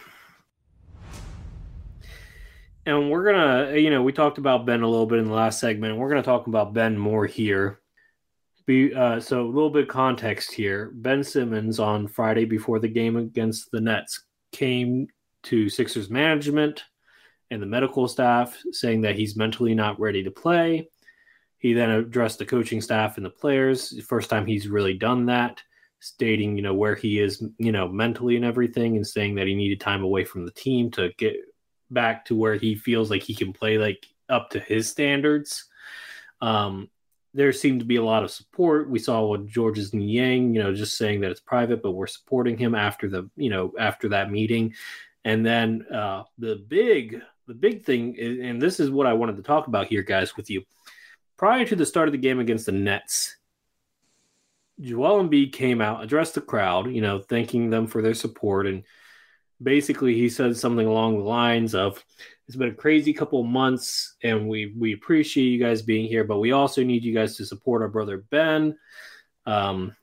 And 2.85 3.09
we're 3.09 3.31
to, 3.31 3.79
you 3.79 3.89
know, 3.89 4.03
we 4.03 4.13
talked 4.13 4.37
about 4.37 4.65
Ben 4.65 4.83
a 4.83 4.87
little 4.87 5.07
bit 5.07 5.19
in 5.19 5.25
the 5.25 5.33
last 5.33 5.59
segment. 5.59 5.97
We're 5.97 6.13
to 6.13 6.21
talk 6.21 6.47
about 6.47 6.73
Ben 6.73 6.97
more 6.97 7.25
here. 7.25 7.81
Be, 8.67 8.93
uh, 8.93 9.19
so, 9.19 9.41
a 9.41 9.47
little 9.47 9.69
bit 9.69 9.83
of 9.83 9.89
context 9.89 10.51
here. 10.51 10.91
Ben 10.93 11.23
Simmons 11.23 11.79
on 11.79 12.07
Friday 12.07 12.45
before 12.45 12.79
the 12.79 12.87
game 12.87 13.15
against 13.15 13.71
the 13.71 13.81
Nets 13.81 14.23
came 14.51 15.07
to 15.43 15.69
Sixers 15.69 16.09
management 16.09 16.83
and 17.51 17.61
the 17.61 17.67
medical 17.67 18.07
staff 18.07 18.57
saying 18.71 19.01
that 19.01 19.15
he's 19.15 19.35
mentally 19.35 19.75
not 19.75 19.99
ready 19.99 20.23
to 20.23 20.31
play. 20.31 20.89
He 21.57 21.73
then 21.73 21.89
addressed 21.89 22.39
the 22.39 22.45
coaching 22.45 22.81
staff 22.81 23.17
and 23.17 23.25
the 23.25 23.31
players. 23.31 24.03
First 24.05 24.29
time 24.29 24.45
he's 24.45 24.67
really 24.67 24.93
done 24.95 25.27
that 25.27 25.61
stating, 25.99 26.55
you 26.55 26.61
know, 26.61 26.73
where 26.73 26.95
he 26.95 27.19
is, 27.19 27.43
you 27.57 27.71
know, 27.71 27.87
mentally 27.87 28.35
and 28.35 28.45
everything, 28.45 28.95
and 28.95 29.05
saying 29.05 29.35
that 29.35 29.47
he 29.47 29.55
needed 29.55 29.79
time 29.79 30.03
away 30.03 30.23
from 30.23 30.45
the 30.45 30.51
team 30.51 30.91
to 30.91 31.11
get 31.17 31.35
back 31.91 32.25
to 32.25 32.35
where 32.35 32.55
he 32.55 32.75
feels 32.75 33.09
like 33.09 33.23
he 33.23 33.35
can 33.35 33.53
play 33.53 33.77
like 33.77 34.05
up 34.29 34.49
to 34.51 34.59
his 34.59 34.89
standards. 34.89 35.65
Um, 36.41 36.89
there 37.33 37.51
seemed 37.51 37.81
to 37.81 37.85
be 37.85 37.97
a 37.97 38.03
lot 38.03 38.23
of 38.23 38.31
support. 38.31 38.89
We 38.89 38.99
saw 38.99 39.25
what 39.25 39.45
Georges 39.45 39.93
Niang, 39.93 40.55
you 40.55 40.63
know, 40.63 40.73
just 40.73 40.97
saying 40.97 41.21
that 41.21 41.31
it's 41.31 41.41
private, 41.41 41.83
but 41.83 41.91
we're 41.91 42.07
supporting 42.07 42.57
him 42.57 42.75
after 42.75 43.09
the, 43.09 43.29
you 43.35 43.49
know, 43.49 43.73
after 43.77 44.09
that 44.09 44.31
meeting. 44.31 44.73
And 45.25 45.45
then 45.45 45.85
uh, 45.93 46.23
the 46.37 46.55
big, 46.55 47.21
the 47.47 47.53
big 47.53 47.83
thing, 47.83 48.17
and 48.19 48.61
this 48.61 48.79
is 48.79 48.89
what 48.89 49.07
I 49.07 49.13
wanted 49.13 49.35
to 49.37 49.43
talk 49.43 49.67
about 49.67 49.87
here, 49.87 50.01
guys, 50.01 50.37
with 50.37 50.49
you. 50.49 50.63
Prior 51.35 51.65
to 51.65 51.75
the 51.75 51.85
start 51.85 52.07
of 52.07 52.13
the 52.13 52.17
game 52.17 52.39
against 52.39 52.67
the 52.67 52.71
Nets, 52.71 53.35
Joel 54.79 55.23
Embiid 55.23 55.51
came 55.51 55.81
out, 55.81 56.03
addressed 56.03 56.35
the 56.35 56.41
crowd, 56.41 56.89
you 56.91 57.01
know, 57.01 57.19
thanking 57.19 57.69
them 57.69 57.87
for 57.87 58.01
their 58.01 58.13
support. 58.13 58.67
And 58.67 58.83
basically, 59.61 60.15
he 60.15 60.29
said 60.29 60.55
something 60.57 60.87
along 60.87 61.17
the 61.17 61.23
lines 61.23 61.75
of, 61.75 62.03
It's 62.47 62.55
been 62.55 62.69
a 62.69 62.75
crazy 62.75 63.13
couple 63.13 63.43
months, 63.43 64.15
and 64.23 64.47
we, 64.47 64.73
we 64.77 64.93
appreciate 64.93 65.45
you 65.45 65.59
guys 65.59 65.81
being 65.81 66.07
here, 66.07 66.23
but 66.23 66.39
we 66.39 66.51
also 66.51 66.83
need 66.83 67.03
you 67.03 67.13
guys 67.13 67.37
to 67.37 67.45
support 67.45 67.81
our 67.81 67.87
brother 67.87 68.23
Ben. 68.29 68.77
Um, 69.45 69.95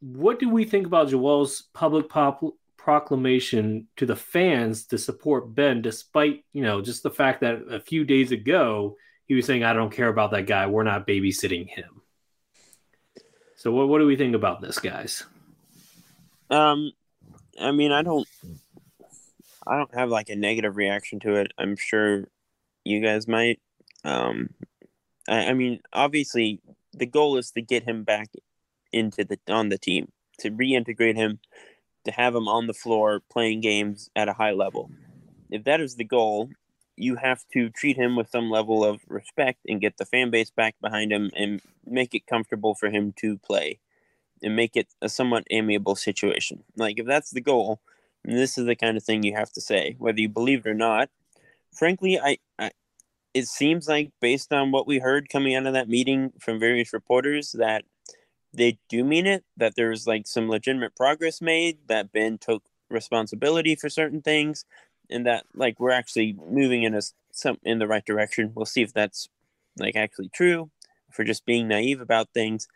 what 0.00 0.38
do 0.38 0.48
we 0.48 0.64
think 0.64 0.86
about 0.86 1.08
Joel's 1.08 1.62
public 1.74 2.08
pop- 2.08 2.54
proclamation 2.76 3.88
to 3.96 4.06
the 4.06 4.16
fans 4.16 4.86
to 4.86 4.98
support 4.98 5.54
Ben, 5.54 5.82
despite, 5.82 6.44
you 6.52 6.62
know, 6.62 6.80
just 6.80 7.02
the 7.02 7.10
fact 7.10 7.42
that 7.42 7.62
a 7.70 7.80
few 7.80 8.04
days 8.04 8.32
ago 8.32 8.96
he 9.26 9.34
was 9.34 9.46
saying, 9.46 9.62
I 9.62 9.74
don't 9.74 9.92
care 9.92 10.08
about 10.08 10.30
that 10.32 10.46
guy. 10.46 10.66
We're 10.66 10.82
not 10.82 11.06
babysitting 11.06 11.68
him. 11.68 12.02
So 13.56 13.70
what 13.70 13.88
what 13.88 13.98
do 13.98 14.06
we 14.06 14.16
think 14.16 14.34
about 14.34 14.62
this, 14.62 14.78
guys? 14.78 15.24
Um, 16.48 16.92
I 17.60 17.72
mean, 17.72 17.92
I 17.92 18.02
don't. 18.02 18.26
I 19.66 19.76
don't 19.76 19.94
have 19.94 20.08
like 20.08 20.30
a 20.30 20.36
negative 20.36 20.76
reaction 20.76 21.20
to 21.20 21.34
it. 21.34 21.52
I'm 21.58 21.76
sure 21.76 22.24
you 22.84 23.00
guys 23.00 23.28
might. 23.28 23.60
Um, 24.04 24.50
I, 25.28 25.48
I 25.48 25.54
mean, 25.54 25.80
obviously, 25.92 26.60
the 26.92 27.06
goal 27.06 27.36
is 27.36 27.50
to 27.52 27.62
get 27.62 27.84
him 27.84 28.04
back 28.04 28.28
into 28.92 29.24
the 29.24 29.38
on 29.48 29.68
the 29.68 29.78
team, 29.78 30.10
to 30.38 30.50
reintegrate 30.50 31.16
him, 31.16 31.40
to 32.04 32.10
have 32.10 32.34
him 32.34 32.48
on 32.48 32.66
the 32.66 32.74
floor 32.74 33.20
playing 33.30 33.60
games 33.60 34.10
at 34.16 34.28
a 34.28 34.34
high 34.34 34.52
level. 34.52 34.90
If 35.50 35.64
that 35.64 35.80
is 35.80 35.96
the 35.96 36.04
goal, 36.04 36.48
you 36.96 37.16
have 37.16 37.44
to 37.52 37.70
treat 37.70 37.96
him 37.96 38.16
with 38.16 38.30
some 38.30 38.50
level 38.50 38.84
of 38.84 39.00
respect 39.08 39.60
and 39.66 39.80
get 39.80 39.96
the 39.98 40.06
fan 40.06 40.30
base 40.30 40.50
back 40.50 40.76
behind 40.80 41.12
him 41.12 41.30
and 41.34 41.60
make 41.84 42.14
it 42.14 42.26
comfortable 42.26 42.74
for 42.74 42.88
him 42.90 43.12
to 43.20 43.38
play 43.38 43.80
and 44.42 44.56
make 44.56 44.76
it 44.76 44.88
a 45.02 45.08
somewhat 45.08 45.44
amiable 45.50 45.96
situation. 45.96 46.64
Like 46.76 46.98
if 46.98 47.06
that's 47.06 47.30
the 47.30 47.40
goal, 47.40 47.80
this 48.24 48.58
is 48.58 48.66
the 48.66 48.76
kind 48.76 48.96
of 48.96 49.02
thing 49.02 49.22
you 49.22 49.34
have 49.34 49.52
to 49.52 49.60
say, 49.60 49.96
whether 49.98 50.20
you 50.20 50.28
believe 50.28 50.66
it 50.66 50.70
or 50.70 50.74
not. 50.74 51.08
Frankly, 51.72 52.18
I, 52.18 52.38
I 52.58 52.70
it 53.32 53.46
seems 53.46 53.88
like 53.88 54.10
based 54.20 54.52
on 54.52 54.72
what 54.72 54.86
we 54.86 54.98
heard 54.98 55.28
coming 55.28 55.54
out 55.54 55.66
of 55.66 55.74
that 55.74 55.88
meeting 55.88 56.32
from 56.40 56.58
various 56.58 56.92
reporters 56.92 57.52
that 57.52 57.84
they 58.52 58.78
do 58.88 59.04
mean 59.04 59.26
it, 59.26 59.44
that 59.56 59.74
there's 59.76 60.06
like 60.06 60.26
some 60.26 60.48
legitimate 60.48 60.96
progress 60.96 61.40
made, 61.40 61.78
that 61.86 62.12
Ben 62.12 62.38
took 62.38 62.64
responsibility 62.88 63.76
for 63.76 63.88
certain 63.88 64.20
things, 64.20 64.64
and 65.08 65.26
that 65.26 65.44
like 65.54 65.78
we're 65.78 65.92
actually 65.92 66.36
moving 66.48 66.82
in 66.82 66.94
a 66.94 67.02
some 67.32 67.58
in 67.62 67.78
the 67.78 67.86
right 67.86 68.04
direction. 68.04 68.52
We'll 68.54 68.66
see 68.66 68.82
if 68.82 68.92
that's 68.92 69.28
like 69.78 69.94
actually 69.94 70.30
true, 70.30 70.70
for 71.12 71.24
just 71.24 71.46
being 71.46 71.68
naive 71.68 72.00
about 72.00 72.30
things. 72.34 72.66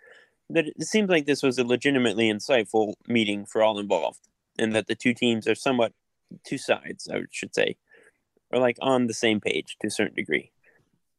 But 0.50 0.66
it 0.66 0.86
seems 0.86 1.08
like 1.08 1.26
this 1.26 1.42
was 1.42 1.58
a 1.58 1.64
legitimately 1.64 2.30
insightful 2.30 2.94
meeting 3.06 3.46
for 3.46 3.62
all 3.62 3.78
involved, 3.78 4.20
and 4.58 4.74
that 4.74 4.86
the 4.86 4.94
two 4.94 5.14
teams 5.14 5.48
are 5.48 5.54
somewhat 5.54 5.92
two 6.44 6.58
sides, 6.58 7.08
I 7.08 7.22
should 7.30 7.54
say, 7.54 7.76
are 8.52 8.58
like 8.58 8.76
on 8.80 9.06
the 9.06 9.14
same 9.14 9.40
page 9.40 9.76
to 9.80 9.88
a 9.88 9.90
certain 9.90 10.14
degree. 10.14 10.50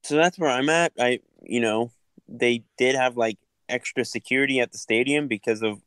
So 0.03 0.15
that's 0.15 0.37
where 0.37 0.49
I'm 0.49 0.69
at. 0.69 0.93
I, 0.99 1.19
you 1.41 1.59
know, 1.59 1.91
they 2.27 2.63
did 2.77 2.95
have 2.95 3.17
like 3.17 3.37
extra 3.67 4.05
security 4.05 4.59
at 4.59 4.71
the 4.71 4.77
stadium 4.77 5.27
because 5.27 5.63
of 5.63 5.81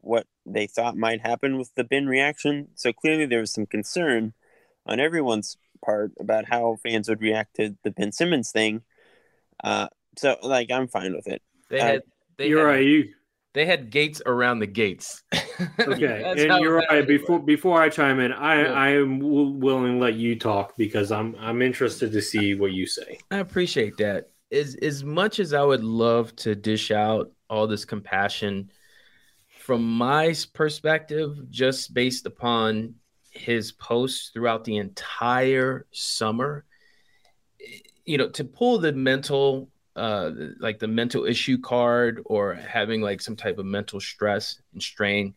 what 0.00 0.26
they 0.46 0.66
thought 0.66 0.96
might 0.96 1.20
happen 1.20 1.58
with 1.58 1.74
the 1.74 1.84
Ben 1.84 2.06
reaction. 2.06 2.68
So 2.74 2.92
clearly 2.92 3.26
there 3.26 3.40
was 3.40 3.52
some 3.52 3.66
concern 3.66 4.34
on 4.86 5.00
everyone's 5.00 5.56
part 5.84 6.12
about 6.20 6.48
how 6.48 6.76
fans 6.82 7.08
would 7.08 7.20
react 7.20 7.56
to 7.56 7.76
the 7.82 7.90
Ben 7.90 8.12
Simmons 8.12 8.50
thing. 8.50 8.82
Uh, 9.62 9.88
so 10.16 10.36
like 10.42 10.70
I'm 10.70 10.88
fine 10.88 11.14
with 11.14 11.26
it. 11.26 11.42
They 11.68 11.80
had 11.80 12.02
they 12.36 12.48
You're 12.48 12.66
had, 12.66 12.74
right. 12.74 12.84
You 12.84 13.08
they 13.54 13.66
had 13.66 13.90
gates 13.90 14.22
around 14.24 14.60
the 14.60 14.66
gates. 14.66 15.22
okay? 15.80 16.22
And 16.24 16.62
you're 16.62 16.76
right. 16.76 17.06
Before 17.06 17.38
before 17.38 17.80
I 17.80 17.88
chime 17.88 18.20
in, 18.20 18.32
I 18.32 18.62
Yeah. 18.62 18.72
I 18.72 18.88
am 18.90 19.18
w- 19.18 19.50
willing 19.50 19.94
to 19.94 19.98
let 19.98 20.14
you 20.14 20.38
talk 20.38 20.76
because 20.76 21.12
I'm 21.12 21.36
I'm 21.38 21.60
interested 21.60 22.12
to 22.12 22.22
see 22.22 22.54
what 22.54 22.72
you 22.72 22.86
say. 22.86 23.18
I 23.30 23.38
appreciate 23.38 23.98
that. 23.98 24.30
As 24.50 24.74
as 24.76 25.04
much 25.04 25.38
as 25.38 25.52
I 25.52 25.62
would 25.62 25.84
love 25.84 26.34
to 26.36 26.54
dish 26.54 26.90
out 26.90 27.30
all 27.50 27.66
this 27.66 27.84
compassion, 27.84 28.70
from 29.48 29.96
my 29.96 30.34
perspective, 30.54 31.50
just 31.50 31.94
based 31.94 32.26
upon 32.26 32.94
his 33.30 33.72
posts 33.72 34.30
throughout 34.32 34.64
the 34.64 34.76
entire 34.76 35.86
summer, 35.92 36.64
eh, 37.60 37.78
you 38.04 38.18
know, 38.18 38.28
to 38.30 38.44
pull 38.44 38.78
the 38.78 38.92
mental, 38.92 39.70
uh, 39.96 40.30
like 40.58 40.78
the 40.78 40.88
mental 40.88 41.24
issue 41.24 41.58
card 41.58 42.22
or 42.24 42.54
having 42.54 43.00
like 43.00 43.20
some 43.20 43.36
type 43.36 43.58
of 43.58 43.66
mental 43.66 44.00
stress 44.00 44.60
and 44.72 44.82
strain. 44.82 45.34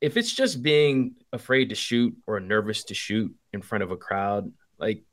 If 0.00 0.16
it's 0.16 0.34
just 0.34 0.62
being 0.62 1.14
afraid 1.32 1.68
to 1.68 1.76
shoot 1.76 2.16
or 2.26 2.40
nervous 2.40 2.84
to 2.84 2.94
shoot 2.94 3.32
in 3.52 3.62
front 3.62 3.84
of 3.84 3.92
a 3.92 3.96
crowd, 3.96 4.52
like 4.78 5.04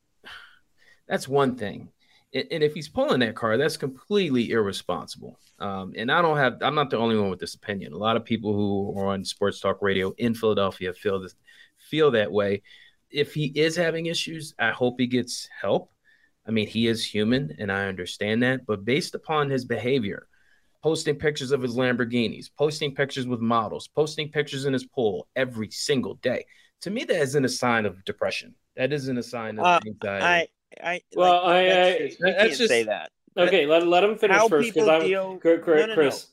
that's 1.07 1.27
one 1.27 1.55
thing. 1.55 1.89
And, 2.31 2.63
if 2.63 2.75
he's 2.75 2.87
pulling 2.87 3.21
that 3.21 3.35
card, 3.35 3.59
that's 3.59 3.77
completely 3.77 4.51
irresponsible. 4.51 5.39
Um, 5.57 5.93
and 5.97 6.11
I 6.11 6.21
don't 6.21 6.37
have, 6.37 6.57
I'm 6.61 6.75
not 6.75 6.91
the 6.91 6.97
only 6.97 7.17
one 7.17 7.31
with 7.31 7.39
this 7.39 7.55
opinion. 7.55 7.93
A 7.93 7.97
lot 7.97 8.17
of 8.17 8.23
people 8.23 8.53
who 8.53 8.99
are 8.99 9.07
on 9.07 9.25
sports 9.25 9.59
talk 9.59 9.81
radio 9.81 10.13
in 10.17 10.35
Philadelphia 10.35 10.93
feel 10.93 11.19
this, 11.19 11.33
feel 11.77 12.11
that 12.11 12.31
way. 12.31 12.61
If 13.09 13.33
he 13.33 13.45
is 13.45 13.75
having 13.75 14.05
issues, 14.05 14.53
I 14.59 14.69
hope 14.69 14.99
he 14.99 15.07
gets 15.07 15.49
help. 15.59 15.91
I 16.47 16.51
mean, 16.51 16.67
he 16.67 16.87
is 16.87 17.05
human, 17.05 17.55
and 17.59 17.71
I 17.71 17.87
understand 17.87 18.43
that. 18.43 18.65
But 18.65 18.85
based 18.85 19.13
upon 19.15 19.49
his 19.49 19.65
behavior, 19.65 20.27
posting 20.81 21.15
pictures 21.15 21.51
of 21.51 21.61
his 21.61 21.75
Lamborghinis, 21.75 22.49
posting 22.57 22.95
pictures 22.95 23.27
with 23.27 23.39
models, 23.41 23.87
posting 23.87 24.29
pictures 24.31 24.65
in 24.65 24.73
his 24.73 24.85
pool 24.85 25.27
every 25.35 25.69
single 25.71 26.15
day, 26.15 26.45
to 26.81 26.89
me, 26.89 27.03
that 27.03 27.21
isn't 27.21 27.43
a 27.45 27.49
sign 27.49 27.85
of 27.85 28.03
depression. 28.05 28.55
That 28.77 28.93
isn't 28.93 29.17
a 29.17 29.23
sign 29.23 29.59
of 29.59 29.65
Uh, 29.65 29.79
anxiety. 29.85 30.25
I 30.25 30.47
I 30.93 31.01
Well, 31.15 31.45
I- 31.45 31.63
that's 31.65 31.95
I- 31.95 32.07
just- 32.07 32.19
we 32.21 32.29
that's 32.31 32.41
can't 32.41 32.49
just- 32.57 32.67
say 32.69 32.83
that. 32.83 33.11
Okay, 33.37 33.65
let 33.65 33.85
let 33.87 34.03
him 34.03 34.17
finish 34.17 34.37
How 34.37 34.47
first 34.47 34.73
because 34.73 34.85
people 34.87 34.89
I'm 34.91 35.07
deal- 35.07 35.37
Chris. 35.39 35.61
No, 35.65 35.75
no, 35.75 35.85
no. 35.87 35.93
Chris. 35.95 36.27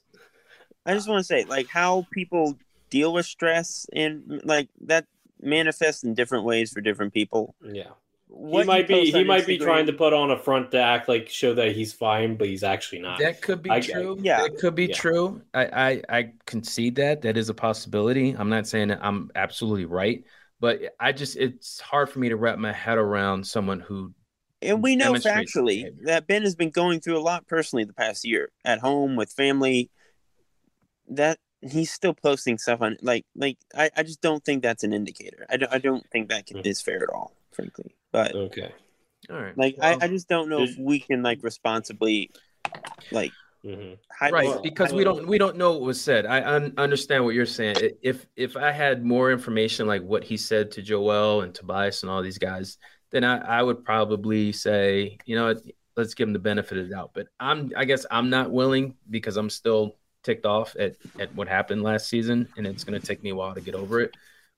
I 0.84 0.94
just 0.94 1.08
want 1.08 1.20
to 1.20 1.24
say, 1.24 1.44
like, 1.44 1.66
how 1.68 2.06
people 2.12 2.56
deal 2.90 3.12
with 3.12 3.26
stress 3.26 3.86
and 3.92 4.40
like 4.44 4.68
that 4.82 5.06
manifests 5.40 6.04
in 6.04 6.14
different 6.14 6.44
ways 6.44 6.70
for 6.72 6.80
different 6.80 7.12
people. 7.12 7.54
Yeah, 7.64 7.88
What 7.88 7.96
he 8.28 8.64
might 8.64 8.88
be 8.88 9.10
he 9.10 9.24
might 9.24 9.46
be 9.46 9.56
trying 9.58 9.86
to 9.86 9.92
put 9.92 10.12
on 10.12 10.30
a 10.30 10.38
front 10.38 10.70
to 10.72 10.78
act 10.80 11.08
like 11.08 11.28
show 11.28 11.54
that 11.54 11.72
he's 11.76 11.92
fine, 11.92 12.36
but 12.36 12.48
he's 12.48 12.64
actually 12.64 13.00
not. 13.00 13.18
That 13.20 13.40
could 13.40 13.62
be 13.62 13.70
I- 13.70 13.76
I- 13.76 13.80
true. 13.80 14.16
yeah. 14.20 14.42
that 14.42 14.58
could 14.58 14.74
be 14.74 14.86
Yeah. 14.86 14.94
true. 14.94 15.42
I, 15.54 15.64
I 16.08 16.18
I 16.18 16.32
concede 16.44 16.96
that 16.96 17.22
that 17.22 17.36
is 17.36 17.48
a 17.48 17.54
possibility. 17.54 18.32
I'm 18.36 18.48
not 18.48 18.66
saying 18.66 18.88
that 18.88 18.98
I'm 19.02 19.30
absolutely 19.36 19.84
right, 19.84 20.24
but 20.60 20.80
I 20.98 21.12
just 21.12 21.36
it's 21.36 21.80
hard 21.80 22.10
for 22.10 22.18
me 22.18 22.28
to 22.28 22.36
wrap 22.36 22.58
my 22.58 22.72
head 22.72 22.98
around 22.98 23.46
someone 23.46 23.78
who 23.80 24.12
And 24.60 24.82
we 24.82 24.96
know 24.96 25.12
factually 25.14 25.82
behavior. 25.84 25.92
that 26.06 26.26
Ben 26.26 26.42
has 26.42 26.56
been 26.56 26.70
going 26.70 27.00
through 27.00 27.18
a 27.18 27.22
lot 27.22 27.46
personally 27.46 27.84
the 27.84 27.92
past 27.94 28.24
year 28.24 28.50
at 28.64 28.80
home 28.80 29.14
with 29.16 29.30
family. 29.32 29.88
That 31.08 31.38
he's 31.60 31.92
still 31.92 32.12
posting 32.14 32.58
stuff 32.58 32.82
on 32.82 32.96
like 33.02 33.24
like 33.36 33.58
I, 33.74 33.90
I 33.96 34.02
just 34.02 34.20
don't 34.20 34.44
think 34.44 34.62
that's 34.64 34.82
an 34.82 34.92
indicator. 34.92 35.46
I 35.48 35.56
don't 35.58 35.72
I 35.72 35.78
don't 35.78 36.04
think 36.10 36.28
that 36.30 36.46
can, 36.46 36.58
Hmm. 36.58 36.66
is 36.66 36.80
fair 36.80 37.02
at 37.04 37.08
all, 37.10 37.32
frankly. 37.52 37.94
But 38.16 38.34
Okay. 38.34 38.72
all 39.28 39.36
right. 39.36 39.58
like 39.58 39.76
well, 39.76 39.98
I, 40.00 40.06
I 40.06 40.08
just 40.08 40.26
don't 40.26 40.48
know 40.48 40.62
if 40.62 40.74
we 40.78 41.00
can 41.00 41.22
like 41.22 41.42
responsibly 41.42 42.30
like 43.12 43.34
hmm 43.62 43.92
hide 44.10 44.32
right 44.32 44.46
well, 44.46 44.62
because 44.62 44.94
we 44.94 45.04
don't 45.04 45.26
we 45.26 45.36
don't 45.36 45.58
know 45.58 45.72
what 45.72 45.82
was 45.82 46.00
said. 46.00 46.24
I 46.24 46.42
un- 46.42 46.72
understand 46.78 47.26
what 47.26 47.34
you're 47.34 47.44
saying. 47.44 47.90
If 48.00 48.26
if 48.34 48.56
i 48.56 48.72
had 48.72 49.04
more 49.04 49.30
information 49.30 49.86
like 49.86 50.02
what 50.02 50.24
he 50.24 50.38
said 50.38 50.70
to 50.72 50.82
joel 50.82 51.42
and 51.42 51.54
tobias 51.54 52.02
and 52.02 52.10
all 52.10 52.22
these 52.22 52.38
guys 52.38 52.78
then 53.12 53.22
i 53.22 53.36
i 53.58 53.62
would 53.62 53.84
probably 53.84 54.50
say 54.50 55.18
you 55.26 55.36
know 55.36 55.48
what, 55.48 55.58
let's 55.94 56.14
give 56.14 56.26
him 56.26 56.32
the 56.32 56.38
benefit 56.38 56.78
of 56.78 56.88
the 56.88 56.94
doubt. 56.94 57.10
But 57.12 57.26
i'm 57.38 57.70
i 57.76 57.84
guess 57.84 58.06
i'm 58.10 58.30
not 58.30 58.50
willing 58.50 58.94
because 59.10 59.36
i'm 59.36 59.50
still 59.50 59.96
ticked 60.22 60.46
off 60.46 60.74
at 60.80 60.96
at 61.18 61.34
what 61.34 61.48
happened 61.48 61.82
last 61.82 62.08
season 62.08 62.48
and 62.56 62.66
it's 62.66 62.84
going 62.84 62.98
to 62.98 63.06
take 63.06 63.22
me 63.22 63.28
a 63.30 63.34
while 63.36 63.54
to 63.54 63.60
get 63.60 63.74
over 63.74 64.00
it 64.00 64.14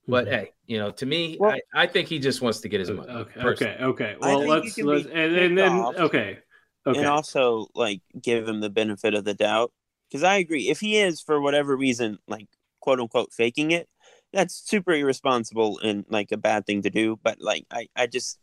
but 0.09 0.25
Mhm. 0.25 0.31
hey 0.31 0.51
you 0.65 0.77
know 0.77 0.91
to 0.91 1.05
me 1.05 1.37
Well- 1.39 1.51
I, 1.73 1.83
I 1.83 1.87
think 1.87 2.07
he 2.07 2.19
just 2.19 2.41
wants 2.41 2.59
to 2.61 2.69
get 2.69 2.79
his 2.79 2.89
money 2.91 3.11
Okay. 3.11 3.39
personally. 3.39 3.75
Okay. 3.75 3.83
Okay. 3.83 4.15
Well, 4.19 4.45
let's 4.45 4.77
let's 4.77 5.05
and, 5.05 5.35
and 5.37 5.57
then 5.57 5.71
off. 5.71 5.95
okay. 5.95 6.39
Okay. 6.87 6.99
and 6.99 7.07
also 7.07 7.67
like 7.75 8.01
give 8.21 8.47
him 8.47 8.61
the 8.61 8.69
benefit 8.69 9.13
of 9.13 9.23
the 9.25 9.33
doubt 9.33 9.71
because 10.09 10.23
i 10.23 10.35
agree 10.37 10.69
if 10.69 10.79
he 10.79 10.97
is 10.97 11.19
for 11.21 11.39
whatever 11.41 11.75
reason 11.75 12.17
like 12.27 12.47
quote 12.79 12.99
unquote 13.01 13.33
faking 13.33 13.71
it 13.71 13.87
that's 14.31 14.55
super 14.55 14.93
irresponsible 14.93 15.77
and 15.83 16.05
like 16.09 16.31
a 16.31 16.37
bad 16.37 16.65
thing 16.65 16.81
to 16.81 16.89
do 16.89 17.19
but 17.21 17.39
like 17.41 17.65
i 17.69 17.87
i 17.97 18.07
just 18.07 18.39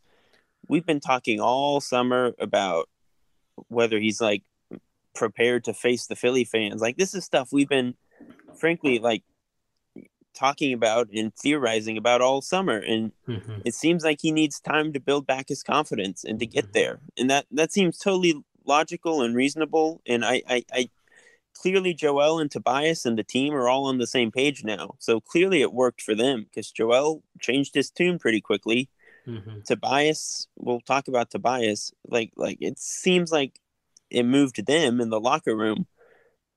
we've 0.69 0.85
been 0.85 1.01
talking 1.01 1.41
all 1.41 1.81
summer 1.81 2.35
about 2.39 2.89
whether 3.69 3.99
he's 3.99 4.21
like 4.21 4.43
prepared 5.15 5.65
to 5.65 5.73
face 5.73 6.07
the 6.07 6.15
philly 6.17 6.45
fans 6.45 6.83
like 6.83 6.99
this 6.99 7.15
is 7.15 7.25
stuff 7.25 7.49
we've 7.53 7.71
been 7.71 7.95
frankly 8.61 8.99
like 8.99 9.25
talking 10.37 10.73
about 10.73 11.09
and 11.13 11.35
theorizing 11.35 11.97
about 11.97 12.21
all 12.21 12.41
summer 12.43 12.77
and 12.79 13.13
Mhm. 13.27 13.63
it 13.65 13.75
seems 13.75 14.05
like 14.05 14.21
he 14.21 14.31
needs 14.31 14.61
time 14.61 14.93
to 14.93 15.01
build 15.01 15.27
back 15.27 15.49
his 15.49 15.63
confidence 15.65 16.23
and 16.23 16.39
to 16.39 16.47
get 16.47 16.73
there. 16.73 17.01
And 17.19 17.29
that 17.31 17.47
that 17.51 17.73
seems 17.73 17.99
totally 17.99 18.35
logical 18.65 19.23
and 19.23 19.35
reasonable 19.35 20.01
and 20.07 20.25
i 20.25 20.43
i, 20.49 20.65
I 20.73 20.91
clearly 21.55 21.95
joel 21.95 22.39
and 22.39 22.51
tobias 22.51 23.07
and 23.07 23.17
the 23.19 23.25
team 23.25 23.55
are 23.55 23.69
all 23.69 23.87
on 23.87 23.99
the 23.99 24.07
same 24.07 24.31
page 24.31 24.63
now. 24.63 24.95
So 24.99 25.21
clearly 25.21 25.63
it 25.63 25.73
worked 25.73 26.03
for 26.03 26.15
them 26.15 26.45
because 26.45 26.71
joel 26.71 27.23
changed 27.41 27.75
his 27.75 27.91
tune 27.91 28.19
pretty 28.19 28.41
quickly. 28.41 28.89
Mhm. 29.27 29.65
tobias 29.65 30.47
we'll 30.57 30.81
talk 30.81 31.09
about 31.09 31.31
tobias. 31.31 31.93
Like 32.07 32.33
like 32.37 32.59
it 32.61 32.79
seems 32.79 33.33
like 33.33 33.61
it 34.11 34.25
moved 34.25 34.65
them 34.67 35.01
in 35.01 35.11
the 35.11 35.21
locker 35.21 35.57
room. 35.57 35.87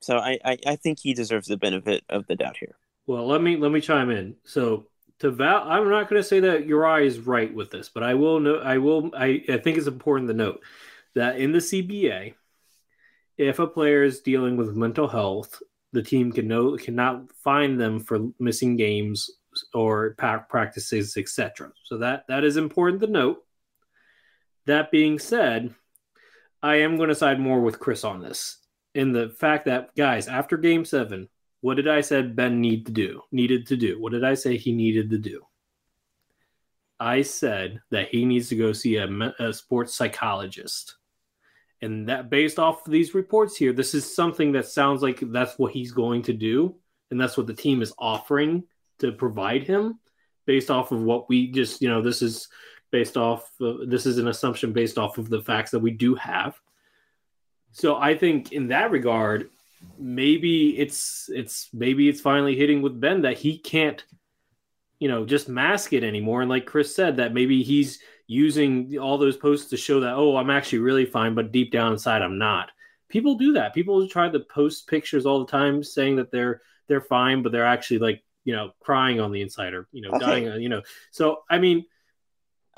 So 0.00 0.18
i 0.18 0.38
i, 0.44 0.58
I 0.66 0.76
think 0.76 0.98
he 1.00 1.14
deserves 1.14 1.48
the 1.48 1.56
benefit 1.56 2.04
of 2.08 2.26
the 2.26 2.36
doubt 2.36 2.58
here 2.58 2.76
Well, 3.06 3.26
let 3.26 3.42
me 3.42 3.56
let 3.56 3.72
me 3.72 3.80
chime 3.80 4.10
in. 4.10 4.36
So 4.44 4.86
to 5.20 5.30
Val, 5.30 5.68
I'm 5.68 5.88
not 5.88 6.08
going 6.08 6.20
to 6.20 6.28
say 6.28 6.40
that 6.40 6.66
Uri 6.66 7.06
is 7.06 7.20
right 7.20 7.52
with 7.52 7.70
this, 7.70 7.88
but 7.88 8.02
I 8.02 8.14
will 8.14 8.40
know. 8.40 8.56
I 8.56 8.78
will. 8.78 9.10
I, 9.14 9.42
I 9.48 9.58
think 9.58 9.78
it's 9.78 9.86
important 9.86 10.28
to 10.28 10.34
note 10.34 10.60
that 11.14 11.38
in 11.38 11.52
the 11.52 11.58
CBA, 11.58 12.34
if 13.36 13.58
a 13.58 13.66
player 13.66 14.02
is 14.02 14.20
dealing 14.20 14.56
with 14.56 14.74
mental 14.74 15.08
health, 15.08 15.62
the 15.92 16.02
team 16.02 16.32
can 16.32 16.48
know 16.48 16.76
cannot 16.76 17.32
fine 17.32 17.76
them 17.76 18.00
for 18.00 18.28
missing 18.38 18.76
games 18.76 19.30
or 19.74 20.14
practices, 20.48 21.16
etc. 21.16 21.72
So 21.84 21.98
that 21.98 22.24
that 22.28 22.44
is 22.44 22.56
important 22.56 23.00
to 23.02 23.06
note. 23.06 23.44
That 24.66 24.90
being 24.90 25.18
said, 25.18 25.74
I 26.62 26.76
am 26.76 26.96
going 26.96 27.08
to 27.08 27.14
side 27.14 27.40
more 27.40 27.60
with 27.60 27.80
Chris 27.80 28.04
on 28.04 28.20
this. 28.20 28.58
In 28.94 29.12
the 29.12 29.28
fact 29.28 29.66
that 29.66 29.94
guys, 29.96 30.28
after 30.28 30.56
game 30.56 30.84
7, 30.84 31.28
what 31.60 31.76
did 31.76 31.88
I 31.88 32.00
said 32.00 32.36
Ben 32.36 32.60
need 32.60 32.86
to 32.86 32.92
do? 32.92 33.22
Needed 33.32 33.66
to 33.68 33.76
do. 33.76 34.00
What 34.00 34.12
did 34.12 34.24
I 34.24 34.34
say 34.34 34.56
he 34.56 34.72
needed 34.72 35.10
to 35.10 35.18
do? 35.18 35.42
I 36.98 37.22
said 37.22 37.80
that 37.90 38.08
he 38.08 38.24
needs 38.24 38.48
to 38.50 38.56
go 38.56 38.72
see 38.72 38.96
a, 38.96 39.08
a 39.38 39.52
sports 39.52 39.94
psychologist. 39.94 40.96
And 41.82 42.08
that 42.08 42.28
based 42.28 42.58
off 42.58 42.86
of 42.86 42.92
these 42.92 43.14
reports 43.14 43.56
here, 43.56 43.72
this 43.72 43.94
is 43.94 44.14
something 44.14 44.52
that 44.52 44.66
sounds 44.66 45.02
like 45.02 45.20
that's 45.20 45.58
what 45.58 45.72
he's 45.72 45.92
going 45.92 46.22
to 46.22 46.34
do 46.34 46.74
and 47.10 47.20
that's 47.20 47.36
what 47.36 47.46
the 47.46 47.54
team 47.54 47.80
is 47.80 47.94
offering 47.98 48.64
to 48.98 49.12
provide 49.12 49.62
him 49.62 49.98
based 50.46 50.70
off 50.70 50.92
of 50.92 51.02
what 51.02 51.28
we 51.28 51.50
just, 51.50 51.80
you 51.80 51.88
know, 51.88 52.02
this 52.02 52.20
is 52.20 52.48
based 52.90 53.16
off 53.16 53.50
uh, 53.62 53.74
this 53.86 54.04
is 54.04 54.18
an 54.18 54.28
assumption 54.28 54.72
based 54.72 54.98
off 54.98 55.16
of 55.16 55.30
the 55.30 55.40
facts 55.40 55.70
that 55.70 55.78
we 55.78 55.90
do 55.90 56.14
have. 56.16 56.60
So 57.72 57.96
I 57.96 58.16
think 58.16 58.52
in 58.52 58.68
that 58.68 58.90
regard, 58.90 59.48
maybe 59.98 60.78
it's 60.78 61.28
it's 61.32 61.68
maybe 61.72 62.08
it's 62.08 62.20
finally 62.20 62.56
hitting 62.56 62.82
with 62.82 63.00
Ben 63.00 63.22
that 63.22 63.38
he 63.38 63.58
can't 63.58 64.04
you 64.98 65.08
know 65.08 65.24
just 65.24 65.48
mask 65.48 65.92
it 65.92 66.04
anymore 66.04 66.42
and 66.42 66.50
like 66.50 66.66
Chris 66.66 66.94
said 66.94 67.16
that 67.16 67.34
maybe 67.34 67.62
he's 67.62 68.00
using 68.26 68.98
all 68.98 69.18
those 69.18 69.36
posts 69.36 69.70
to 69.70 69.76
show 69.76 70.00
that 70.00 70.14
oh 70.14 70.36
I'm 70.36 70.50
actually 70.50 70.78
really 70.80 71.04
fine 71.04 71.34
but 71.34 71.52
deep 71.52 71.72
down 71.72 71.92
inside 71.92 72.22
I'm 72.22 72.38
not. 72.38 72.70
People 73.08 73.34
do 73.34 73.54
that. 73.54 73.74
People 73.74 74.06
try 74.06 74.28
to 74.28 74.40
post 74.40 74.86
pictures 74.86 75.26
all 75.26 75.44
the 75.44 75.50
time 75.50 75.82
saying 75.82 76.16
that 76.16 76.30
they're 76.30 76.62
they're 76.86 77.00
fine 77.00 77.42
but 77.42 77.52
they're 77.52 77.66
actually 77.66 77.98
like 77.98 78.22
you 78.44 78.54
know 78.54 78.72
crying 78.80 79.20
on 79.20 79.32
the 79.32 79.42
inside 79.42 79.74
or 79.74 79.88
you 79.92 80.02
know 80.02 80.10
okay. 80.10 80.26
dying 80.26 80.62
you 80.62 80.68
know. 80.68 80.82
So 81.10 81.42
I 81.50 81.58
mean 81.58 81.86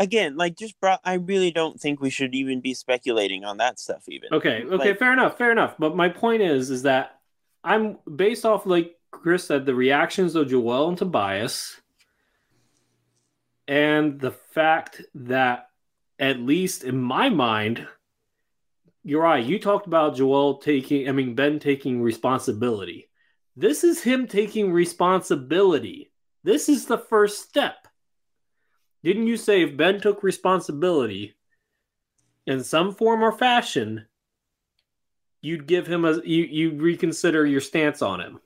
again, 0.02 0.36
like 0.36 0.56
just 0.56 0.78
brought. 0.80 1.00
I 1.04 1.14
really 1.14 1.50
don't 1.50 1.80
think 1.80 2.00
we 2.00 2.10
should 2.10 2.34
even 2.34 2.60
be 2.60 2.74
speculating 2.74 3.44
on 3.44 3.58
that 3.58 3.78
stuff. 3.78 4.02
Even 4.08 4.28
okay, 4.32 4.64
okay, 4.64 4.88
like, 4.90 4.98
fair 4.98 5.12
enough, 5.12 5.38
fair 5.38 5.52
enough. 5.52 5.76
But 5.78 5.96
my 5.96 6.08
point 6.08 6.42
is, 6.42 6.70
is 6.70 6.82
that 6.82 7.20
I'm 7.64 7.98
based 8.14 8.44
off 8.44 8.66
like 8.66 8.96
Chris 9.10 9.46
said, 9.46 9.64
the 9.64 9.74
reactions 9.74 10.34
of 10.34 10.48
Joel 10.48 10.88
and 10.88 10.98
Tobias, 10.98 11.80
and 13.68 14.20
the 14.20 14.32
fact 14.32 15.02
that 15.14 15.68
at 16.18 16.40
least 16.40 16.84
in 16.84 17.00
my 17.00 17.28
mind, 17.28 17.86
you're 19.04 19.22
right. 19.22 19.44
You 19.44 19.58
talked 19.58 19.86
about 19.86 20.16
Joel 20.16 20.58
taking, 20.58 21.08
I 21.08 21.12
mean 21.12 21.34
Ben 21.34 21.58
taking 21.58 22.02
responsibility. 22.02 23.08
This 23.56 23.84
is 23.84 24.02
him 24.02 24.26
taking 24.26 24.72
responsibility. 24.72 26.10
This 26.44 26.68
is 26.68 26.86
the 26.86 26.98
first 26.98 27.48
step 27.48 27.81
didn't 29.04 29.26
you 29.26 29.36
say 29.36 29.62
if 29.62 29.76
Ben 29.76 30.00
took 30.00 30.22
responsibility 30.22 31.34
in 32.46 32.62
some 32.62 32.94
form 32.94 33.22
or 33.22 33.32
fashion, 33.32 34.06
you'd 35.40 35.66
give 35.66 35.86
him 35.86 36.04
a 36.04 36.20
you 36.24 36.44
you 36.44 36.70
reconsider 36.72 37.44
your 37.44 37.60
stance 37.60 38.02
on 38.02 38.20
him? 38.20 38.40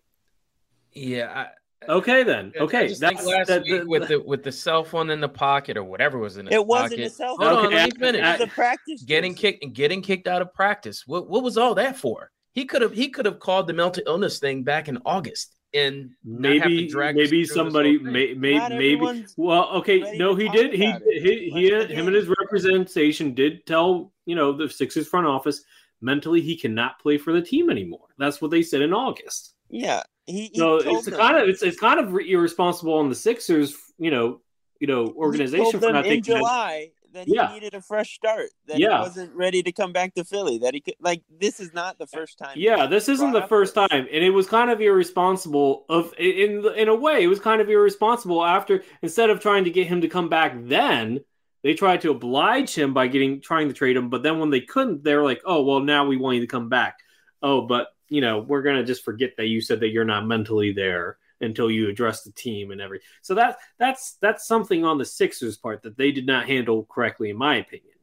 Yeah. 0.92 1.46
I, 1.86 1.92
okay 1.92 2.22
then. 2.22 2.52
Okay. 2.58 2.94
That's 2.94 3.24
last 3.24 3.48
that, 3.48 3.64
week 3.64 3.82
the, 3.82 3.86
with 3.86 4.08
the 4.08 4.20
with 4.20 4.42
the 4.42 4.52
cell 4.52 4.84
phone 4.84 5.10
in 5.10 5.20
the 5.20 5.28
pocket 5.28 5.76
or 5.76 5.84
whatever 5.84 6.18
was 6.18 6.38
in 6.38 6.46
his 6.46 6.54
pocket. 6.54 6.62
it 6.62 6.66
wasn't 6.66 7.00
a 7.00 7.10
cell 7.10 7.36
phone. 7.36 7.46
Hold 7.46 7.66
okay. 7.66 7.66
on, 7.66 7.72
let 7.74 7.94
me 7.94 7.98
finish. 7.98 8.20
It 8.20 8.40
was 8.40 8.48
a 8.48 8.52
practice. 8.52 9.02
Getting 9.02 9.34
kicked 9.34 9.62
and 9.62 9.74
getting 9.74 10.00
kicked 10.00 10.26
out 10.26 10.42
of 10.42 10.54
practice. 10.54 11.06
What 11.06 11.28
what 11.28 11.42
was 11.42 11.58
all 11.58 11.74
that 11.74 11.96
for? 11.96 12.30
He 12.52 12.64
could 12.64 12.80
have 12.80 12.92
he 12.92 13.10
could 13.10 13.26
have 13.26 13.40
called 13.40 13.66
the 13.66 13.74
mental 13.74 14.02
illness 14.06 14.38
thing 14.38 14.62
back 14.62 14.88
in 14.88 14.98
August 15.04 15.55
and 15.76 16.10
maybe 16.24 16.90
maybe 16.94 17.44
somebody 17.44 17.98
may, 17.98 18.34
may, 18.34 18.68
maybe 18.68 19.26
well 19.36 19.68
okay 19.70 20.16
no 20.16 20.34
he 20.34 20.48
did 20.48 20.72
he 20.72 20.92
he, 21.06 21.50
he 21.50 21.70
had, 21.70 21.90
him 21.90 22.06
and 22.06 22.16
his 22.16 22.28
representation 22.28 23.34
did 23.34 23.66
tell 23.66 24.12
you 24.24 24.34
know 24.34 24.52
the 24.52 24.68
Sixers 24.68 25.06
front 25.06 25.26
office 25.26 25.62
mentally 26.00 26.40
he 26.40 26.56
cannot 26.56 26.98
play 27.00 27.16
for 27.16 27.32
the 27.32 27.40
team 27.40 27.70
anymore. 27.70 28.08
That's 28.18 28.40
what 28.40 28.50
they 28.50 28.62
said 28.62 28.82
in 28.82 28.92
August. 28.92 29.54
Yeah 29.70 30.02
he, 30.26 30.50
he 30.52 30.58
so 30.58 30.76
it's 30.76 31.06
them. 31.06 31.18
kind 31.18 31.36
of 31.36 31.48
it's, 31.48 31.62
it's 31.62 31.78
kind 31.78 32.00
of 32.00 32.14
irresponsible 32.14 32.94
on 32.94 33.08
the 33.08 33.14
Sixers 33.14 33.76
you 33.98 34.10
know 34.10 34.40
you 34.80 34.86
know 34.86 35.06
organization 35.16 35.80
for 35.80 35.92
not 35.92 36.06
in 36.06 36.22
July 36.22 36.90
that 37.16 37.26
he 37.26 37.34
yeah. 37.34 37.50
needed 37.52 37.74
a 37.74 37.80
fresh 37.80 38.14
start. 38.14 38.50
That 38.66 38.78
yeah. 38.78 38.98
he 38.98 39.02
wasn't 39.02 39.34
ready 39.34 39.62
to 39.62 39.72
come 39.72 39.92
back 39.92 40.14
to 40.14 40.24
Philly. 40.24 40.58
That 40.58 40.74
he 40.74 40.80
could 40.80 40.94
like 41.00 41.22
this 41.40 41.60
is 41.60 41.72
not 41.72 41.98
the 41.98 42.06
first 42.06 42.38
time. 42.38 42.54
Yeah, 42.56 42.86
this 42.86 43.08
isn't 43.08 43.32
the 43.32 43.46
first 43.46 43.74
this. 43.74 43.88
time, 43.88 44.06
and 44.12 44.24
it 44.24 44.30
was 44.30 44.46
kind 44.46 44.70
of 44.70 44.80
irresponsible. 44.80 45.84
Of 45.88 46.14
in 46.18 46.64
in 46.76 46.88
a 46.88 46.94
way, 46.94 47.24
it 47.24 47.28
was 47.28 47.40
kind 47.40 47.60
of 47.60 47.68
irresponsible. 47.68 48.44
After 48.44 48.82
instead 49.02 49.30
of 49.30 49.40
trying 49.40 49.64
to 49.64 49.70
get 49.70 49.86
him 49.86 50.02
to 50.02 50.08
come 50.08 50.28
back, 50.28 50.54
then 50.56 51.20
they 51.62 51.74
tried 51.74 52.02
to 52.02 52.10
oblige 52.10 52.74
him 52.74 52.94
by 52.94 53.08
getting 53.08 53.40
trying 53.40 53.68
to 53.68 53.74
trade 53.74 53.96
him. 53.96 54.10
But 54.10 54.22
then 54.22 54.38
when 54.38 54.50
they 54.50 54.60
couldn't, 54.60 55.02
they 55.02 55.14
were 55.14 55.24
like, 55.24 55.42
"Oh 55.44 55.62
well, 55.62 55.80
now 55.80 56.06
we 56.06 56.16
want 56.16 56.36
you 56.36 56.42
to 56.42 56.46
come 56.46 56.68
back." 56.68 56.98
Oh, 57.42 57.62
but 57.62 57.88
you 58.08 58.20
know, 58.20 58.40
we're 58.40 58.62
gonna 58.62 58.84
just 58.84 59.04
forget 59.04 59.32
that 59.38 59.46
you 59.46 59.60
said 59.60 59.80
that 59.80 59.88
you're 59.88 60.04
not 60.04 60.26
mentally 60.26 60.72
there 60.72 61.18
until 61.40 61.70
you 61.70 61.88
address 61.88 62.22
the 62.22 62.32
team 62.32 62.70
and 62.70 62.80
everything. 62.80 63.06
So 63.22 63.34
that 63.34 63.58
that's 63.78 64.16
that's 64.20 64.46
something 64.46 64.84
on 64.84 64.98
the 64.98 65.04
Sixers 65.04 65.56
part 65.56 65.82
that 65.82 65.96
they 65.96 66.12
did 66.12 66.26
not 66.26 66.46
handle 66.46 66.84
correctly, 66.84 67.30
in 67.30 67.36
my 67.36 67.56
opinion. 67.56 67.94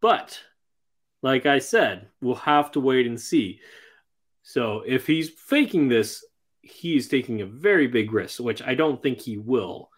But 0.00 0.40
like 1.22 1.46
I 1.46 1.58
said, 1.58 2.08
we'll 2.20 2.36
have 2.36 2.72
to 2.72 2.80
wait 2.80 3.06
and 3.06 3.20
see. 3.20 3.60
So 4.42 4.82
if 4.86 5.06
he's 5.06 5.30
faking 5.30 5.88
this, 5.88 6.24
he's 6.62 7.08
taking 7.08 7.40
a 7.40 7.46
very 7.46 7.86
big 7.86 8.12
risk, 8.12 8.40
which 8.40 8.62
I 8.62 8.74
don't 8.74 9.02
think 9.02 9.20
he 9.20 9.38
will. 9.38 9.90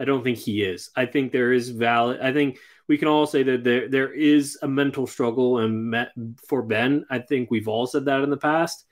I 0.00 0.04
don't 0.04 0.24
think 0.24 0.38
he 0.38 0.62
is. 0.62 0.90
I 0.96 1.06
think 1.06 1.30
there 1.30 1.52
is 1.52 1.68
valid. 1.68 2.20
I 2.20 2.32
think 2.32 2.58
we 2.88 2.98
can 2.98 3.08
all 3.08 3.26
say 3.26 3.44
that 3.44 3.62
there 3.62 3.88
there 3.88 4.12
is 4.12 4.58
a 4.62 4.68
mental 4.68 5.06
struggle 5.06 5.58
and 5.58 6.36
for 6.48 6.62
Ben. 6.62 7.06
I 7.08 7.20
think 7.20 7.50
we've 7.50 7.68
all 7.68 7.86
said 7.86 8.06
that 8.06 8.22
in 8.22 8.30
the 8.30 8.36
past, 8.36 8.84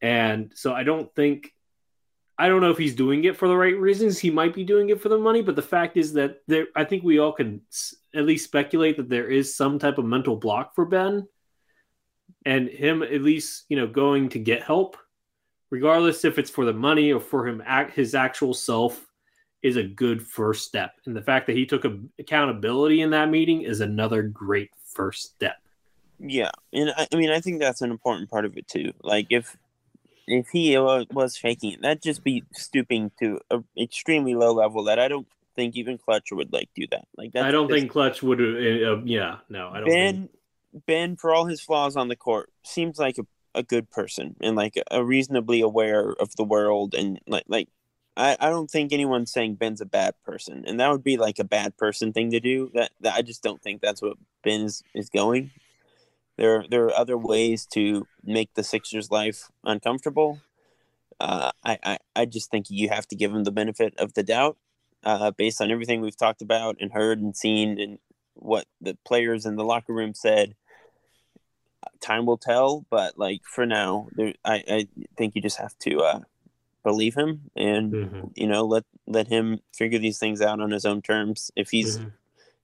and 0.00 0.52
so 0.54 0.72
I 0.72 0.84
don't 0.84 1.12
think 1.14 1.52
I 2.38 2.48
don't 2.48 2.60
know 2.60 2.70
if 2.70 2.78
he's 2.78 2.94
doing 2.94 3.24
it 3.24 3.36
for 3.36 3.48
the 3.48 3.56
right 3.56 3.76
reasons. 3.76 4.18
He 4.18 4.30
might 4.30 4.54
be 4.54 4.62
doing 4.62 4.90
it 4.90 5.00
for 5.00 5.08
the 5.08 5.18
money, 5.18 5.42
but 5.42 5.56
the 5.56 5.62
fact 5.62 5.96
is 5.96 6.12
that 6.12 6.42
there, 6.46 6.66
I 6.76 6.84
think 6.84 7.02
we 7.02 7.18
all 7.18 7.32
can 7.32 7.62
at 8.14 8.24
least 8.24 8.44
speculate 8.44 8.96
that 8.96 9.08
there 9.08 9.28
is 9.28 9.56
some 9.56 9.78
type 9.78 9.98
of 9.98 10.04
mental 10.04 10.36
block 10.36 10.74
for 10.74 10.84
Ben, 10.84 11.26
and 12.46 12.68
him 12.68 13.02
at 13.02 13.22
least 13.22 13.64
you 13.68 13.76
know 13.76 13.88
going 13.88 14.28
to 14.30 14.38
get 14.38 14.62
help, 14.62 14.96
regardless 15.70 16.24
if 16.24 16.38
it's 16.38 16.50
for 16.50 16.64
the 16.64 16.72
money 16.72 17.12
or 17.12 17.20
for 17.20 17.46
him 17.46 17.60
act 17.66 17.94
his 17.96 18.14
actual 18.14 18.54
self, 18.54 19.04
is 19.62 19.76
a 19.76 19.82
good 19.82 20.24
first 20.24 20.64
step. 20.64 20.92
And 21.06 21.16
the 21.16 21.22
fact 21.22 21.48
that 21.48 21.56
he 21.56 21.66
took 21.66 21.84
a, 21.84 21.98
accountability 22.20 23.00
in 23.00 23.10
that 23.10 23.30
meeting 23.30 23.62
is 23.62 23.80
another 23.80 24.22
great 24.22 24.70
first 24.94 25.24
step. 25.24 25.56
Yeah, 26.20 26.50
and 26.72 26.90
I, 26.96 27.08
I 27.12 27.16
mean 27.16 27.30
I 27.30 27.40
think 27.40 27.58
that's 27.58 27.82
an 27.82 27.90
important 27.90 28.30
part 28.30 28.44
of 28.44 28.56
it 28.56 28.68
too. 28.68 28.92
Like 29.02 29.26
if 29.30 29.56
if 30.28 30.48
he 30.50 30.76
was 30.78 31.36
faking 31.36 31.72
it, 31.72 31.82
that'd 31.82 32.02
just 32.02 32.22
be 32.22 32.44
stooping 32.52 33.10
to 33.18 33.40
an 33.50 33.64
extremely 33.76 34.34
low 34.34 34.52
level 34.52 34.84
that 34.84 34.98
I 34.98 35.08
don't 35.08 35.26
think 35.56 35.74
even 35.74 35.98
Klutch 35.98 36.30
would 36.30 36.52
like 36.52 36.68
do 36.74 36.86
that. 36.90 37.06
Like 37.16 37.32
that. 37.32 37.44
I 37.44 37.50
don't 37.50 37.68
think 37.68 37.90
Klutch 37.90 38.22
would. 38.22 38.40
Uh, 38.40 38.92
uh, 38.92 39.00
yeah, 39.04 39.38
no, 39.48 39.70
I 39.70 39.80
don't. 39.80 39.88
Ben, 39.88 40.14
think... 40.72 40.84
Ben, 40.86 41.16
for 41.16 41.34
all 41.34 41.46
his 41.46 41.60
flaws 41.60 41.96
on 41.96 42.08
the 42.08 42.16
court, 42.16 42.50
seems 42.62 42.98
like 42.98 43.18
a, 43.18 43.26
a 43.54 43.62
good 43.62 43.90
person 43.90 44.36
and 44.40 44.54
like 44.54 44.74
a 44.90 45.02
reasonably 45.02 45.60
aware 45.60 46.12
of 46.20 46.36
the 46.36 46.44
world 46.44 46.94
and 46.94 47.20
like 47.26 47.44
like. 47.48 47.68
I, 48.16 48.36
I 48.40 48.50
don't 48.50 48.68
think 48.68 48.92
anyone's 48.92 49.30
saying 49.30 49.54
Ben's 49.54 49.80
a 49.80 49.86
bad 49.86 50.14
person, 50.24 50.64
and 50.66 50.80
that 50.80 50.90
would 50.90 51.04
be 51.04 51.16
like 51.16 51.38
a 51.38 51.44
bad 51.44 51.76
person 51.76 52.12
thing 52.12 52.32
to 52.32 52.40
do. 52.40 52.68
That, 52.74 52.90
that 53.00 53.14
I 53.14 53.22
just 53.22 53.44
don't 53.44 53.62
think 53.62 53.80
that's 53.80 54.02
what 54.02 54.16
Ben 54.42 54.62
is, 54.62 54.82
is 54.92 55.08
going. 55.08 55.52
There, 56.38 56.64
there 56.70 56.84
are 56.84 56.94
other 56.94 57.18
ways 57.18 57.66
to 57.72 58.06
make 58.24 58.54
the 58.54 58.62
Sixers' 58.62 59.10
life 59.10 59.50
uncomfortable. 59.64 60.40
Uh, 61.20 61.50
I, 61.64 61.78
I, 61.82 61.98
I 62.14 62.24
just 62.26 62.50
think 62.50 62.66
you 62.70 62.88
have 62.88 63.08
to 63.08 63.16
give 63.16 63.32
them 63.32 63.42
the 63.42 63.50
benefit 63.50 63.94
of 63.98 64.14
the 64.14 64.22
doubt, 64.22 64.56
uh, 65.02 65.32
based 65.32 65.60
on 65.60 65.72
everything 65.72 66.00
we've 66.00 66.16
talked 66.16 66.40
about 66.40 66.76
and 66.80 66.92
heard 66.92 67.20
and 67.20 67.36
seen, 67.36 67.80
and 67.80 67.98
what 68.34 68.66
the 68.80 68.96
players 69.04 69.46
in 69.46 69.56
the 69.56 69.64
locker 69.64 69.92
room 69.92 70.14
said. 70.14 70.54
Time 72.00 72.26
will 72.26 72.38
tell, 72.38 72.86
but 72.90 73.18
like 73.18 73.42
for 73.44 73.66
now, 73.66 74.08
there, 74.12 74.34
I, 74.44 74.62
I 74.68 74.88
think 75.16 75.34
you 75.34 75.42
just 75.42 75.58
have 75.58 75.76
to 75.80 75.98
uh, 76.00 76.20
believe 76.84 77.16
him 77.16 77.50
and 77.56 77.92
mm-hmm. 77.92 78.26
you 78.34 78.46
know 78.46 78.64
let 78.64 78.84
let 79.06 79.26
him 79.26 79.60
figure 79.74 79.98
these 79.98 80.18
things 80.18 80.40
out 80.40 80.60
on 80.60 80.70
his 80.70 80.84
own 80.84 81.02
terms. 81.02 81.50
If 81.56 81.70
he's 81.70 81.98
mm-hmm 81.98 82.08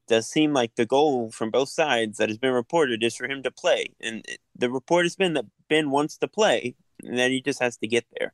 does 0.07 0.28
seem 0.28 0.52
like 0.52 0.74
the 0.74 0.86
goal 0.86 1.30
from 1.30 1.50
both 1.50 1.68
sides 1.68 2.18
that 2.18 2.28
has 2.28 2.38
been 2.38 2.52
reported 2.52 3.02
is 3.02 3.16
for 3.16 3.26
him 3.26 3.42
to 3.42 3.50
play. 3.50 3.94
And 4.00 4.24
the 4.57 4.70
report 4.70 5.05
has 5.05 5.16
been 5.16 5.34
that 5.34 5.46
Ben 5.68 5.90
wants 5.90 6.16
to 6.18 6.28
play 6.28 6.76
and 7.02 7.18
then 7.18 7.30
he 7.30 7.40
just 7.40 7.61
has 7.61 7.76
to 7.78 7.86
get 7.86 8.05
there. 8.18 8.32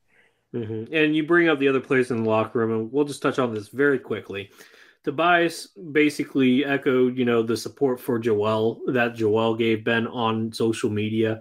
Mm-hmm. 0.55 0.95
And 0.95 1.15
you 1.15 1.27
bring 1.27 1.49
up 1.49 1.59
the 1.59 1.69
other 1.69 1.81
players 1.81 2.11
in 2.11 2.23
the 2.23 2.29
locker 2.29 2.59
room, 2.59 2.73
and 2.73 2.93
we'll 2.93 3.05
just 3.05 3.23
touch 3.23 3.39
on 3.39 3.55
this 3.55 3.69
very 3.69 3.99
quickly. 3.99 4.51
Tobias 5.05 5.69
basically 5.93 6.65
echoed, 6.65 7.17
you 7.17 7.25
know, 7.25 7.43
the 7.43 7.57
support 7.57 8.01
for 8.01 8.19
Joel 8.19 8.81
that 8.89 9.15
Joel 9.15 9.55
gave 9.55 9.85
Ben 9.85 10.07
on 10.07 10.53
social 10.53 10.91
media. 10.91 11.41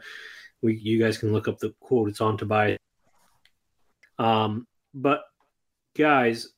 We, 0.61 0.77
you 0.77 0.99
guys 0.99 1.17
can 1.17 1.33
look 1.33 1.47
up 1.47 1.59
the 1.59 1.73
quote; 1.79 2.09
it's 2.09 2.21
on 2.21 2.37
Tobias. 2.37 2.79
Um, 4.19 4.67
but 4.93 5.23
guys, 5.97 6.49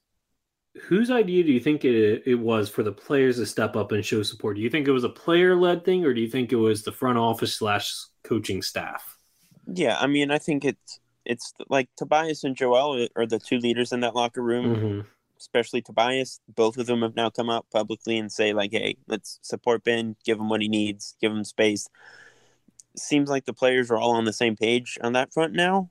whose 0.80 1.12
idea 1.12 1.44
do 1.44 1.52
you 1.52 1.60
think 1.60 1.84
it, 1.84 2.24
it 2.26 2.36
was 2.36 2.70
for 2.70 2.84
the 2.84 2.92
players 2.92 3.38
to 3.38 3.46
step 3.46 3.76
up 3.76 3.92
and 3.92 4.06
show 4.06 4.24
support? 4.24 4.56
Do 4.56 4.62
you 4.62 4.70
think 4.70 4.88
it 4.88 4.92
was 4.92 5.04
a 5.04 5.10
player 5.10 5.56
led 5.56 5.84
thing, 5.84 6.06
or 6.06 6.14
do 6.14 6.22
you 6.22 6.30
think 6.30 6.52
it 6.52 6.58
was 6.58 6.84
the 6.84 6.92
front 6.92 7.18
office 7.18 7.56
slash 7.56 7.94
coaching 8.24 8.62
staff? 8.62 9.18
Yeah, 9.68 9.98
I 10.00 10.08
mean, 10.08 10.32
I 10.32 10.38
think 10.38 10.66
it's 10.66 11.00
it's 11.26 11.54
like 11.70 11.90
Tobias 11.98 12.44
and 12.44 12.56
Joel 12.56 13.08
are 13.16 13.26
the 13.26 13.40
two 13.40 13.58
leaders 13.58 13.92
in 13.92 14.00
that 14.02 14.16
locker 14.16 14.42
room. 14.42 14.76
Mm-hmm. 14.76 15.02
Especially 15.38 15.82
Tobias, 15.82 16.40
both 16.48 16.78
of 16.78 16.86
them 16.86 17.02
have 17.02 17.16
now 17.16 17.32
come 17.32 17.50
out 17.50 17.66
publicly 17.72 18.18
and 18.18 18.32
say 18.32 18.54
like, 18.54 18.72
"Hey, 18.72 18.98
let's 19.08 19.40
support 19.42 19.84
Ben, 19.84 20.16
give 20.24 20.40
him 20.40 20.50
what 20.50 20.62
he 20.62 20.68
needs, 20.68 21.16
give 21.20 21.32
him 21.32 21.44
space." 21.44 21.88
Seems 22.96 23.30
like 23.30 23.46
the 23.46 23.54
players 23.54 23.90
are 23.90 23.98
all 23.98 24.12
on 24.12 24.26
the 24.26 24.34
same 24.34 24.56
page 24.56 25.00
on 25.02 25.14
that 25.14 25.34
front 25.34 25.54
now. 25.54 25.90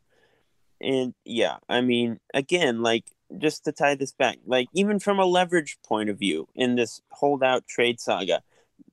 And 0.81 1.15
yeah, 1.25 1.57
I 1.69 1.81
mean, 1.81 2.21
again, 2.33 2.81
like 2.81 3.05
just 3.39 3.65
to 3.65 3.73
tie 3.73 3.95
this 3.95 4.13
back, 4.13 4.39
like 4.47 4.69
even 4.75 4.99
from 4.99 5.19
a 5.19 5.25
leverage 5.25 5.79
point 5.87 6.11
of 6.11 6.19
view 6.19 6.49
in 6.55 6.77
this 6.77 7.01
holdout 7.11 7.67
trade 7.67 8.01
saga, 8.01 8.43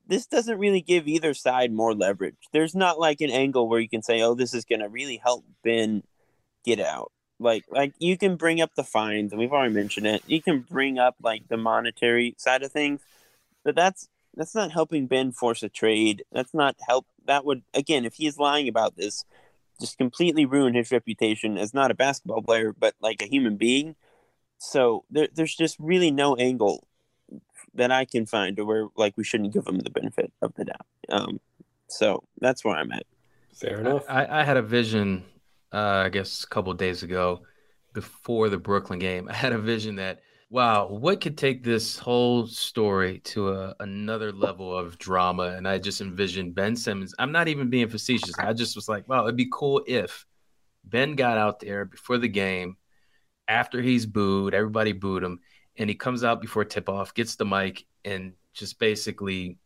this 0.06 0.26
doesn't 0.26 0.58
really 0.58 0.80
give 0.80 1.06
either 1.06 1.34
side 1.34 1.72
more 1.72 1.94
leverage. 1.94 2.36
There's 2.52 2.74
not 2.74 2.98
like 2.98 3.20
an 3.20 3.30
angle 3.30 3.68
where 3.68 3.80
you 3.80 3.88
can 3.88 4.02
say, 4.02 4.22
"Oh, 4.22 4.34
this 4.34 4.54
is 4.54 4.64
going 4.64 4.80
to 4.80 4.88
really 4.88 5.18
help 5.18 5.44
Ben 5.62 6.02
get 6.64 6.80
out." 6.80 7.12
Like, 7.38 7.64
like 7.70 7.92
you 7.98 8.16
can 8.16 8.36
bring 8.36 8.60
up 8.60 8.74
the 8.74 8.84
fines, 8.84 9.32
and 9.32 9.40
we've 9.40 9.52
already 9.52 9.74
mentioned 9.74 10.06
it. 10.06 10.22
You 10.26 10.42
can 10.42 10.60
bring 10.60 10.98
up 10.98 11.16
like 11.22 11.48
the 11.48 11.56
monetary 11.56 12.34
side 12.38 12.62
of 12.62 12.72
things, 12.72 13.00
but 13.64 13.74
that's 13.74 14.08
that's 14.34 14.54
not 14.54 14.72
helping 14.72 15.06
Ben 15.06 15.32
force 15.32 15.62
a 15.62 15.68
trade. 15.68 16.24
That's 16.32 16.54
not 16.54 16.76
help. 16.86 17.06
That 17.26 17.44
would 17.44 17.62
again, 17.74 18.04
if 18.04 18.14
he's 18.14 18.38
lying 18.38 18.68
about 18.68 18.96
this, 18.96 19.24
just 19.80 19.98
completely 19.98 20.46
ruin 20.46 20.74
his 20.74 20.90
reputation 20.90 21.58
as 21.58 21.74
not 21.74 21.90
a 21.90 21.94
basketball 21.94 22.42
player, 22.42 22.72
but 22.76 22.94
like 23.00 23.22
a 23.22 23.28
human 23.28 23.56
being 23.56 23.94
so 24.58 25.04
there, 25.10 25.28
there's 25.34 25.54
just 25.54 25.76
really 25.78 26.10
no 26.10 26.36
angle 26.36 26.86
that 27.74 27.90
I 27.90 28.04
can 28.04 28.26
find 28.26 28.56
to 28.56 28.64
where 28.64 28.86
like 28.96 29.16
we 29.16 29.24
shouldn't 29.24 29.52
give 29.52 29.64
them 29.64 29.78
the 29.78 29.90
benefit 29.90 30.32
of 30.42 30.54
the 30.54 30.64
doubt. 30.64 30.86
Um, 31.08 31.40
so 31.88 32.24
that's 32.40 32.64
where 32.64 32.76
I'm 32.76 32.92
at. 32.92 33.06
Fair 33.54 33.80
enough. 33.80 34.04
I, 34.08 34.40
I 34.40 34.44
had 34.44 34.56
a 34.56 34.62
vision, 34.62 35.24
uh, 35.72 36.02
I 36.04 36.08
guess, 36.08 36.44
a 36.44 36.46
couple 36.46 36.72
days 36.74 37.02
ago 37.02 37.42
before 37.94 38.48
the 38.48 38.58
Brooklyn 38.58 38.98
game. 38.98 39.28
I 39.28 39.34
had 39.34 39.52
a 39.52 39.58
vision 39.58 39.96
that 39.96 40.20
wow, 40.50 40.86
what 40.88 41.20
could 41.20 41.36
take 41.36 41.62
this 41.62 41.98
whole 41.98 42.46
story 42.46 43.18
to 43.18 43.50
a, 43.50 43.74
another 43.80 44.32
level 44.32 44.76
of 44.76 44.98
drama? 44.98 45.54
And 45.56 45.68
I 45.68 45.78
just 45.78 46.00
envisioned 46.00 46.54
Ben 46.54 46.74
Simmons. 46.74 47.14
I'm 47.18 47.32
not 47.32 47.48
even 47.48 47.68
being 47.68 47.88
facetious. 47.88 48.38
I 48.38 48.52
just 48.54 48.74
was 48.74 48.88
like, 48.88 49.06
wow, 49.08 49.24
it'd 49.24 49.36
be 49.36 49.50
cool 49.52 49.82
if 49.86 50.26
Ben 50.84 51.16
got 51.16 51.36
out 51.36 51.60
there 51.60 51.84
before 51.84 52.18
the 52.18 52.28
game 52.28 52.76
after 53.48 53.80
he's 53.82 54.06
booed, 54.06 54.54
everybody 54.54 54.92
booed 54.92 55.22
him, 55.22 55.40
and 55.76 55.88
he 55.88 55.96
comes 55.96 56.22
out 56.22 56.40
before 56.40 56.64
tip 56.64 56.88
off, 56.88 57.14
gets 57.14 57.36
the 57.36 57.46
mic, 57.46 57.84
and 58.04 58.34
just 58.52 58.78
basically 58.78 59.58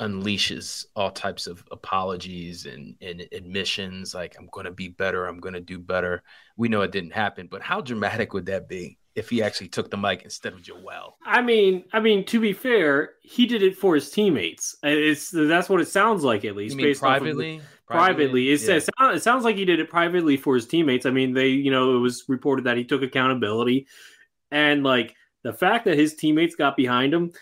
unleashes 0.00 0.86
all 0.94 1.10
types 1.10 1.46
of 1.46 1.64
apologies 1.72 2.66
and, 2.66 2.94
and 3.00 3.26
admissions 3.32 4.14
like 4.14 4.36
i'm 4.38 4.48
going 4.52 4.64
to 4.64 4.70
be 4.70 4.86
better 4.86 5.26
i'm 5.26 5.40
going 5.40 5.54
to 5.54 5.60
do 5.60 5.78
better. 5.78 6.22
We 6.56 6.68
know 6.68 6.82
it 6.82 6.92
didn't 6.92 7.12
happen 7.12 7.48
but 7.50 7.62
how 7.62 7.80
dramatic 7.80 8.32
would 8.32 8.46
that 8.46 8.68
be 8.68 8.96
if 9.16 9.28
he 9.28 9.42
actually 9.42 9.68
took 9.68 9.90
the 9.90 9.96
mic 9.96 10.22
instead 10.22 10.52
of 10.52 10.62
joel? 10.62 11.16
I 11.26 11.42
mean, 11.42 11.84
I 11.92 11.98
mean, 11.98 12.24
to 12.26 12.38
be 12.38 12.52
fair, 12.52 13.14
he 13.22 13.46
did 13.46 13.64
it 13.64 13.76
for 13.76 13.96
his 13.96 14.10
teammates. 14.10 14.76
It's 14.84 15.30
that's 15.32 15.68
what 15.68 15.80
it 15.80 15.88
sounds 15.88 16.22
like, 16.22 16.44
at 16.44 16.54
least 16.54 16.74
you 16.74 16.76
mean 16.76 16.86
based 16.86 17.02
off 17.02 17.20
of 17.20 17.36
the- 17.36 17.60
privately. 17.88 18.48
It, 18.50 18.60
Yeah. 18.60 18.66
says, 18.66 18.90
it 19.00 19.22
sounds 19.22 19.44
like 19.44 19.56
he 19.56 19.64
did 19.64 19.80
it 19.80 19.88
privately 19.90 20.36
for 20.36 20.54
his 20.54 20.66
teammates. 20.66 21.06
I 21.06 21.10
mean, 21.10 21.32
they, 21.34 21.48
you 21.48 21.70
know, 21.70 21.96
it 21.96 22.00
was 22.00 22.24
reported 22.28 22.64
that 22.66 22.76
he 22.76 22.84
took 22.84 23.02
accountability, 23.02 23.86
and 24.50 24.82
like 24.84 25.14
the 25.42 25.52
fact 25.52 25.84
that 25.86 25.96
his 25.96 26.14
teammates 26.14 26.54
got 26.54 26.76
behind 26.76 27.12
him, 27.14 27.32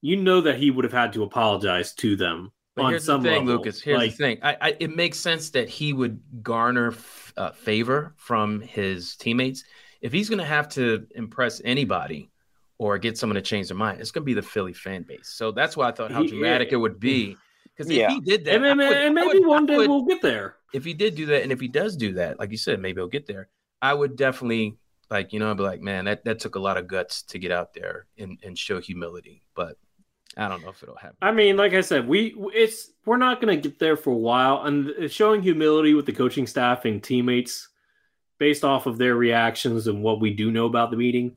you 0.00 0.16
know 0.16 0.40
that 0.42 0.56
he 0.58 0.70
would 0.70 0.84
have 0.84 0.92
had 0.92 1.12
to 1.14 1.22
apologize 1.22 1.94
to 1.94 2.14
them 2.16 2.52
But 2.76 2.82
on 2.84 2.90
here's 2.90 3.04
some 3.04 3.22
the 3.22 3.30
thing, 3.30 3.46
level. 3.46 3.56
Lucas. 3.62 3.80
Here's 3.80 3.98
like, 3.98 4.10
the 4.12 4.16
thing. 4.16 4.38
I, 4.42 4.56
I, 4.60 4.76
it 4.80 4.94
makes 4.94 5.18
sense 5.18 5.50
that 5.50 5.68
he 5.68 5.92
would 5.92 6.20
garner 6.42 6.88
f- 6.92 7.32
uh, 7.36 7.50
favor 7.52 8.14
from 8.16 8.60
his 8.60 9.16
teammates. 9.16 9.64
If 10.02 10.12
he's 10.12 10.28
going 10.28 10.38
to 10.40 10.44
have 10.44 10.68
to 10.70 11.06
impress 11.14 11.62
anybody 11.64 12.30
or 12.78 12.98
get 12.98 13.16
someone 13.16 13.36
to 13.36 13.42
change 13.42 13.68
their 13.68 13.76
mind, 13.76 14.00
it's 14.00 14.10
going 14.10 14.22
to 14.22 14.26
be 14.26 14.34
the 14.34 14.42
Philly 14.42 14.74
fan 14.74 15.02
base. 15.02 15.28
So 15.34 15.50
that's 15.50 15.76
why 15.76 15.88
I 15.88 15.92
thought 15.92 16.10
how 16.12 16.22
He- 16.22 16.28
dramatic 16.28 16.72
it 16.72 16.76
would 16.76 17.00
be. 17.00 17.36
Because 17.76 17.90
if 17.90 17.96
Yeah. 17.96 18.10
he 18.10 18.20
did 18.20 18.44
that, 18.44 18.54
and, 18.56 18.64
and- 18.64 18.78
would- 18.78 18.96
and 18.96 19.14
maybe 19.14 19.38
would- 19.40 19.46
one 19.48 19.66
day 19.66 19.76
would- 19.76 19.88
we'll 19.90 20.04
get 20.04 20.22
there. 20.22 20.56
if 20.72 20.84
he 20.84 20.94
did 20.94 21.14
do 21.16 21.26
that, 21.26 21.42
and 21.42 21.52
if 21.52 21.60
he 21.60 21.68
does 21.68 21.96
do 21.96 22.12
that, 22.14 22.38
like 22.38 22.50
you 22.50 22.56
said, 22.56 22.80
maybe 22.80 23.00
he'll 23.00 23.08
get 23.08 23.26
there. 23.26 23.48
I 23.82 23.92
would 23.94 24.16
definitely 24.16 24.76
like, 25.10 25.32
you 25.32 25.38
know, 25.38 25.50
I'd 25.50 25.56
be 25.56 25.62
like, 25.62 25.82
man, 25.82 26.06
that, 26.06 26.24
that 26.24 26.38
took 26.40 26.54
a 26.54 26.58
lot 26.60 26.76
of 26.78 26.86
guts 26.88 27.22
to 27.24 27.38
get 27.38 27.52
out 27.52 27.74
there 27.74 28.06
and, 28.18 28.38
and 28.42 28.58
show 28.58 28.80
humility. 28.80 29.42
But 29.54 29.76
I 30.36 30.48
don't 30.48 30.62
know 30.62 30.70
if 30.70 30.82
it'll 30.82 30.96
happen. 30.96 31.16
I 31.20 31.30
mean, 31.30 31.56
like 31.56 31.74
I 31.74 31.82
said, 31.82 32.08
we 32.08 32.34
it's 32.54 32.90
we're 33.04 33.18
not 33.18 33.40
going 33.40 33.54
to 33.60 33.68
get 33.68 33.78
there 33.78 33.96
for 33.96 34.10
a 34.10 34.16
while, 34.16 34.62
and 34.64 35.10
showing 35.12 35.42
humility 35.42 35.94
with 35.94 36.06
the 36.06 36.12
coaching 36.12 36.46
staff 36.46 36.86
and 36.86 37.02
teammates, 37.02 37.68
based 38.38 38.64
off 38.64 38.86
of 38.86 38.98
their 38.98 39.14
reactions 39.14 39.86
and 39.86 40.02
what 40.02 40.20
we 40.20 40.30
do 40.30 40.50
know 40.50 40.66
about 40.66 40.90
the 40.90 40.96
meeting, 40.96 41.36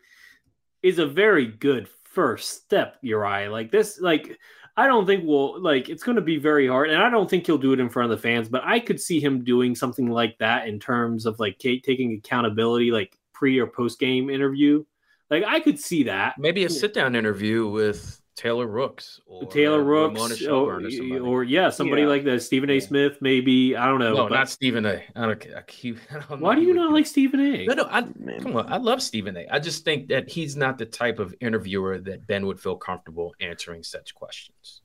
is 0.82 0.98
a 0.98 1.06
very 1.06 1.46
good 1.46 1.88
first 2.06 2.50
step. 2.50 2.98
Uriah, 3.02 3.52
like 3.52 3.70
this, 3.70 4.00
like 4.00 4.40
I 4.78 4.86
don't 4.86 5.07
think 5.07 5.23
we'll 5.25 5.59
like 5.59 5.89
it's 5.89 6.03
going 6.03 6.17
to 6.17 6.21
be 6.21 6.38
very 6.38 6.67
hard, 6.67 6.91
and 6.91 7.01
I 7.01 7.09
don't 7.09 7.28
think 7.28 7.47
he'll 7.47 7.57
do 7.57 7.73
it 7.73 7.80
in 7.80 7.89
front 7.89 8.11
of 8.11 8.17
the 8.17 8.21
fans, 8.21 8.47
but 8.47 8.61
I 8.63 8.80
could 8.80 9.01
see 9.01 9.19
him 9.19 9.43
doing 9.43 9.73
something 9.73 10.07
like 10.07 10.38
that 10.38 10.67
in 10.67 10.80
terms 10.80 11.25
of 11.25 11.39
like 11.39 11.57
ta- 11.57 11.82
taking 11.84 12.13
accountability, 12.13 12.91
like 12.91 13.17
pre 13.34 13.57
or 13.59 13.65
post 13.65 13.99
game 13.99 14.30
interview. 14.30 14.86
Like 15.32 15.43
I 15.45 15.61
could 15.61 15.80
see 15.80 16.03
that. 16.03 16.36
Maybe 16.38 16.63
a 16.63 16.69
sit 16.69 16.93
down 16.93 17.15
interview 17.15 17.67
with 17.67 18.21
Taylor 18.38 18.68
Rooks 18.68 19.20
or 19.26 19.46
Taylor 19.48 19.84
Rooks, 19.84 20.14
Ramona 20.14 20.34
or, 20.34 20.38
Shelburne 20.38 20.86
or 21.22 21.40
or 21.40 21.44
yeah, 21.44 21.70
somebody 21.72 22.04
Yeah. 22.04 22.08
like 22.08 22.24
that. 22.26 22.42
Stephen 22.44 22.70
A. 22.70 22.76
Yeah. 22.76 22.80
Smith, 22.80 23.18
maybe. 23.20 23.76
I 23.76 23.88
don't 23.88 24.00
know. 24.00 24.14
no, 24.14 24.28
but- 24.30 24.36
not 24.36 24.50
Stephen 24.50 24.86
A. 24.86 25.04
I 25.16 25.26
don't, 25.26 25.46
I 25.58 25.62
keep, 25.64 25.98
I 26.12 26.20
don't 26.20 26.30
know 26.30 26.38
why 26.38 26.56
do 26.56 26.62
you 26.62 26.74
not 26.74 26.90
do- 26.90 26.94
like 26.94 27.08
Stephen 27.08 27.40
A? 27.40 27.66
No, 27.66 27.74
no, 27.74 27.88
I, 27.90 28.04
come 28.40 28.56
on. 28.56 28.72
I 28.72 28.78
love 28.78 29.02
Stephen 29.02 29.36
A. 29.36 29.48
I 29.52 29.60
just 29.60 29.84
think 29.84 30.08
that 30.10 30.30
he's 30.30 30.56
not 30.56 30.78
the 30.78 30.86
type 30.86 31.18
of 31.20 31.34
interviewer 31.42 31.98
that 32.00 32.28
Ben 32.28 32.46
would 32.46 32.60
feel 32.60 32.78
comfortable 32.78 33.34
answering 33.42 33.82
such 33.84 34.14
questions. 34.14 34.82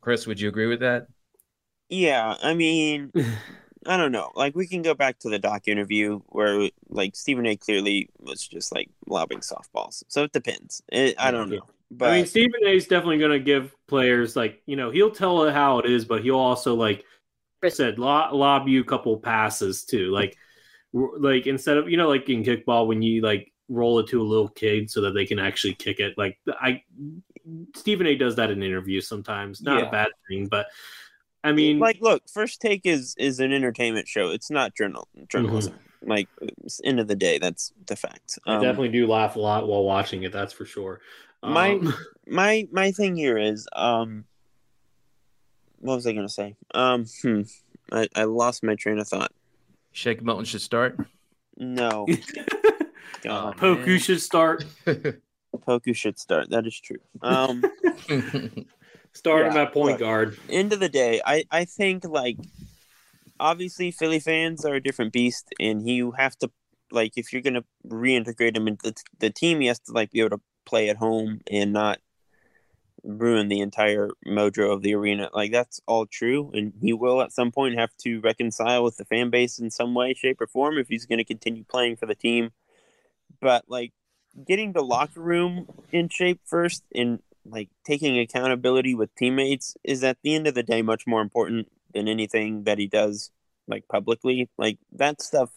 Chris, 0.00 0.26
would 0.26 0.40
you 0.40 0.48
agree 0.48 0.66
with 0.66 0.80
that? 0.80 1.06
Yeah, 1.88 2.34
I 2.42 2.54
mean, 2.54 3.12
I 3.86 3.96
don't 3.96 4.12
know. 4.12 4.30
Like 4.34 4.54
we 4.56 4.66
can 4.66 4.82
go 4.82 4.94
back 4.94 5.18
to 5.20 5.30
the 5.30 5.38
doc 5.38 5.68
interview 5.68 6.20
where 6.26 6.68
like 6.88 7.14
Stephen 7.16 7.46
A. 7.46 7.56
clearly 7.56 8.08
was 8.18 8.46
just 8.46 8.72
like 8.74 8.90
lobbing 9.06 9.40
softballs. 9.40 10.02
So 10.08 10.24
it 10.24 10.32
depends. 10.32 10.82
It, 10.90 11.14
I 11.18 11.30
don't 11.30 11.50
know. 11.50 11.60
But 11.90 12.10
I 12.10 12.16
mean, 12.18 12.26
Stephen 12.26 12.60
A. 12.66 12.76
is 12.76 12.86
definitely 12.86 13.18
going 13.18 13.32
to 13.32 13.40
give 13.40 13.74
players 13.88 14.36
like 14.36 14.62
you 14.66 14.76
know 14.76 14.90
he'll 14.90 15.10
tell 15.10 15.44
it 15.44 15.52
how 15.52 15.78
it 15.80 15.86
is, 15.90 16.04
but 16.04 16.22
he'll 16.22 16.36
also 16.38 16.74
like 16.74 17.04
Chris 17.60 17.76
said 17.76 17.98
lob, 17.98 18.32
lob 18.32 18.68
you 18.68 18.80
a 18.80 18.84
couple 18.84 19.16
passes 19.18 19.84
too, 19.84 20.10
like 20.10 20.36
like 20.92 21.46
instead 21.46 21.76
of 21.78 21.88
you 21.88 21.96
know 21.96 22.08
like 22.08 22.28
in 22.28 22.42
kickball 22.44 22.86
when 22.86 23.02
you 23.02 23.22
like 23.22 23.52
roll 23.68 23.98
it 24.00 24.08
to 24.08 24.20
a 24.20 24.24
little 24.24 24.48
kid 24.48 24.90
so 24.90 25.00
that 25.02 25.12
they 25.12 25.26
can 25.26 25.38
actually 25.38 25.74
kick 25.74 26.00
it. 26.00 26.16
Like 26.18 26.38
I, 26.48 26.82
Stephen 27.76 28.06
A. 28.06 28.16
does 28.16 28.36
that 28.36 28.50
in 28.50 28.62
interviews 28.62 29.06
sometimes. 29.08 29.60
Not 29.62 29.78
Yeah. 29.78 29.88
a 29.88 29.90
bad 29.90 30.08
thing, 30.28 30.46
but 30.46 30.66
I 31.42 31.52
mean, 31.52 31.78
like, 31.78 32.00
look, 32.00 32.22
First 32.28 32.60
Take 32.60 32.84
is 32.84 33.14
is 33.18 33.40
an 33.40 33.52
entertainment 33.52 34.06
show. 34.06 34.30
It's 34.30 34.50
not 34.50 34.76
journal 34.76 35.08
journalism. 35.28 35.74
Like, 36.02 36.28
it's 36.64 36.80
end 36.84 37.00
of 37.00 37.08
the 37.08 37.14
day, 37.16 37.38
that's 37.38 37.72
the 37.86 37.96
fact. 37.96 38.38
I 38.46 38.54
Um, 38.56 38.62
definitely 38.62 38.88
do 38.88 39.06
laugh 39.06 39.36
a 39.36 39.38
lot 39.40 39.68
while 39.68 39.84
watching 39.84 40.22
it. 40.22 40.32
That's 40.32 40.52
for 40.52 40.64
sure. 40.64 41.00
My- 41.42 41.72
Um, 41.72 41.94
my 42.26 42.68
my 42.70 42.92
thing 42.92 43.16
here 43.16 43.36
is 43.38 43.66
um 43.74 44.24
what 45.78 45.96
was 45.96 46.06
I 46.06 46.12
gonna 46.12 46.28
say? 46.28 46.56
Um 46.74 47.06
hmm. 47.22 47.42
I, 47.92 48.08
I 48.14 48.24
lost 48.24 48.62
my 48.62 48.74
train 48.76 48.98
of 48.98 49.08
thought. 49.08 49.32
Shake 49.92 50.22
Milton 50.22 50.44
should 50.44 50.60
start. 50.60 50.96
No. 51.56 52.06
God. 53.22 53.56
Poku 53.56 53.86
man. 53.86 53.98
should 53.98 54.20
start. 54.20 54.64
Poku 54.86 55.94
should 55.96 56.18
start. 56.18 56.50
That 56.50 56.66
is 56.66 56.78
true. 56.78 56.98
Um 57.22 57.62
Start 59.12 59.46
Yeah, 59.46 59.50
him 59.52 59.56
at 59.58 59.72
point 59.72 59.92
look. 59.92 59.98
guard. 60.00 60.38
end 60.48 60.72
of 60.72 60.78
the 60.78 60.88
day, 60.88 61.20
I, 61.26 61.44
I 61.50 61.64
think 61.64 62.04
like 62.04 62.36
obviously 63.40 63.90
Philly 63.90 64.20
fans 64.20 64.64
are 64.64 64.74
a 64.74 64.80
different 64.82 65.12
beast 65.12 65.48
and 65.58 65.86
you 65.88 66.12
have 66.12 66.36
to 66.38 66.50
like 66.92 67.12
if 67.16 67.32
you're 67.32 67.42
gonna 67.42 67.64
reintegrate 67.86 68.56
him 68.56 68.68
into 68.68 68.90
the, 68.92 68.94
the 69.18 69.30
team, 69.30 69.60
he 69.60 69.66
has 69.66 69.80
to 69.80 69.92
like 69.92 70.12
be 70.12 70.20
able 70.20 70.30
to 70.38 70.40
play 70.64 70.88
at 70.88 70.96
home 70.96 71.40
and 71.50 71.72
not 71.72 71.98
ruin 73.02 73.48
the 73.48 73.60
entire 73.60 74.10
mojo 74.26 74.72
of 74.72 74.82
the 74.82 74.94
arena. 74.94 75.30
Like 75.32 75.52
that's 75.52 75.80
all 75.86 76.06
true, 76.06 76.50
and 76.54 76.72
he 76.80 76.92
will 76.92 77.22
at 77.22 77.32
some 77.32 77.52
point 77.52 77.78
have 77.78 77.96
to 78.02 78.20
reconcile 78.20 78.84
with 78.84 78.96
the 78.96 79.04
fan 79.04 79.30
base 79.30 79.58
in 79.58 79.70
some 79.70 79.94
way, 79.94 80.14
shape, 80.14 80.40
or 80.40 80.46
form 80.46 80.78
if 80.78 80.88
he's 80.88 81.06
going 81.06 81.18
to 81.18 81.24
continue 81.24 81.64
playing 81.64 81.96
for 81.96 82.06
the 82.06 82.14
team. 82.14 82.50
But 83.40 83.64
like 83.68 83.92
getting 84.46 84.72
the 84.72 84.82
locker 84.82 85.20
room 85.20 85.66
in 85.92 86.08
shape 86.08 86.40
first 86.44 86.84
and 86.94 87.20
like 87.44 87.68
taking 87.84 88.18
accountability 88.18 88.94
with 88.94 89.14
teammates 89.14 89.76
is 89.82 90.04
at 90.04 90.18
the 90.22 90.34
end 90.34 90.46
of 90.46 90.54
the 90.54 90.62
day 90.62 90.82
much 90.82 91.06
more 91.06 91.22
important 91.22 91.68
than 91.92 92.06
anything 92.06 92.64
that 92.64 92.78
he 92.78 92.86
does 92.86 93.30
like 93.66 93.88
publicly. 93.88 94.48
Like 94.58 94.78
that 94.92 95.20
stuff 95.20 95.50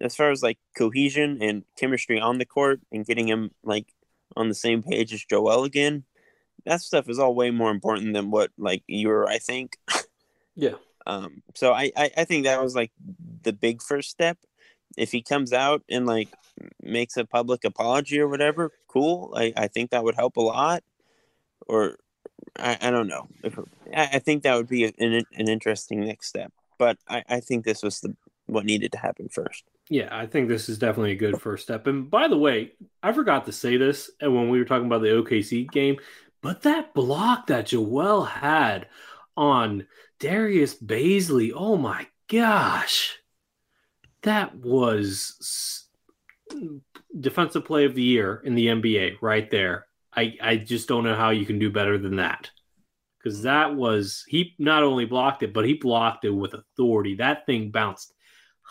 as 0.00 0.16
far 0.16 0.30
as 0.30 0.42
like 0.42 0.58
cohesion 0.76 1.38
and 1.40 1.64
chemistry 1.78 2.20
on 2.20 2.38
the 2.38 2.44
court 2.44 2.80
and 2.90 3.06
getting 3.06 3.28
him 3.28 3.50
like 3.62 3.86
on 4.36 4.48
the 4.48 4.54
same 4.54 4.82
page 4.82 5.12
as 5.12 5.24
Joel 5.24 5.64
again. 5.64 6.04
That 6.64 6.80
stuff 6.80 7.08
is 7.08 7.18
all 7.18 7.34
way 7.34 7.50
more 7.50 7.70
important 7.70 8.14
than 8.14 8.30
what 8.30 8.50
like 8.56 8.82
you 8.86 9.08
were. 9.08 9.28
I 9.28 9.38
think. 9.38 9.76
Yeah. 10.54 10.74
Um. 11.06 11.42
So 11.54 11.72
I, 11.72 11.90
I 11.96 12.10
I 12.14 12.24
think 12.24 12.44
that 12.44 12.62
was 12.62 12.74
like 12.74 12.92
the 13.42 13.54
big 13.54 13.80
first 13.80 14.10
step. 14.10 14.36
If 14.98 15.10
he 15.10 15.22
comes 15.22 15.50
out 15.52 15.82
and 15.88 16.06
like 16.06 16.28
makes 16.82 17.16
a 17.16 17.24
public 17.24 17.64
apology 17.64 18.20
or 18.20 18.28
whatever, 18.28 18.70
cool. 18.86 19.32
I 19.34 19.54
I 19.56 19.68
think 19.68 19.90
that 19.90 20.04
would 20.04 20.14
help 20.14 20.36
a 20.36 20.42
lot. 20.42 20.82
Or 21.66 21.96
I, 22.58 22.76
I 22.82 22.90
don't 22.90 23.08
know. 23.08 23.28
If, 23.42 23.58
I, 23.96 24.10
I 24.12 24.18
think 24.18 24.42
that 24.42 24.56
would 24.56 24.68
be 24.68 24.84
an 24.84 25.24
an 25.32 25.48
interesting 25.48 26.00
next 26.00 26.28
step. 26.28 26.52
But 26.78 26.98
I 27.08 27.24
I 27.28 27.40
think 27.40 27.64
this 27.64 27.82
was 27.82 28.00
the 28.00 28.14
what 28.44 28.66
needed 28.66 28.92
to 28.92 28.98
happen 28.98 29.30
first. 29.30 29.64
Yeah, 29.92 30.08
I 30.10 30.24
think 30.24 30.48
this 30.48 30.70
is 30.70 30.78
definitely 30.78 31.12
a 31.12 31.16
good 31.16 31.42
first 31.42 31.64
step. 31.64 31.86
And 31.86 32.10
by 32.10 32.26
the 32.26 32.38
way, 32.38 32.72
I 33.02 33.12
forgot 33.12 33.44
to 33.44 33.52
say 33.52 33.76
this 33.76 34.10
and 34.22 34.34
when 34.34 34.48
we 34.48 34.58
were 34.58 34.64
talking 34.64 34.86
about 34.86 35.02
the 35.02 35.08
OKC 35.08 35.70
game, 35.70 35.98
but 36.40 36.62
that 36.62 36.94
block 36.94 37.48
that 37.48 37.66
Joel 37.66 38.24
had 38.24 38.88
on 39.36 39.86
Darius 40.18 40.74
Bazley, 40.74 41.52
oh 41.54 41.76
my 41.76 42.06
gosh. 42.26 43.18
That 44.22 44.54
was 44.56 45.84
defensive 47.20 47.66
play 47.66 47.84
of 47.84 47.94
the 47.94 48.02
year 48.02 48.40
in 48.46 48.54
the 48.54 48.68
NBA 48.68 49.16
right 49.20 49.50
there. 49.50 49.88
I, 50.16 50.38
I 50.40 50.56
just 50.56 50.88
don't 50.88 51.04
know 51.04 51.16
how 51.16 51.30
you 51.30 51.44
can 51.44 51.58
do 51.58 51.70
better 51.70 51.98
than 51.98 52.16
that. 52.16 52.50
Because 53.18 53.42
that 53.42 53.74
was, 53.74 54.24
he 54.26 54.54
not 54.58 54.84
only 54.84 55.04
blocked 55.04 55.42
it, 55.42 55.52
but 55.52 55.66
he 55.66 55.74
blocked 55.74 56.24
it 56.24 56.30
with 56.30 56.54
authority. 56.54 57.16
That 57.16 57.44
thing 57.44 57.70
bounced 57.70 58.14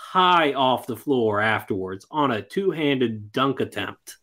high 0.02 0.54
off 0.54 0.88
the 0.88 0.98
floor 0.98 1.40
afterwards 1.40 2.06
on 2.12 2.32
a 2.32 2.42
two 2.42 2.72
handed 2.72 3.32
dunk 3.32 3.60
attempt. 3.60 4.18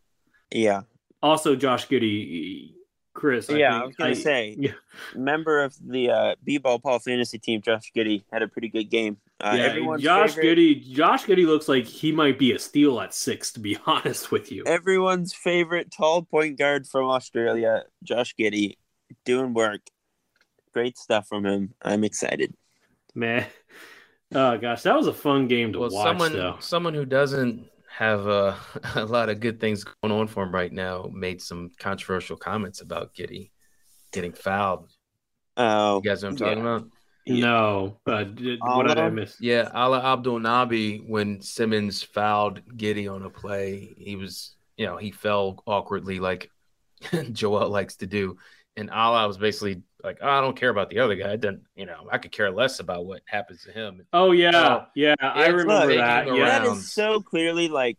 Yeah. 0.51 0.83
Also, 1.23 1.57
Josh 1.57 1.89
Giddey, 1.89 2.73
Chris. 3.15 3.49
yeah, 3.49 3.71
think 3.71 3.83
I 3.83 3.87
was 3.87 3.97
gonna 3.97 4.15
say, 4.15 4.57
yeah. 4.59 4.73
member 5.15 5.63
of 5.63 5.75
the 5.85 6.11
uh, 6.11 6.35
B-ball 6.45 6.81
Paul 6.81 6.99
fantasy 6.99 7.39
team, 7.39 7.63
Josh 7.63 7.91
Giddey 7.97 8.25
had 8.33 8.43
a 8.43 8.49
pretty 8.49 8.69
good 8.69 8.91
game. 8.91 9.17
Uh, 9.41 9.55
yeah, 9.57 9.97
Josh 9.99 10.35
favorite, 10.35 10.59
Giddey. 10.59 10.93
Josh 10.93 11.25
Giddey 11.25 11.47
looks 11.47 11.69
like 11.69 11.85
he 11.85 12.13
might 12.13 12.39
be 12.39 12.53
a 12.53 12.59
steal 12.59 13.01
at 13.01 13.15
six. 13.15 13.53
To 13.53 13.61
be 13.61 13.79
honest 13.87 14.31
with 14.31 14.53
you, 14.53 14.65
everyone's 14.67 15.33
favorite 15.33 15.93
tall 15.97 16.23
point 16.23 16.59
guard 16.59 16.87
from 16.87 17.07
Australia, 17.07 17.85
Josh 18.03 18.35
Giddey, 18.39 18.77
doing 19.25 19.55
work. 19.55 19.81
Great 20.73 20.99
stuff 20.99 21.27
from 21.29 21.47
him. 21.47 21.75
I'm 21.83 22.05
excited. 22.05 22.55
man. 23.15 23.47
Oh 24.35 24.59
gosh, 24.59 24.83
that 24.83 24.97
was 24.97 25.07
a 25.07 25.13
fun 25.13 25.49
game 25.49 25.73
to 25.73 25.81
Well, 25.81 25.91
watch. 25.91 26.05
someone 26.07 26.33
though. 26.33 26.57
someone 26.61 26.95
who 26.95 27.05
doesn't 27.07 27.67
have 27.91 28.27
uh, 28.29 28.55
a 28.95 29.05
lot 29.05 29.29
of 29.29 29.41
good 29.41 29.61
things 29.61 29.85
going 29.85 30.13
on 30.13 30.27
for 30.29 30.43
him 30.45 30.53
right 30.55 30.73
now 30.73 31.11
made 31.13 31.41
some 31.41 31.71
controversial 31.79 32.37
comments 32.37 32.81
about 32.81 33.15
Giddey 33.15 33.51
getting 34.13 34.33
fouled. 34.33 34.91
Oh, 35.57 35.97
You 35.97 36.03
guys 36.11 36.23
know 36.23 36.29
what 36.31 36.33
I'm 36.33 36.37
talking 36.37 36.65
yeah. 36.65 36.77
about? 36.77 36.89
Yeah. 37.27 37.41
No, 37.47 38.01
uh, 38.07 38.25
did, 38.25 38.59
what 38.61 38.87
did 38.87 38.99
I 38.99 39.11
miss? 39.11 39.37
Yeah, 39.41 39.69
Alaa 39.75 40.03
Abdelnaby, 40.03 41.05
when 41.09 41.43
Simmons 41.43 42.03
fouled 42.03 42.63
Giddey 42.77 43.13
on 43.13 43.23
a 43.23 43.31
play, 43.31 43.93
he 43.99 44.17
was, 44.17 44.55
you 44.79 44.87
know, 44.87 44.97
he 44.97 45.11
fell 45.11 45.63
awkwardly 45.67 46.21
like 46.21 46.51
Joel 47.33 47.69
likes 47.69 47.97
to 47.97 48.07
do. 48.07 48.39
And 48.77 48.89
Alaa 48.91 49.27
was 49.27 49.37
basically 49.37 49.83
like, 50.05 50.19
oh, 50.23 50.29
I 50.29 50.41
don't 50.41 50.57
care 50.57 50.71
about 50.71 50.91
the 50.91 50.99
other 51.01 51.15
guy. 51.17 51.33
It 51.33 51.41
doesn't, 51.41 51.63
you 51.75 51.87
know, 51.87 52.07
I 52.11 52.19
could 52.19 52.31
care 52.33 52.51
less 52.51 52.79
about 52.81 53.05
what 53.07 53.23
happens 53.27 53.63
to 53.65 53.73
him. 53.73 54.07
Oh 54.13 54.31
yeah, 54.33 54.51
Oh, 54.55 54.87
yeah, 54.95 55.15
I 55.21 55.45
it's 55.47 55.53
remember 55.55 55.97
that. 55.97 56.29
him 56.29 56.37
Yeah, 56.37 56.45
that 56.47 56.65
around. 56.67 56.77
is 56.79 56.93
so 56.93 57.21
clearly 57.21 57.69
like 57.69 57.99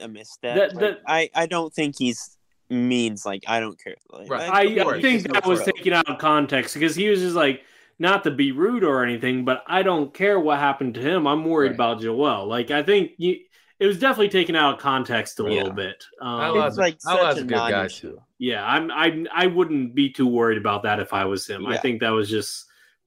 a 0.00 0.08
misstep. 0.08 0.56
That- 0.56 0.74
Like, 0.74 0.80
that- 0.80 1.00
I 1.06 1.30
I 1.34 1.46
don't 1.46 1.72
think 1.72 1.96
he's 1.98 2.36
means 2.70 3.26
like 3.26 3.44
I 3.46 3.60
don't 3.60 3.78
care. 3.78 3.96
Like, 4.10 4.30
Right. 4.30 4.48
like, 4.48 4.78
I, 4.78 4.80
of 4.82 4.88
I 4.88 5.00
think 5.02 5.30
that 5.32 5.46
was 5.46 5.62
pro. 5.62 5.72
taken 5.72 5.92
out 5.92 6.08
of 6.08 6.18
context 6.18 6.74
because 6.74 6.96
he 6.96 7.08
was 7.08 7.20
just 7.20 7.36
like, 7.36 7.62
not 7.98 8.24
to 8.24 8.30
be 8.32 8.50
rude 8.50 8.82
or 8.82 9.04
anything, 9.04 9.44
but 9.44 9.62
I 9.68 9.82
don't 9.82 10.12
care 10.12 10.40
what 10.40 10.58
happened 10.58 10.94
to 10.94 11.00
him. 11.00 11.26
I'm 11.28 11.44
worried 11.44 11.68
Right. 11.68 11.74
about 11.74 12.00
Joel. 12.00 12.46
Like 12.46 12.70
I 12.70 12.82
think 12.82 13.12
you, 13.18 13.40
it 13.80 13.86
was 13.86 13.98
definitely 13.98 14.28
taken 14.28 14.54
out 14.56 14.74
of 14.74 14.80
context 14.80 15.40
a 15.40 15.42
Yeah. 15.44 15.48
little 15.50 15.72
bit. 15.72 16.04
Um, 16.20 16.40
Alaa's 16.40 16.74
It's 16.74 16.78
like 16.78 16.96
such 17.00 17.38
a 17.38 17.40
a 17.40 17.44
good 17.44 17.48
guy, 17.48 17.88
too. 17.88 18.20
yeah, 18.38 18.64
I'm 18.64 18.90
I 18.90 19.24
I 19.32 19.46
wouldn't 19.48 19.94
be 19.94 20.10
too 20.10 20.26
worried 20.26 20.58
about 20.58 20.82
that 20.84 21.00
if 21.00 21.12
I 21.12 21.24
was 21.24 21.46
him. 21.46 21.66
I 21.66 21.76
think 21.78 22.00
that 22.00 22.10
was 22.10 22.28
just. 22.30 22.66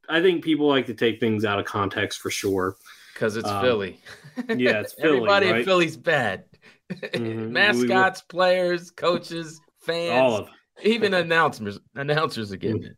I 0.09 0.21
think 0.21 0.41
people 0.43 0.67
like 0.69 0.85
to 0.85 0.93
take 0.93 1.19
things 1.19 1.43
out 1.43 1.59
of 1.59 1.65
context 1.65 2.19
for 2.21 2.29
sure. 2.29 2.77
Because 3.13 3.35
it's 3.35 3.49
Um, 3.49 3.61
Philly. 3.61 3.99
yeah, 4.55 4.79
it's 4.79 4.93
Philly, 4.93 5.17
Everybody 5.17 5.47
in? 5.49 5.63
Philly's 5.65 5.97
bad. 5.97 6.45
Mhm. 6.91 7.49
Mascots, 7.51 8.21
players, 8.21 8.89
coaches, 8.91 9.59
fans, 9.81 10.11
All 10.13 10.37
of. 10.37 10.49
even 10.83 11.13
announcers. 11.13 11.79
Announcers 11.95 12.53
are 12.53 12.57
getting 12.57 12.83
it. 12.83 12.95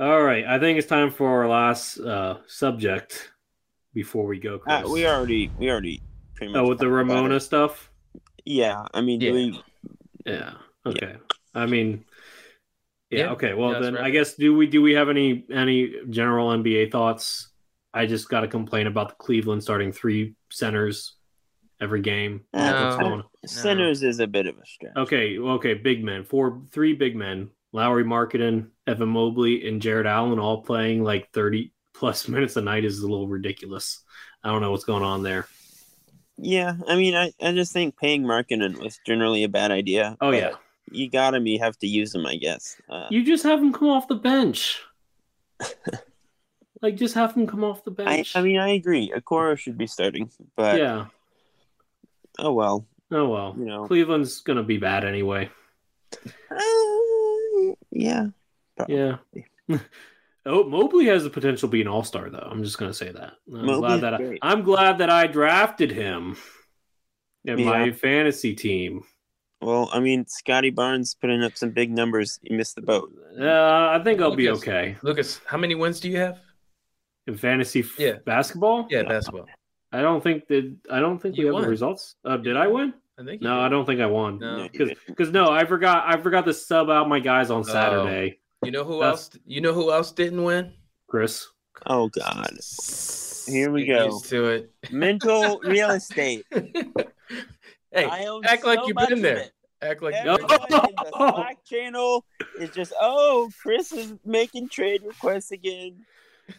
All 0.00 0.22
right, 0.22 0.44
I 0.46 0.58
think 0.58 0.78
it's 0.78 0.88
time 0.88 1.10
for 1.10 1.28
our 1.28 1.48
last 1.48 1.98
uh, 1.98 2.38
subject 2.46 3.30
before 3.92 4.24
we 4.26 4.38
go. 4.40 4.60
Uh, 4.66 4.84
we 4.90 5.06
already 5.06 5.50
we 5.58 5.70
already 5.70 6.00
pretty 6.46 6.58
much 6.58 6.66
Oh, 6.66 6.68
with 6.68 6.78
the 6.78 6.88
Ramona 6.88 7.40
stuff. 7.40 7.90
Yeah, 8.44 8.84
I 8.92 9.00
mean, 9.00 9.20
Yeah. 9.20 9.32
we, 9.32 9.62
Yeah. 10.26 10.52
Okay. 10.86 11.16
I 11.54 11.66
mean, 11.66 12.04
yeah. 13.10 13.18
Yeah. 13.18 13.32
Okay. 13.32 13.54
Well, 13.54 13.72
Yeah, 13.72 13.78
then 13.80 13.94
right. 13.94 14.04
I 14.04 14.10
guess 14.10 14.34
do 14.34 14.54
we 14.54 14.66
do 14.66 14.82
we 14.82 14.92
have 14.94 15.08
any 15.08 15.44
any 15.50 15.94
general 16.10 16.48
NBA 16.50 16.90
thoughts? 16.90 17.48
I 17.92 18.06
just 18.06 18.28
got 18.28 18.40
to 18.40 18.48
complain 18.48 18.86
about 18.86 19.10
the 19.10 19.14
Cleveland 19.16 19.62
starting 19.62 19.92
three 19.92 20.34
centers 20.50 21.14
every 21.80 22.00
game. 22.00 22.44
Uh, 22.52 22.96
What's 22.96 22.98
No. 23.00 23.22
centers 23.44 24.02
is 24.02 24.18
a 24.20 24.26
bit 24.26 24.46
of 24.46 24.56
a 24.58 24.66
stretch. 24.66 24.96
Okay. 24.96 25.38
Okay. 25.38 25.74
Big 25.74 26.02
men. 26.04 26.24
Four, 26.24 26.62
three 26.72 26.92
big 26.94 27.14
men. 27.16 27.50
Lauri 27.72 28.04
Markkanen, 28.04 28.70
Evan 28.86 29.08
Mobley, 29.08 29.66
and 29.68 29.82
Jarrett 29.82 30.06
Allen 30.06 30.38
all 30.38 30.62
playing 30.62 31.02
like 31.02 31.30
thirty 31.32 31.72
plus 31.94 32.28
minutes 32.28 32.56
a 32.56 32.60
night 32.60 32.84
is 32.84 32.98
a 33.00 33.06
little 33.08 33.28
ridiculous. 33.28 34.00
I 34.42 34.50
don't 34.50 34.60
know 34.60 34.70
what's 34.72 34.84
going 34.84 35.02
on 35.04 35.22
there. 35.22 35.46
Yeah, 36.36 36.74
I 36.88 36.96
mean, 36.96 37.14
I, 37.14 37.32
I 37.40 37.52
just 37.52 37.72
think 37.72 37.96
paying 37.96 38.24
Markkanen 38.24 38.78
was 38.78 38.98
generally 39.06 39.44
a 39.44 39.48
bad 39.48 39.70
idea. 39.70 40.16
Oh 40.20 40.30
yeah. 40.30 40.54
you 40.90 41.08
got 41.08 41.34
him. 41.34 41.46
You 41.46 41.58
have 41.60 41.78
to 41.78 41.86
use 41.86 42.14
him, 42.14 42.26
I 42.26 42.36
guess. 42.36 42.76
Uh, 42.88 43.06
You 43.10 43.24
just 43.24 43.44
have 43.44 43.60
him 43.60 43.72
come 43.72 43.88
off 43.88 44.08
the 44.08 44.16
bench. 44.16 44.80
like, 46.82 46.96
just 46.96 47.14
have 47.14 47.34
him 47.34 47.46
come 47.46 47.62
off 47.62 47.84
the 47.84 47.90
bench. 47.92 48.34
I 48.34 48.42
mean, 48.42 48.58
I 48.58 48.70
agree. 48.70 49.12
Okoro 49.16 49.56
should 49.56 49.78
be 49.78 49.86
starting, 49.86 50.30
but 50.56 50.78
yeah. 50.78 51.06
oh 52.38 52.52
well. 52.52 52.86
Oh 53.10 53.28
well. 53.28 53.54
You 53.56 53.66
know. 53.66 53.86
Cleveland's 53.86 54.40
gonna 54.40 54.64
be 54.64 54.78
bad 54.78 55.04
anyway. 55.04 55.50
Uh, 56.50 57.74
yeah. 57.90 58.26
Yeah. 58.88 59.16
oh, 60.46 60.64
Mobley 60.64 61.06
has 61.06 61.24
the 61.24 61.30
potential 61.30 61.68
to 61.68 61.72
be 61.72 61.80
an 61.80 61.88
all 61.88 62.04
star, 62.04 62.30
though. 62.30 62.48
I'm 62.50 62.62
just 62.62 62.78
gonna 62.78 62.94
say 62.94 63.10
that. 63.12 63.34
I'm 63.52 63.66
Mobley's 63.66 63.78
glad 63.78 64.00
that 64.02 64.14
I, 64.14 64.16
great. 64.18 64.38
I'm 64.42 64.62
glad 64.62 64.98
that 64.98 65.10
I 65.10 65.26
drafted 65.26 65.90
him 65.90 66.36
in 67.44 67.64
my 67.64 67.90
fantasy 67.92 68.54
team. 68.54 69.02
Well, 69.60 69.88
I 69.92 70.00
mean, 70.00 70.26
Scottie 70.28 70.70
Barnes 70.70 71.14
putting 71.18 71.42
up 71.42 71.56
some 71.56 71.70
big 71.70 71.90
numbers. 71.90 72.38
You 72.42 72.56
missed 72.56 72.74
the 72.74 72.82
boat. 72.82 73.10
Uh, 73.40 73.44
I 73.46 74.00
think 74.04 74.20
I'll 74.20 74.36
be 74.36 74.50
okay 74.50 74.96
Lucas, 75.02 75.40
how 75.46 75.56
many 75.56 75.74
wins 75.74 76.00
do 76.00 76.10
you 76.10 76.18
have? 76.18 76.38
in 77.26 77.36
fantasy 77.38 77.80
f- 77.80 77.98
Yeah. 77.98 78.16
basketball. 78.26 78.86
Yeah, 78.90 79.04
basketball. 79.04 79.46
I 79.92 80.02
don't 80.02 80.22
think 80.22 80.46
that 80.48 80.76
I 80.90 81.00
don't 81.00 81.18
think 81.18 81.36
we 81.36 81.40
You 81.40 81.46
have 81.46 81.54
won. 81.54 81.62
the 81.62 81.68
results. 81.70 82.16
Uh, 82.24 82.36
did 82.36 82.56
I 82.56 82.66
win? 82.66 82.92
I 83.18 83.24
think. 83.24 83.40
you 83.40 83.48
No, 83.48 83.54
did. 83.56 83.62
I 83.62 83.68
don't 83.70 83.86
think 83.86 84.00
I 84.02 84.06
won. 84.06 84.38
No. 84.40 84.56
No, 84.58 84.68
Because 84.70 84.90
because 85.06 85.30
no, 85.30 85.48
I 85.50 85.64
forgot 85.64 86.04
I 86.06 86.20
forgot 86.20 86.44
to 86.46 86.52
sub 86.52 86.90
out 86.90 87.08
my 87.08 87.20
guys 87.20 87.50
on 87.50 87.64
Saturday. 87.64 88.40
You 88.64 88.70
know 88.72 88.84
who 88.84 89.00
That's- 89.00 89.30
else? 89.30 89.30
You 89.46 89.60
know 89.60 89.72
who 89.72 89.92
else 89.92 90.12
didn't 90.12 90.42
win? 90.42 90.72
Chris. 91.08 91.46
Oh 91.86 92.08
God. 92.08 92.48
Here 93.46 93.70
we 93.70 93.84
Get 93.84 93.98
go. 93.98 94.04
used 94.06 94.24
to 94.30 94.44
it. 94.46 94.70
Mental 94.90 95.60
real 95.64 95.90
estate. 95.90 96.44
hey, 96.52 98.04
I 98.04 98.24
own 98.26 98.44
act 98.44 98.64
like 98.64 98.80
you've 98.86 98.96
been 99.08 99.22
there. 99.22 99.36
it. 99.38 99.52
act 99.82 100.02
like 100.02 100.14
No. 100.24 100.34
Everyone 100.36 100.60
in 100.88 100.94
the 100.96 101.10
Slack 101.16 101.64
channel 101.64 102.24
is 102.58 102.70
just, 102.70 102.92
oh, 103.00 103.50
Chris 103.62 103.92
is 103.92 104.14
making 104.24 104.68
trade 104.70 105.02
requests 105.04 105.50
again. 105.52 106.04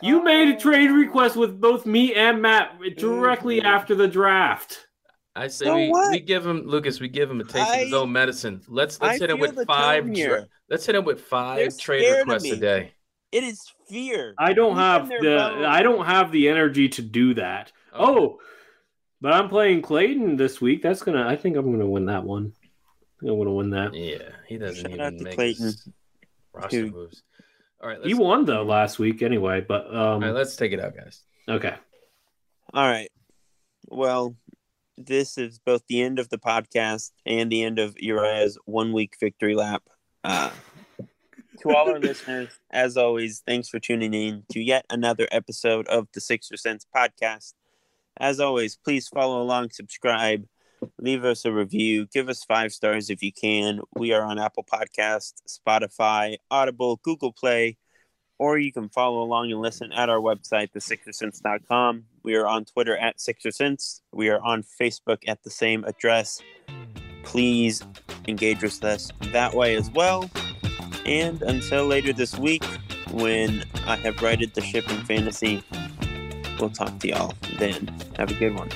You 0.01 0.23
made 0.23 0.49
a 0.55 0.59
trade 0.59 0.89
Oh. 0.89 0.95
request 0.95 1.35
with 1.35 1.59
both 1.59 1.85
me 1.85 2.13
and 2.13 2.41
Matt 2.41 2.79
directly 2.97 3.61
Mhm. 3.61 3.65
after 3.65 3.95
the 3.95 4.07
draft. 4.07 4.87
I 5.35 5.47
say 5.47 5.65
So 5.65 5.75
we, 5.75 5.89
what? 5.89 6.11
we 6.11 6.19
give 6.19 6.45
him 6.45 6.61
Lucas. 6.65 6.99
We 6.99 7.09
give 7.09 7.29
him 7.29 7.41
a 7.41 7.43
taste 7.43 7.69
of 7.69 7.75
his 7.79 7.93
own 7.93 8.11
medicine. 8.11 8.61
Let's 8.67 9.01
let's 9.01 9.15
I 9.15 9.19
hit 9.19 9.29
him 9.29 9.39
with 9.39 9.65
five. 9.65 10.11
Tra- 10.13 10.47
let's 10.69 10.85
hit 10.85 10.95
him 10.95 11.03
with 11.05 11.21
five 11.21 11.77
trade 11.77 12.09
requests 12.19 12.45
a 12.51 12.55
day. 12.55 12.93
It 13.31 13.43
is 13.43 13.61
fear. 13.89 14.33
I 14.37 14.53
don't 14.53 14.75
Deep 14.75 14.77
have 14.77 15.09
the 15.09 15.19
bones. 15.21 15.65
I 15.67 15.83
don't 15.83 16.05
have 16.05 16.31
the 16.31 16.47
energy 16.47 16.87
to 16.89 17.01
do 17.01 17.33
that. 17.33 17.71
Oh, 17.93 18.39
but 19.19 19.33
I'm 19.33 19.49
playing 19.49 19.81
Clayton 19.81 20.37
this 20.37 20.61
week. 20.61 20.81
That's 20.81 21.01
gonna 21.01 21.27
I 21.27 21.35
think 21.35 21.57
I'm 21.57 21.69
gonna 21.71 21.85
win 21.89 22.05
that 22.05 22.23
one. 22.23 22.53
I 22.55 23.19
think 23.21 23.31
I'm 23.33 23.37
gonna 23.37 23.53
win 23.53 23.69
that. 23.71 23.93
yeah, 23.93 24.29
he 24.47 24.57
doesn't 24.57 24.89
Shout 24.89 25.13
even 25.13 25.23
make 25.23 25.35
Clayton. 25.35 25.73
roster 26.53 26.69
Dude. 26.83 26.93
moves. 26.93 27.23
All 27.81 27.89
right, 27.89 27.97
let's, 27.99 28.07
He 28.07 28.13
won 28.13 28.45
though 28.45 28.63
last 28.63 28.99
week 28.99 29.21
anyway, 29.21 29.59
but 29.67 29.87
um 29.87 29.95
all 29.95 30.19
right, 30.21 30.31
let's 30.31 30.55
take 30.55 30.71
it 30.71 30.79
out, 30.79 30.95
guys. 30.95 31.21
okay. 31.49 31.75
All 32.73 32.87
right. 32.87 33.09
Well, 33.87 34.35
this 34.97 35.37
is 35.37 35.59
both 35.59 35.83
the 35.87 36.01
end 36.01 36.19
of 36.19 36.29
the 36.29 36.37
podcast 36.37 37.11
and 37.25 37.51
the 37.51 37.63
end 37.63 37.79
of 37.79 37.95
Uriah's 37.99 38.57
one 38.65 38.93
week 38.93 39.15
victory 39.19 39.55
lap. 39.55 39.83
Uh, 40.23 40.51
to 41.61 41.75
all 41.75 41.89
our 41.89 41.99
listeners, 41.99 42.49
as 42.71 42.97
always, 42.97 43.43
thanks 43.45 43.69
for 43.69 43.79
tuning 43.79 44.13
in 44.13 44.43
to 44.51 44.59
yet 44.59 44.85
another 44.89 45.27
episode 45.31 45.87
of 45.87 46.07
the 46.13 46.21
Sixer 46.21 46.57
Sense 46.57 46.85
podcast. 46.95 47.53
As 48.17 48.39
always, 48.39 48.77
please 48.77 49.07
follow 49.07 49.41
along, 49.41 49.71
subscribe, 49.71 50.45
leave 50.99 51.25
us 51.25 51.43
a 51.45 51.51
review, 51.51 52.07
give 52.07 52.29
us 52.29 52.43
five 52.43 52.71
stars 52.71 53.09
if 53.09 53.21
you 53.21 53.31
can. 53.31 53.81
We 53.95 54.13
are 54.13 54.23
on 54.23 54.39
Apple 54.39 54.65
Podcast, 54.65 55.33
Spotify, 55.47 56.37
Audible, 56.49 56.99
Google 57.03 57.33
Play, 57.33 57.77
or 58.37 58.57
you 58.57 58.71
can 58.71 58.89
follow 58.89 59.21
along 59.21 59.51
and 59.51 59.61
listen 59.61 59.91
at 59.91 60.09
our 60.09 60.19
website, 60.19 60.71
thesixersense.com. 60.73 62.03
We 62.23 62.35
are 62.35 62.47
on 62.47 62.65
Twitter 62.65 62.97
at 62.97 63.17
Sixersense. 63.17 64.01
We 64.11 64.29
are 64.29 64.41
on 64.41 64.63
Facebook 64.63 65.19
at 65.27 65.43
the 65.43 65.49
same 65.49 65.83
address. 65.85 66.41
Please 67.23 67.83
engage 68.27 68.61
with 68.61 68.83
us 68.83 69.11
that 69.31 69.53
way 69.53 69.75
as 69.75 69.89
well. 69.91 70.29
And 71.05 71.41
until 71.43 71.85
later 71.85 72.13
this 72.13 72.37
week, 72.37 72.63
when 73.11 73.63
I 73.85 73.95
have 73.97 74.21
righted 74.21 74.53
the 74.53 74.61
ship 74.61 74.89
in 74.89 74.97
fantasy, 75.05 75.63
we'll 76.59 76.69
talk 76.71 76.99
to 76.99 77.07
y'all 77.07 77.33
then. 77.59 77.93
Have 78.17 78.31
a 78.31 78.33
good 78.33 78.55
one. 78.55 78.69